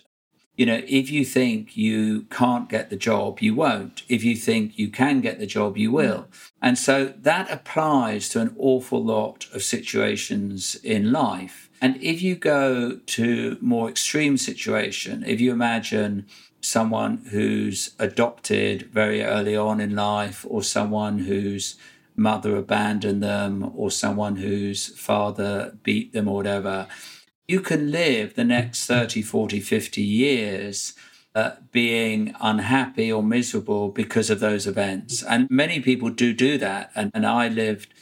you 0.58 0.66
know, 0.66 0.82
if 0.88 1.10
you 1.12 1.26
think 1.26 1.76
you 1.76 2.24
can't 2.24 2.70
get 2.70 2.90
the 2.90 2.96
job, 2.96 3.42
you 3.42 3.54
won't. 3.54 4.04
If 4.08 4.24
you 4.24 4.38
think 4.38 4.80
you 4.80 4.90
can 4.90 5.20
get 5.20 5.38
the 5.38 5.46
job, 5.46 5.78
you 5.78 5.92
will. 5.92 6.28
Mm. 6.32 6.52
And 6.62 6.78
so 6.78 7.14
that 7.18 7.52
applies 7.52 8.30
to 8.30 8.42
an 8.42 8.56
awful 8.58 9.04
lot 9.04 9.48
of 9.54 9.64
situations 9.64 10.76
in 10.76 11.12
life. 11.12 11.65
And 11.82 12.02
if 12.02 12.22
you 12.22 12.36
go 12.36 12.98
to 12.98 13.58
more 13.62 13.90
extreme 13.90 14.38
situation, 14.38 15.24
if 15.26 15.40
you 15.42 15.52
imagine 15.52 16.26
someone 16.62 17.18
who's 17.32 17.96
adopted 18.00 18.84
very 18.92 19.24
early 19.24 19.56
on 19.56 19.80
in 19.80 19.96
life 19.96 20.46
or 20.50 20.64
someone 20.64 21.20
whose 21.20 21.76
mother 22.16 22.56
abandoned 22.56 23.22
them 23.22 23.72
or 23.76 23.92
someone 23.92 24.38
whose 24.38 24.88
father 24.98 25.78
beat 25.84 26.14
them 26.14 26.28
or 26.28 26.36
whatever, 26.36 26.88
you 27.48 27.62
can 27.62 27.92
live 27.92 28.34
the 28.36 28.44
next 28.44 28.86
30, 28.88 29.22
40, 29.22 29.60
50 29.60 30.02
years 30.02 30.94
uh, 31.36 31.52
being 31.72 32.34
unhappy 32.40 33.12
or 33.12 33.22
miserable 33.22 33.90
because 33.90 34.30
of 34.30 34.40
those 34.40 34.66
events. 34.66 35.22
And 35.22 35.48
many 35.52 35.82
people 35.82 36.10
do 36.10 36.34
do 36.34 36.58
that. 36.58 36.92
And, 36.96 37.12
and 37.14 37.26
I 37.26 37.50
lived 37.50 37.94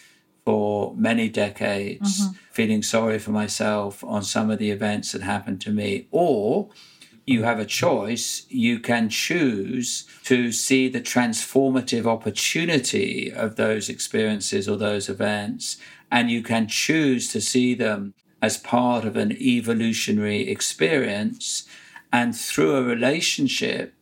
for 0.45 0.93
many 0.95 1.29
decades 1.29 2.21
mm-hmm. 2.21 2.33
feeling 2.51 2.83
sorry 2.83 3.19
for 3.19 3.31
myself 3.31 4.03
on 4.03 4.23
some 4.23 4.49
of 4.49 4.59
the 4.59 4.71
events 4.71 5.11
that 5.11 5.21
happened 5.21 5.61
to 5.61 5.71
me. 5.71 6.07
Or 6.11 6.69
you 7.25 7.43
have 7.43 7.59
a 7.59 7.65
choice. 7.65 8.45
You 8.49 8.79
can 8.79 9.09
choose 9.09 10.05
to 10.25 10.51
see 10.51 10.89
the 10.89 11.01
transformative 11.01 12.05
opportunity 12.05 13.31
of 13.31 13.55
those 13.55 13.87
experiences 13.87 14.67
or 14.67 14.75
those 14.75 15.07
events. 15.07 15.77
And 16.11 16.29
you 16.29 16.43
can 16.43 16.67
choose 16.67 17.31
to 17.31 17.39
see 17.39 17.73
them 17.73 18.13
as 18.41 18.57
part 18.57 19.05
of 19.05 19.15
an 19.15 19.31
evolutionary 19.31 20.49
experience 20.49 21.65
and 22.13 22.35
through 22.35 22.75
a 22.75 22.83
relationship 22.83 23.95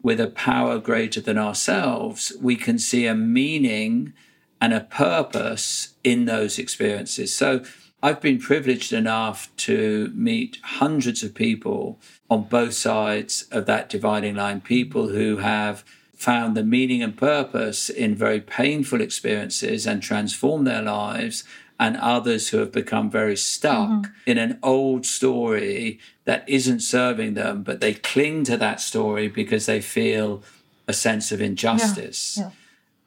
with 0.00 0.20
a 0.20 0.28
power 0.28 0.78
greater 0.78 1.20
than 1.20 1.36
ourselves, 1.36 2.32
we 2.40 2.54
can 2.54 2.78
see 2.78 3.06
a 3.06 3.14
meaning 3.14 4.12
and 4.60 4.72
a 4.72 4.80
purpose 4.80 5.94
in 6.02 6.24
those 6.24 6.58
experiences. 6.58 7.34
So 7.34 7.62
I've 8.02 8.20
been 8.20 8.38
privileged 8.38 8.92
enough 8.92 9.54
to 9.58 10.12
meet 10.14 10.58
hundreds 10.62 11.22
of 11.22 11.34
people 11.34 11.98
on 12.30 12.44
both 12.44 12.74
sides 12.74 13.46
of 13.50 13.66
that 13.66 13.88
dividing 13.88 14.36
line, 14.36 14.60
people 14.60 15.08
who 15.08 15.38
have 15.38 15.84
found 16.14 16.56
the 16.56 16.64
meaning 16.64 17.02
and 17.02 17.16
purpose 17.16 17.90
in 17.90 18.14
very 18.14 18.40
painful 18.40 19.00
experiences 19.00 19.86
and 19.86 20.02
transformed 20.02 20.66
their 20.66 20.82
lives 20.82 21.44
and 21.78 21.96
others 21.98 22.48
who 22.48 22.58
have 22.58 22.72
become 22.72 23.10
very 23.10 23.36
stuck 23.36 23.88
mm-hmm. 23.88 24.12
in 24.24 24.38
an 24.38 24.58
old 24.62 25.04
story 25.04 25.98
that 26.24 26.48
isn't 26.48 26.80
serving 26.80 27.34
them, 27.34 27.62
but 27.62 27.80
they 27.80 27.92
cling 27.92 28.44
to 28.44 28.56
that 28.56 28.80
story 28.80 29.28
because 29.28 29.66
they 29.66 29.80
feel 29.80 30.42
a 30.88 30.92
sense 30.92 31.32
of 31.32 31.40
injustice. 31.40 32.38
Yeah. 32.38 32.44
Yeah. 32.44 32.50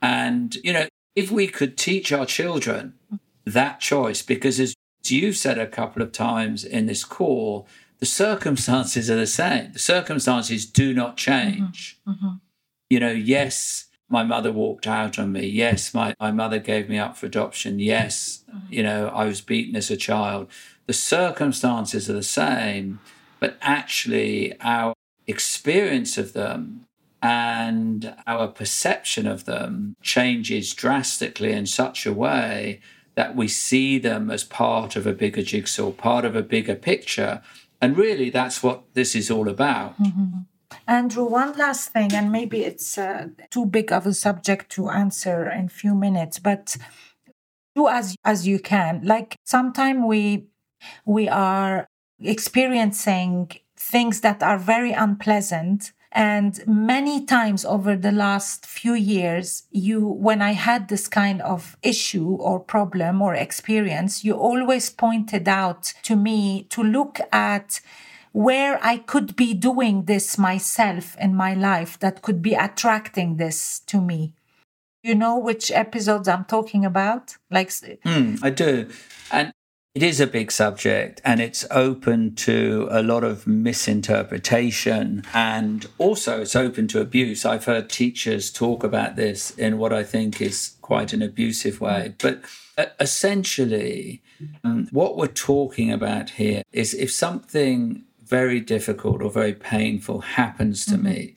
And, 0.01 0.55
you 0.63 0.73
know, 0.73 0.87
if 1.15 1.31
we 1.31 1.47
could 1.47 1.77
teach 1.77 2.11
our 2.11 2.25
children 2.25 2.93
that 3.45 3.79
choice, 3.79 4.21
because 4.21 4.59
as 4.59 4.75
you've 5.05 5.37
said 5.37 5.57
a 5.57 5.67
couple 5.67 6.01
of 6.01 6.11
times 6.11 6.63
in 6.63 6.85
this 6.85 7.03
call, 7.03 7.67
the 7.99 8.05
circumstances 8.05 9.09
are 9.09 9.15
the 9.15 9.27
same. 9.27 9.73
The 9.73 9.79
circumstances 9.79 10.65
do 10.65 10.93
not 10.93 11.17
change. 11.17 11.99
Mm-hmm. 12.07 12.25
Mm-hmm. 12.25 12.35
You 12.89 12.99
know, 12.99 13.11
yes, 13.11 13.87
my 14.07 14.23
mother 14.23 14.51
walked 14.51 14.87
out 14.87 15.19
on 15.19 15.31
me. 15.31 15.45
Yes, 15.47 15.93
my, 15.93 16.15
my 16.19 16.31
mother 16.31 16.59
gave 16.59 16.89
me 16.89 16.97
up 16.97 17.17
for 17.17 17.25
adoption. 17.25 17.79
Yes, 17.79 18.43
mm-hmm. 18.49 18.73
you 18.73 18.83
know, 18.83 19.09
I 19.09 19.25
was 19.25 19.41
beaten 19.41 19.75
as 19.75 19.91
a 19.91 19.97
child. 19.97 20.47
The 20.87 20.93
circumstances 20.93 22.09
are 22.09 22.13
the 22.13 22.23
same, 22.23 22.99
but 23.39 23.57
actually 23.61 24.59
our 24.61 24.93
experience 25.27 26.17
of 26.17 26.33
them 26.33 26.85
and 27.21 28.15
our 28.25 28.47
perception 28.47 29.27
of 29.27 29.45
them 29.45 29.95
changes 30.01 30.73
drastically 30.73 31.51
in 31.51 31.65
such 31.65 32.05
a 32.05 32.13
way 32.13 32.79
that 33.15 33.35
we 33.35 33.47
see 33.47 33.97
them 33.97 34.31
as 34.31 34.43
part 34.43 34.95
of 34.95 35.05
a 35.05 35.13
bigger 35.13 35.41
jigsaw, 35.41 35.91
part 35.91 36.23
of 36.23 36.35
a 36.35 36.41
bigger 36.41 36.75
picture. 36.75 37.41
And 37.81 37.97
really, 37.97 38.29
that's 38.29 38.63
what 38.63 38.83
this 38.93 39.15
is 39.15 39.29
all 39.29 39.49
about. 39.49 40.01
Mm-hmm. 40.01 40.39
Andrew, 40.87 41.25
one 41.25 41.57
last 41.57 41.91
thing, 41.91 42.13
and 42.13 42.31
maybe 42.31 42.63
it's 42.63 42.97
uh, 42.97 43.27
too 43.49 43.65
big 43.65 43.91
of 43.91 44.05
a 44.05 44.13
subject 44.13 44.69
to 44.71 44.89
answer 44.89 45.49
in 45.49 45.67
few 45.67 45.95
minutes, 45.95 46.39
but 46.39 46.77
do 47.75 47.87
as 47.87 48.15
as 48.23 48.47
you 48.47 48.59
can. 48.59 49.01
Like 49.03 49.35
sometimes 49.45 50.03
we 50.05 50.47
we 51.05 51.27
are 51.27 51.87
experiencing 52.19 53.51
things 53.75 54.21
that 54.21 54.43
are 54.43 54.57
very 54.57 54.91
unpleasant 54.91 55.93
and 56.11 56.65
many 56.65 57.23
times 57.23 57.63
over 57.63 57.95
the 57.95 58.11
last 58.11 58.65
few 58.65 58.93
years 58.93 59.63
you 59.71 60.05
when 60.07 60.41
i 60.41 60.53
had 60.53 60.87
this 60.87 61.07
kind 61.07 61.41
of 61.41 61.77
issue 61.83 62.29
or 62.39 62.59
problem 62.59 63.21
or 63.21 63.35
experience 63.35 64.23
you 64.23 64.33
always 64.33 64.89
pointed 64.89 65.47
out 65.47 65.93
to 66.01 66.15
me 66.15 66.63
to 66.69 66.81
look 66.83 67.19
at 67.31 67.79
where 68.31 68.79
I 68.83 68.97
could 68.97 69.35
be 69.35 69.53
doing 69.53 70.05
this 70.05 70.37
myself 70.37 71.17
in 71.19 71.35
my 71.35 71.53
life 71.53 71.97
that 71.99 72.21
could 72.21 72.41
be 72.41 72.53
attracting 72.53 73.37
this 73.37 73.79
to 73.87 74.01
me. 74.01 74.33
You 75.03 75.15
know 75.15 75.37
which 75.37 75.71
episodes 75.71 76.27
I'm 76.27 76.45
talking 76.45 76.85
about? 76.85 77.37
Like, 77.49 77.69
mm, 77.69 78.39
I 78.43 78.49
do. 78.49 78.89
And 79.31 79.51
it 79.99 80.03
is 80.03 80.21
a 80.21 80.27
big 80.27 80.49
subject 80.49 81.19
and 81.25 81.41
it's 81.41 81.65
open 81.71 82.33
to 82.33 82.87
a 82.89 83.03
lot 83.03 83.21
of 83.21 83.45
misinterpretation 83.45 85.25
and 85.33 85.87
also 85.97 86.39
it's 86.39 86.55
open 86.55 86.87
to 86.87 87.01
abuse. 87.01 87.43
I've 87.43 87.65
heard 87.65 87.89
teachers 87.89 88.49
talk 88.49 88.85
about 88.85 89.17
this 89.17 89.51
in 89.57 89.77
what 89.77 89.91
I 89.91 90.05
think 90.05 90.41
is 90.41 90.77
quite 90.81 91.11
an 91.11 91.21
abusive 91.21 91.81
way. 91.81 92.13
But 92.17 92.45
uh, 92.77 92.85
essentially, 92.97 94.23
um, 94.63 94.87
what 94.91 95.17
we're 95.17 95.27
talking 95.27 95.91
about 95.91 96.29
here 96.29 96.63
is 96.71 96.93
if 96.93 97.11
something 97.11 98.05
very 98.23 98.61
difficult 98.61 99.21
or 99.21 99.29
very 99.29 99.53
painful 99.53 100.21
happens 100.21 100.85
to 100.85 100.93
mm-hmm. 100.93 101.03
me, 101.03 101.35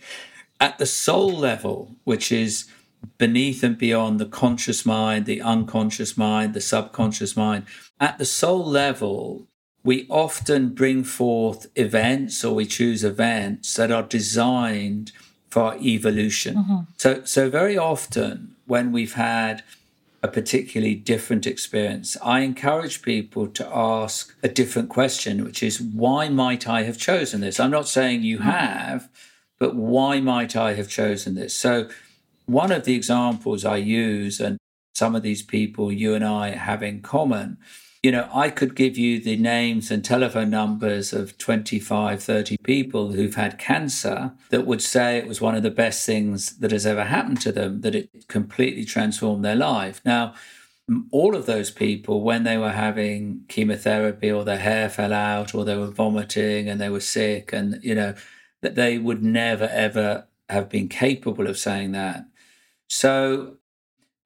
at 0.60 0.78
the 0.78 0.86
soul 0.86 1.32
level, 1.32 1.96
which 2.04 2.30
is 2.30 2.70
beneath 3.18 3.62
and 3.62 3.78
beyond 3.78 4.18
the 4.20 4.26
conscious 4.26 4.86
mind, 4.86 5.26
the 5.26 5.42
unconscious 5.42 6.16
mind, 6.16 6.54
the 6.54 6.60
subconscious 6.60 7.36
mind, 7.36 7.64
at 8.03 8.18
the 8.18 8.24
soul 8.24 8.64
level, 8.64 9.46
we 9.84 10.07
often 10.11 10.70
bring 10.70 11.05
forth 11.05 11.68
events 11.76 12.44
or 12.44 12.55
we 12.55 12.66
choose 12.66 13.05
events 13.05 13.74
that 13.74 13.92
are 13.92 14.03
designed 14.03 15.12
for 15.48 15.76
evolution. 15.76 16.57
Mm-hmm. 16.57 16.76
So, 16.96 17.22
so 17.24 17.48
very 17.48 17.78
often 17.78 18.57
when 18.66 18.90
we've 18.90 19.14
had 19.14 19.62
a 20.20 20.28
particularly 20.28 20.96
different 20.96 21.46
experience, 21.46 22.16
I 22.22 22.40
encourage 22.40 23.03
people 23.03 23.46
to 23.48 23.68
ask 23.72 24.34
a 24.42 24.48
different 24.48 24.88
question, 24.88 25.44
which 25.44 25.62
is, 25.62 25.80
why 25.80 26.28
might 26.28 26.68
I 26.68 26.82
have 26.82 26.98
chosen 26.98 27.40
this? 27.40 27.61
I'm 27.61 27.70
not 27.70 27.88
saying 27.88 28.22
you 28.22 28.38
mm-hmm. 28.38 28.50
have, 28.50 29.09
but 29.61 29.76
why 29.76 30.20
might 30.20 30.57
I 30.57 30.74
have 30.74 30.88
chosen 30.88 31.36
this? 31.36 31.55
So, 31.55 31.88
one 32.46 32.72
of 32.72 32.84
the 32.84 32.94
examples 32.94 33.64
I 33.64 33.76
use, 33.76 34.40
and 34.40 34.59
some 34.94 35.14
of 35.14 35.22
these 35.22 35.42
people 35.42 35.92
you 35.92 36.14
and 36.14 36.24
I 36.24 36.50
have 36.50 36.82
in 36.82 37.00
common, 37.00 37.59
you 38.03 38.11
know, 38.11 38.28
I 38.34 38.50
could 38.50 38.74
give 38.74 38.98
you 38.98 39.20
the 39.20 39.36
names 39.36 39.90
and 39.92 40.05
telephone 40.05 40.50
numbers 40.50 41.12
of 41.12 41.38
25, 41.38 42.20
30 42.20 42.57
people 42.64 43.12
who've 43.12 43.36
had 43.36 43.59
cancer 43.59 44.32
that 44.50 44.66
would 44.66 44.82
say 44.82 45.18
it 45.18 45.28
was 45.28 45.40
one 45.40 45.55
of 45.55 45.62
the 45.62 45.70
best 45.70 46.05
things 46.05 46.59
that 46.59 46.72
has 46.72 46.84
ever 46.84 47.05
happened 47.05 47.40
to 47.42 47.53
them, 47.53 47.82
that 47.82 47.94
it 47.94 48.26
completely 48.26 48.84
transformed 48.84 49.44
their 49.44 49.55
life. 49.55 50.00
Now, 50.05 50.34
all 51.12 51.36
of 51.36 51.46
those 51.46 51.70
people, 51.70 52.22
when 52.22 52.42
they 52.42 52.59
were 52.59 52.72
having 52.72 53.44
chemotherapy 53.48 54.32
or 54.32 54.44
their 54.44 54.59
hair 54.59 54.88
fell 54.88 55.12
out 55.12 55.55
or 55.55 55.64
they 55.64 55.76
were 55.76 55.86
vomiting 55.86 56.68
and 56.68 56.80
they 56.80 56.88
were 56.88 56.98
sick, 56.98 57.53
and, 57.53 57.78
you 57.84 57.94
know, 57.94 58.14
that 58.62 58.74
they 58.74 58.98
would 58.98 59.22
never, 59.22 59.68
ever 59.68 60.26
have 60.48 60.68
been 60.68 60.88
capable 60.88 61.46
of 61.46 61.57
saying 61.57 61.92
that. 61.92 62.24
So, 62.88 63.59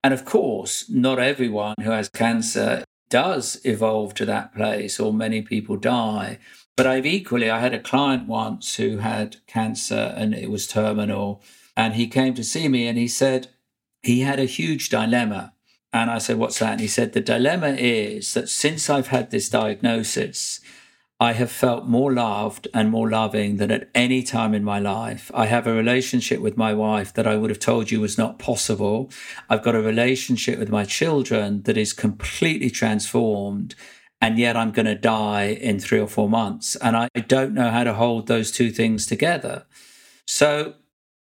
and 0.03 0.15
of 0.15 0.25
course, 0.25 0.89
not 0.89 1.19
everyone 1.19 1.75
who 1.83 1.91
has 1.91 2.09
cancer 2.09 2.85
does 3.09 3.61
evolve 3.65 4.15
to 4.15 4.25
that 4.27 4.55
place, 4.55 4.99
or 4.99 5.13
many 5.13 5.43
people 5.43 5.77
die. 5.77 6.39
But 6.77 6.87
I've 6.87 7.07
equally, 7.07 7.51
I 7.51 7.61
had 7.61 7.73
a 7.73 7.81
client 7.81 8.29
once 8.29 8.77
who 8.77 8.99
had 8.99 9.37
cancer 9.47 10.15
and 10.17 10.35
it 10.35 10.51
was 10.51 10.67
terminal. 10.67 11.43
And 11.77 11.95
he 11.95 12.07
came 12.07 12.35
to 12.35 12.45
see 12.45 12.69
me 12.69 12.87
and 12.87 12.99
he 12.99 13.09
said 13.09 13.49
he 14.03 14.21
had 14.21 14.39
a 14.39 14.45
huge 14.45 14.91
dilemma. 14.91 15.55
And 15.93 16.11
I 16.11 16.19
said, 16.19 16.37
What's 16.37 16.59
that? 16.59 16.73
And 16.73 16.81
he 16.81 16.89
said, 16.89 17.13
The 17.13 17.21
dilemma 17.21 17.77
is 17.79 18.35
that 18.35 18.51
since 18.51 18.91
I've 18.91 19.09
had 19.09 19.31
this 19.31 19.49
diagnosis, 19.49 20.61
I 21.19 21.33
have 21.33 21.51
felt 21.51 21.87
more 21.87 22.13
loved 22.13 22.69
and 22.75 22.91
more 22.91 23.09
loving 23.09 23.57
than 23.57 23.71
at 23.71 23.89
any 23.95 24.23
time 24.23 24.53
in 24.53 24.63
my 24.63 24.79
life. 24.79 25.31
I 25.33 25.47
have 25.47 25.67
a 25.67 25.73
relationship 25.73 26.41
with 26.41 26.59
my 26.59 26.75
wife 26.75 27.15
that 27.15 27.27
I 27.27 27.37
would 27.37 27.49
have 27.49 27.59
told 27.59 27.91
you 27.91 28.03
was 28.03 28.19
not 28.19 28.39
possible. 28.39 29.11
I've 29.49 29.63
got 29.63 29.75
a 29.75 29.81
relationship 29.81 30.59
with 30.59 30.69
my 30.69 30.85
children 30.85 31.63
that 31.63 31.79
is 31.79 31.95
completely 31.95 32.69
transformed. 32.69 33.75
And 34.21 34.39
yet 34.39 34.59
I'm 34.59 34.73
going 34.73 34.87
to 34.87 34.95
die 34.95 35.45
in 35.45 35.79
three 35.79 36.01
or 36.01 36.07
four 36.07 36.29
months. 36.29 36.77
And 36.77 36.97
I 36.97 37.09
don't 37.29 37.55
know 37.55 37.71
how 37.71 37.85
to 37.85 37.95
hold 37.95 38.27
those 38.27 38.51
two 38.51 38.71
things 38.71 39.07
together. 39.07 39.65
So, 40.27 40.75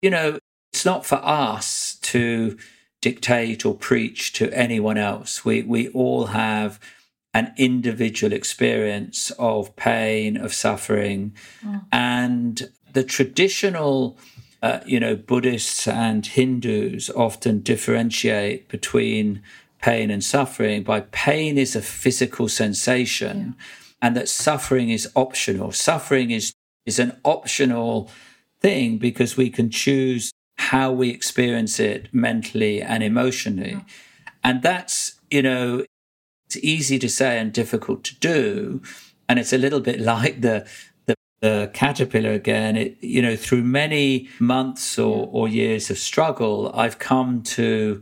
you 0.02 0.10
know, 0.10 0.40
it's 0.72 0.86
not 0.86 1.06
for 1.06 1.16
us 1.18 1.98
to 2.04 2.58
dictate 3.02 3.66
or 3.66 3.76
preach 3.76 4.32
to 4.34 4.54
anyone 4.54 4.98
else. 4.98 5.44
We, 5.44 5.64
we 5.64 5.90
all 5.90 6.28
have 6.28 6.80
an 7.34 7.54
individual 7.58 8.34
experience 8.34 9.32
of 9.32 9.76
pain, 9.76 10.38
of 10.38 10.54
suffering. 10.54 11.34
Mm. 11.64 11.86
And 11.92 12.70
the 12.94 13.04
traditional, 13.04 14.18
uh, 14.62 14.80
you 14.86 15.00
know, 15.00 15.16
Buddhists 15.16 15.88
and 15.88 16.26
Hindus 16.26 17.10
often 17.12 17.62
differentiate 17.62 18.68
between 18.68 19.42
pain 19.82 20.12
and 20.12 20.24
suffering 20.24 20.84
by 20.84 21.02
pain 21.12 21.58
is 21.58 21.76
a 21.76 21.82
physical 21.82 22.48
sensation 22.48 23.56
yeah. 23.58 23.66
and 24.02 24.16
that 24.16 24.30
suffering 24.30 24.90
is 24.90 25.10
optional. 25.16 25.72
Suffering 25.72 26.32
is, 26.32 26.54
is 26.86 27.00
an 27.00 27.18
optional 27.24 28.10
thing 28.60 28.98
because 28.98 29.38
we 29.38 29.50
can 29.50 29.70
choose 29.72 30.32
how 30.58 30.92
we 30.92 31.10
experience 31.10 31.80
it 31.80 32.10
mentally 32.14 32.82
and 32.82 33.02
emotionally. 33.02 33.72
Yeah. 33.72 33.82
And 34.44 34.62
that's, 34.62 35.20
you 35.32 35.42
know, 35.42 35.86
it's 36.52 36.64
easy 36.64 37.00
to 37.00 37.08
say 37.08 37.40
and 37.40 37.54
difficult 37.54 38.04
to 38.04 38.16
do. 38.20 38.82
And 39.30 39.40
it's 39.40 39.54
a 39.54 39.58
little 39.58 39.80
bit 39.80 40.00
like 40.14 40.42
the 40.42 40.68
the, 41.06 41.16
the 41.40 41.72
caterpillar 41.74 42.34
again. 42.34 42.76
It, 42.76 42.98
you 43.02 43.22
know, 43.22 43.36
through 43.36 43.64
many 43.64 44.30
months 44.40 45.00
or, 45.00 45.30
or 45.32 45.48
years 45.48 45.90
of 45.90 45.98
struggle, 45.98 46.72
I've 46.74 47.00
come 47.00 47.42
to 47.44 48.02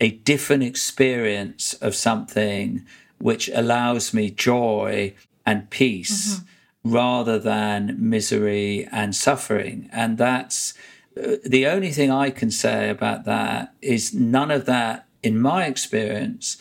a 0.00 0.10
different 0.10 0.62
experience 0.62 1.74
of 1.74 1.94
something 1.94 2.84
which 3.18 3.48
allows 3.54 4.12
me 4.12 4.30
joy 4.30 5.14
and 5.46 5.70
peace 5.70 6.36
mm-hmm. 6.36 6.92
rather 6.92 7.38
than 7.38 7.96
misery 7.98 8.88
and 8.90 9.14
suffering. 9.14 9.88
And 9.92 10.18
that's 10.18 10.74
uh, 11.16 11.36
the 11.44 11.66
only 11.66 11.90
thing 11.90 12.10
I 12.10 12.30
can 12.30 12.50
say 12.50 12.88
about 12.88 13.26
that 13.26 13.74
is 13.80 14.12
none 14.12 14.50
of 14.50 14.64
that, 14.66 15.06
in 15.22 15.40
my 15.40 15.66
experience, 15.66 16.56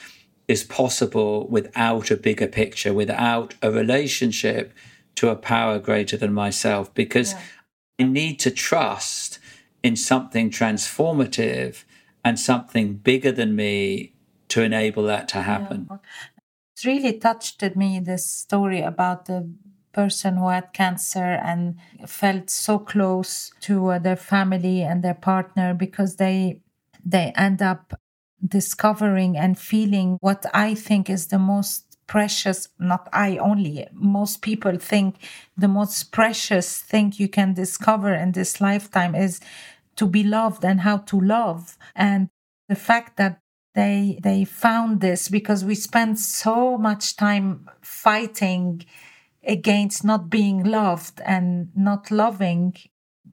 is 0.51 0.63
possible 0.63 1.47
without 1.47 2.11
a 2.11 2.17
bigger 2.17 2.47
picture, 2.47 2.93
without 2.93 3.55
a 3.61 3.71
relationship 3.71 4.73
to 5.15 5.29
a 5.29 5.35
power 5.35 5.79
greater 5.79 6.17
than 6.17 6.33
myself, 6.33 6.93
because 6.93 7.31
yeah. 7.31 7.41
I 7.99 8.03
need 8.03 8.37
to 8.39 8.51
trust 8.51 9.39
in 9.81 9.95
something 9.95 10.49
transformative 10.49 11.83
and 12.25 12.37
something 12.39 12.95
bigger 12.95 13.31
than 13.31 13.55
me 13.55 14.13
to 14.49 14.61
enable 14.61 15.03
that 15.03 15.27
to 15.29 15.41
happen. 15.41 15.87
Yeah. 15.89 15.97
It's 16.73 16.85
really 16.85 17.17
touched 17.17 17.63
me 17.75 17.99
this 17.99 18.25
story 18.25 18.81
about 18.81 19.25
the 19.25 19.49
person 19.93 20.37
who 20.37 20.49
had 20.49 20.73
cancer 20.73 21.39
and 21.49 21.79
felt 22.05 22.49
so 22.49 22.79
close 22.79 23.51
to 23.61 23.87
uh, 23.87 23.99
their 23.99 24.15
family 24.15 24.81
and 24.81 25.03
their 25.03 25.19
partner 25.31 25.73
because 25.73 26.15
they 26.17 26.61
they 27.03 27.33
end 27.35 27.61
up 27.61 27.93
discovering 28.45 29.37
and 29.37 29.57
feeling 29.57 30.17
what 30.21 30.45
I 30.53 30.75
think 30.75 31.09
is 31.09 31.27
the 31.27 31.39
most 31.39 31.97
precious, 32.07 32.67
not 32.77 33.07
I 33.13 33.37
only, 33.37 33.87
most 33.93 34.41
people 34.41 34.77
think 34.77 35.15
the 35.57 35.67
most 35.67 36.11
precious 36.11 36.81
thing 36.81 37.13
you 37.15 37.29
can 37.29 37.53
discover 37.53 38.13
in 38.13 38.33
this 38.33 38.59
lifetime 38.59 39.15
is 39.15 39.39
to 39.95 40.05
be 40.07 40.23
loved 40.23 40.65
and 40.65 40.81
how 40.81 40.97
to 40.97 41.19
love. 41.19 41.77
And 41.95 42.29
the 42.67 42.75
fact 42.75 43.17
that 43.17 43.39
they 43.75 44.19
they 44.21 44.43
found 44.43 44.99
this 44.99 45.29
because 45.29 45.63
we 45.63 45.75
spend 45.75 46.19
so 46.19 46.77
much 46.77 47.15
time 47.15 47.69
fighting 47.81 48.85
against 49.43 50.03
not 50.03 50.29
being 50.29 50.63
loved 50.63 51.21
and 51.25 51.69
not 51.75 52.11
loving 52.11 52.75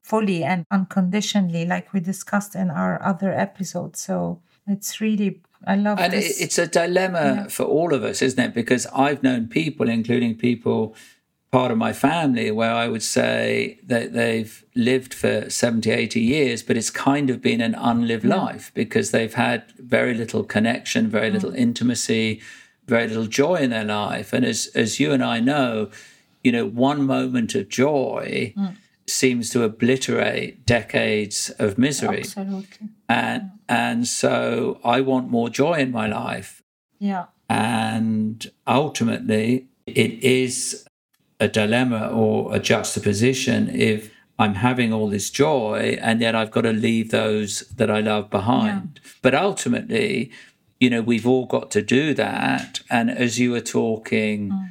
fully 0.03 0.43
and 0.43 0.65
unconditionally 0.71 1.65
like 1.65 1.93
we 1.93 1.99
discussed 1.99 2.55
in 2.55 2.69
our 2.69 3.01
other 3.03 3.33
episodes 3.33 4.01
so 4.01 4.41
it's 4.69 5.01
really 5.01 5.41
i 5.65 5.75
love 5.75 5.99
and 5.99 6.13
this. 6.13 6.39
it's 6.39 6.57
a 6.57 6.67
dilemma 6.67 7.19
yeah. 7.19 7.47
for 7.47 7.63
all 7.63 7.93
of 7.93 8.03
us 8.03 8.21
isn't 8.21 8.43
it 8.43 8.53
because 8.53 8.87
i've 8.93 9.21
known 9.23 9.47
people 9.47 9.89
including 9.89 10.35
people 10.35 10.95
part 11.51 11.71
of 11.71 11.77
my 11.77 11.93
family 11.93 12.51
where 12.51 12.71
I 12.71 12.87
would 12.87 13.01
say 13.01 13.79
that 13.83 14.13
they've 14.13 14.63
lived 14.75 15.13
for 15.13 15.49
70, 15.49 15.89
80 15.89 16.19
years, 16.21 16.61
but 16.61 16.77
it's 16.77 16.91
kind 16.91 17.29
of 17.29 17.41
been 17.41 17.59
an 17.61 17.75
unlived 17.75 18.23
yeah. 18.23 18.35
life 18.35 18.71
because 18.75 19.11
they've 19.11 19.33
had 19.33 19.71
very 19.77 20.13
little 20.13 20.43
connection, 20.43 21.09
very 21.09 21.29
mm. 21.29 21.33
little 21.33 21.53
intimacy, 21.53 22.41
very 22.85 23.07
little 23.07 23.25
joy 23.25 23.55
in 23.55 23.71
their 23.71 23.83
life. 23.83 24.31
And 24.31 24.45
as, 24.45 24.67
as 24.75 24.99
you 24.99 25.11
and 25.11 25.23
I 25.23 25.39
know, 25.39 25.89
you 26.43 26.51
know, 26.51 26.67
one 26.67 27.03
moment 27.03 27.55
of 27.55 27.67
joy 27.67 28.53
mm. 28.55 28.75
seems 29.07 29.49
to 29.51 29.63
obliterate 29.63 30.67
decades 30.67 31.49
of 31.57 31.77
misery. 31.77 32.19
Absolutely. 32.19 32.89
And. 33.07 33.51
And 33.69 34.07
so 34.07 34.79
I 34.83 34.99
want 34.99 35.29
more 35.29 35.49
joy 35.49 35.75
in 35.75 35.91
my 35.91 36.07
life. 36.07 36.63
Yeah. 36.97 37.25
And 37.47 38.51
ultimately, 38.67 39.67
it 39.85 40.23
is 40.23 40.87
a 41.39 41.47
dilemma 41.47 42.09
or 42.09 42.53
a 42.53 42.59
juxtaposition 42.59 43.69
if 43.69 44.11
I'm 44.39 44.55
having 44.55 44.91
all 44.91 45.07
this 45.07 45.29
joy 45.29 45.99
and 46.01 46.19
yet 46.19 46.35
I've 46.35 46.51
got 46.51 46.61
to 46.61 46.73
leave 46.73 47.11
those 47.11 47.59
that 47.75 47.91
I 47.91 47.99
love 47.99 48.29
behind. 48.29 48.99
Yeah. 49.03 49.11
But 49.21 49.35
ultimately, 49.35 50.31
you 50.79 50.89
know, 50.89 51.01
we've 51.01 51.27
all 51.27 51.45
got 51.45 51.69
to 51.71 51.81
do 51.81 52.13
that. 52.15 52.81
And 52.89 53.11
as 53.11 53.37
you 53.37 53.51
were 53.51 53.61
talking 53.61 54.49
mm. 54.49 54.69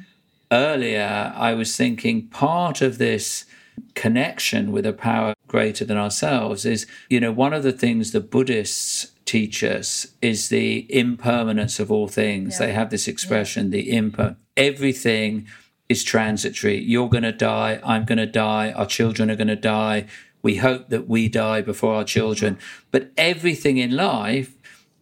earlier, 0.51 1.33
I 1.35 1.53
was 1.53 1.75
thinking 1.75 2.27
part 2.27 2.81
of 2.81 2.97
this 2.97 3.45
connection 3.95 4.71
with 4.71 4.85
a 4.85 4.93
power 4.93 5.33
greater 5.47 5.85
than 5.85 5.97
ourselves 5.97 6.65
is, 6.65 6.85
you 7.09 7.19
know, 7.19 7.31
one 7.31 7.53
of 7.53 7.63
the 7.63 7.71
things 7.71 8.11
the 8.11 8.19
Buddhists 8.19 9.11
teach 9.25 9.63
us 9.63 10.07
is 10.21 10.49
the 10.49 10.85
impermanence 10.93 11.79
of 11.79 11.91
all 11.91 12.07
things. 12.07 12.59
Yeah. 12.59 12.67
They 12.67 12.73
have 12.73 12.89
this 12.89 13.07
expression, 13.07 13.65
yeah. 13.65 13.81
the 13.81 13.91
imper 13.91 14.35
everything 14.59 15.47
is 15.87 16.03
transitory. 16.03 16.77
You're 16.77 17.09
going 17.09 17.23
to 17.23 17.31
die. 17.31 17.79
I'm 17.83 18.05
going 18.05 18.19
to 18.19 18.27
die. 18.27 18.71
Our 18.73 18.85
children 18.85 19.31
are 19.31 19.35
going 19.35 19.47
to 19.47 19.55
die. 19.55 20.05
We 20.43 20.57
hope 20.57 20.89
that 20.89 21.07
we 21.07 21.29
die 21.29 21.61
before 21.61 21.95
our 21.95 22.03
children. 22.03 22.55
Mm-hmm. 22.55 22.83
But 22.91 23.11
everything 23.17 23.77
in 23.77 23.95
life 23.95 24.55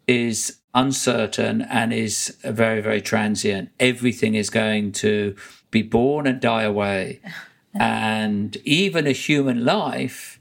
is 0.08 0.60
uncertain 0.74 1.64
and 1.64 1.92
is 1.92 2.38
very, 2.44 2.82
very 2.82 3.02
transient. 3.02 3.70
Everything 3.80 4.36
is 4.36 4.50
going 4.50 4.94
to 4.94 5.36
be 5.72 5.82
born 5.82 6.28
and 6.28 6.40
die 6.40 6.64
away. 6.64 7.20
And 7.80 8.58
even 8.64 9.08
a 9.08 9.12
human 9.12 9.66
life, 9.66 10.40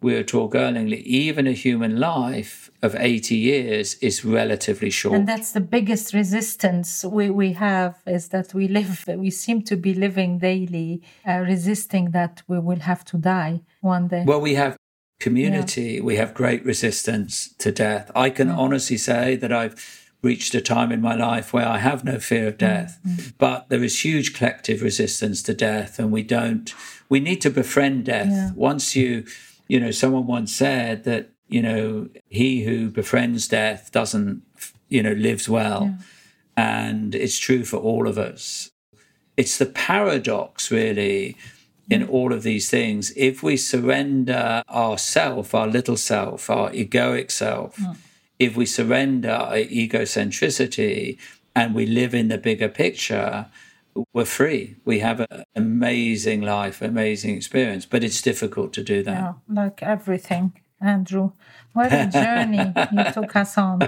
we 0.00 0.14
were 0.14 0.22
talking 0.22 0.60
earlier, 0.60 1.00
even 1.04 1.46
a 1.46 1.52
human 1.52 1.98
life 1.98 2.70
of 2.82 2.94
80 2.94 3.34
years 3.36 3.94
is 3.94 4.24
relatively 4.24 4.90
short. 4.90 5.16
And 5.16 5.26
that's 5.26 5.52
the 5.52 5.60
biggest 5.60 6.12
resistance 6.12 7.04
we, 7.04 7.30
we 7.30 7.52
have 7.54 8.02
is 8.06 8.28
that 8.28 8.52
we 8.52 8.68
live, 8.68 9.04
we 9.08 9.30
seem 9.30 9.62
to 9.62 9.76
be 9.76 9.94
living 9.94 10.38
daily, 10.38 11.02
uh, 11.26 11.38
resisting 11.38 12.10
that 12.10 12.42
we 12.46 12.58
will 12.58 12.80
have 12.80 13.04
to 13.06 13.16
die 13.16 13.62
one 13.80 14.08
day. 14.08 14.24
Well, 14.26 14.42
we 14.42 14.54
have 14.54 14.76
community, 15.20 15.94
yeah. 15.94 16.02
we 16.02 16.16
have 16.16 16.34
great 16.34 16.64
resistance 16.66 17.54
to 17.54 17.72
death. 17.72 18.10
I 18.14 18.28
can 18.28 18.48
yeah. 18.48 18.56
honestly 18.56 18.98
say 18.98 19.36
that 19.36 19.52
I've 19.52 20.03
reached 20.24 20.54
a 20.54 20.60
time 20.60 20.90
in 20.90 21.00
my 21.00 21.14
life 21.14 21.52
where 21.52 21.68
I 21.68 21.78
have 21.78 22.04
no 22.04 22.18
fear 22.18 22.48
of 22.48 22.58
death, 22.58 22.98
mm-hmm. 23.06 23.30
but 23.38 23.68
there 23.68 23.84
is 23.84 24.04
huge 24.04 24.34
collective 24.34 24.82
resistance 24.82 25.42
to 25.44 25.54
death, 25.54 25.98
and 25.98 26.10
we 26.10 26.22
don't, 26.22 26.74
we 27.08 27.20
need 27.20 27.40
to 27.42 27.50
befriend 27.50 28.06
death. 28.06 28.28
Yeah. 28.30 28.50
Once 28.54 28.96
you, 28.96 29.24
you 29.68 29.78
know, 29.78 29.90
someone 29.90 30.26
once 30.26 30.54
said 30.54 31.04
that 31.04 31.30
you 31.48 31.62
know, 31.62 32.08
he 32.28 32.64
who 32.64 32.90
befriends 32.90 33.48
death 33.48 33.92
doesn't, 33.92 34.42
you 34.88 35.02
know, 35.02 35.12
lives 35.12 35.48
well. 35.48 35.84
Yeah. 35.84 36.04
And 36.56 37.14
it's 37.14 37.38
true 37.38 37.64
for 37.64 37.76
all 37.76 38.08
of 38.08 38.18
us. 38.18 38.70
It's 39.36 39.58
the 39.58 39.66
paradox, 39.66 40.70
really, 40.70 41.36
in 41.90 42.06
all 42.06 42.32
of 42.32 42.44
these 42.44 42.70
things. 42.70 43.12
If 43.16 43.42
we 43.42 43.56
surrender 43.56 44.62
our 44.68 44.96
self, 44.96 45.54
our 45.54 45.66
little 45.66 45.96
self, 45.96 46.48
our 46.48 46.70
egoic 46.70 47.30
self, 47.30 47.76
mm. 47.76 47.96
If 48.38 48.56
we 48.56 48.66
surrender 48.66 49.30
our 49.30 49.56
egocentricity 49.56 51.18
and 51.54 51.74
we 51.74 51.86
live 51.86 52.14
in 52.14 52.28
the 52.28 52.38
bigger 52.38 52.68
picture, 52.68 53.46
we're 54.12 54.24
free. 54.24 54.76
We 54.84 54.98
have 55.00 55.20
an 55.20 55.44
amazing 55.54 56.42
life, 56.42 56.82
amazing 56.82 57.36
experience, 57.36 57.86
but 57.86 58.02
it's 58.02 58.20
difficult 58.20 58.72
to 58.74 58.82
do 58.82 59.02
that. 59.04 59.12
Yeah, 59.12 59.32
like 59.48 59.82
everything. 59.82 60.52
Andrew. 60.80 61.32
What 61.72 61.92
a 61.92 62.06
journey 62.06 62.72
you 62.92 63.12
took 63.12 63.34
us 63.36 63.56
on. 63.56 63.80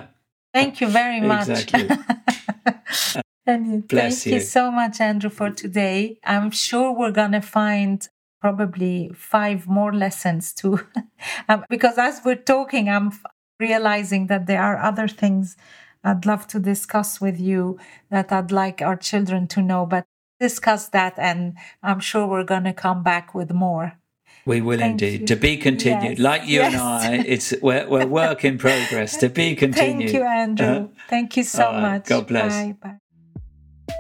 Thank 0.55 0.80
you 0.80 0.88
very 0.88 1.20
much. 1.20 1.49
Exactly. 1.49 1.88
and 3.47 3.86
Bless 3.86 4.24
thank 4.24 4.26
you. 4.26 4.34
you 4.34 4.40
so 4.40 4.70
much, 4.70 5.01
Andrew, 5.01 5.30
for 5.30 5.51
today. 5.51 6.18
I'm 6.24 6.51
sure 6.51 6.92
we're 6.92 7.11
going 7.11 7.32
to 7.32 7.42
find 7.42 8.09
probably 8.40 9.11
five 9.14 9.66
more 9.66 9.92
lessons 9.92 10.53
too. 10.53 10.80
um, 11.49 11.64
because 11.68 11.99
as 11.99 12.20
we're 12.24 12.36
talking, 12.36 12.88
I'm 12.88 13.12
realizing 13.59 14.26
that 14.28 14.46
there 14.46 14.62
are 14.62 14.78
other 14.78 15.09
things 15.09 15.57
I'd 16.04 16.26
love 16.26 16.46
to 16.48 16.61
discuss 16.61 17.20
with 17.20 17.40
you 17.40 17.78
that 18.11 18.30
I'd 18.30 18.52
like 18.52 18.80
our 18.80 18.96
children 18.96 19.46
to 19.48 19.62
know, 19.62 19.86
but 19.86 20.07
discuss 20.38 20.88
that. 20.88 21.18
And 21.18 21.57
I'm 21.82 22.00
sure 22.00 22.26
we're 22.26 22.44
going 22.44 22.64
to 22.64 22.72
come 22.72 23.02
back 23.02 23.34
with 23.34 23.50
more. 23.52 23.98
We 24.44 24.61
will 24.61 24.78
Thank 24.78 25.02
indeed. 25.02 25.20
You. 25.22 25.26
To 25.26 25.36
be 25.36 25.57
continued. 25.57 26.18
Yes. 26.18 26.20
Like 26.20 26.46
you 26.46 26.61
yes. 26.61 26.72
and 26.72 26.82
I, 26.82 27.14
it's 27.26 27.54
we're, 27.61 27.88
we're 27.88 28.07
work 28.07 28.44
in 28.44 28.59
progress. 28.59 29.16
To 29.16 29.28
be 29.28 29.57
continued. 29.57 30.11
Thank 30.11 30.14
you, 30.14 30.22
Andrew. 30.22 30.66
Uh, 30.66 30.86
Thank 31.09 31.36
you 31.36 31.42
so 31.42 31.64
right. 31.64 31.80
much. 31.80 32.04
God 32.07 32.28
bless. 32.28 32.54
Bye. 32.54 32.76
Bye. 32.80 33.94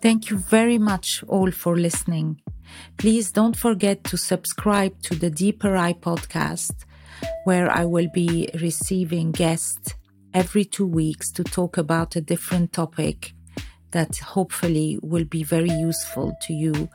Thank 0.00 0.30
you 0.30 0.36
very 0.36 0.78
much 0.78 1.24
all 1.26 1.50
for 1.50 1.76
listening. 1.76 2.40
Please 2.98 3.32
don't 3.32 3.56
forget 3.56 4.04
to 4.04 4.16
subscribe 4.16 5.00
to 5.02 5.14
the 5.14 5.30
Deeper 5.30 5.76
Eye 5.76 5.94
podcast, 5.94 6.84
where 7.44 7.70
I 7.70 7.84
will 7.84 8.08
be 8.12 8.48
receiving 8.60 9.32
guests 9.32 9.94
every 10.32 10.64
two 10.64 10.86
weeks 10.86 11.30
to 11.32 11.44
talk 11.44 11.76
about 11.76 12.16
a 12.16 12.20
different 12.20 12.72
topic 12.72 13.32
that 13.92 14.16
hopefully 14.18 14.98
will 15.02 15.24
be 15.24 15.42
very 15.42 15.70
useful 15.70 16.36
to 16.42 16.52
you 16.52 16.88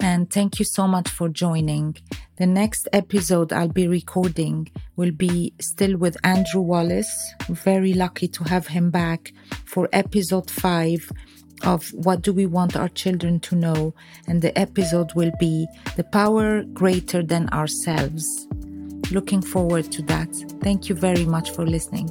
and 0.00 0.30
thank 0.30 0.58
you 0.58 0.64
so 0.64 0.86
much 0.86 1.08
for 1.08 1.28
joining. 1.28 1.96
The 2.36 2.46
next 2.46 2.88
episode 2.92 3.52
I'll 3.52 3.68
be 3.68 3.86
recording 3.86 4.68
will 4.96 5.12
be 5.12 5.54
still 5.60 5.96
with 5.96 6.16
Andrew 6.24 6.60
Wallas. 6.62 7.08
Very 7.48 7.92
lucky 7.92 8.28
to 8.28 8.44
have 8.44 8.66
him 8.66 8.90
back 8.90 9.32
for 9.64 9.88
episode 9.92 10.50
5 10.50 11.12
of 11.62 11.88
What 11.94 12.22
Do 12.22 12.32
We 12.32 12.46
Want 12.46 12.76
Our 12.76 12.88
Children 12.88 13.40
to 13.40 13.54
Know? 13.54 13.94
And 14.26 14.42
the 14.42 14.56
episode 14.58 15.14
will 15.14 15.32
be 15.38 15.66
The 15.96 16.04
Power 16.04 16.64
Greater 16.64 17.22
Than 17.22 17.48
Ourselves. 17.50 18.48
Looking 19.10 19.42
forward 19.42 19.90
to 19.92 20.02
that. 20.02 20.34
Thank 20.60 20.88
you 20.88 20.94
very 20.94 21.24
much 21.24 21.50
for 21.50 21.66
listening. 21.66 22.10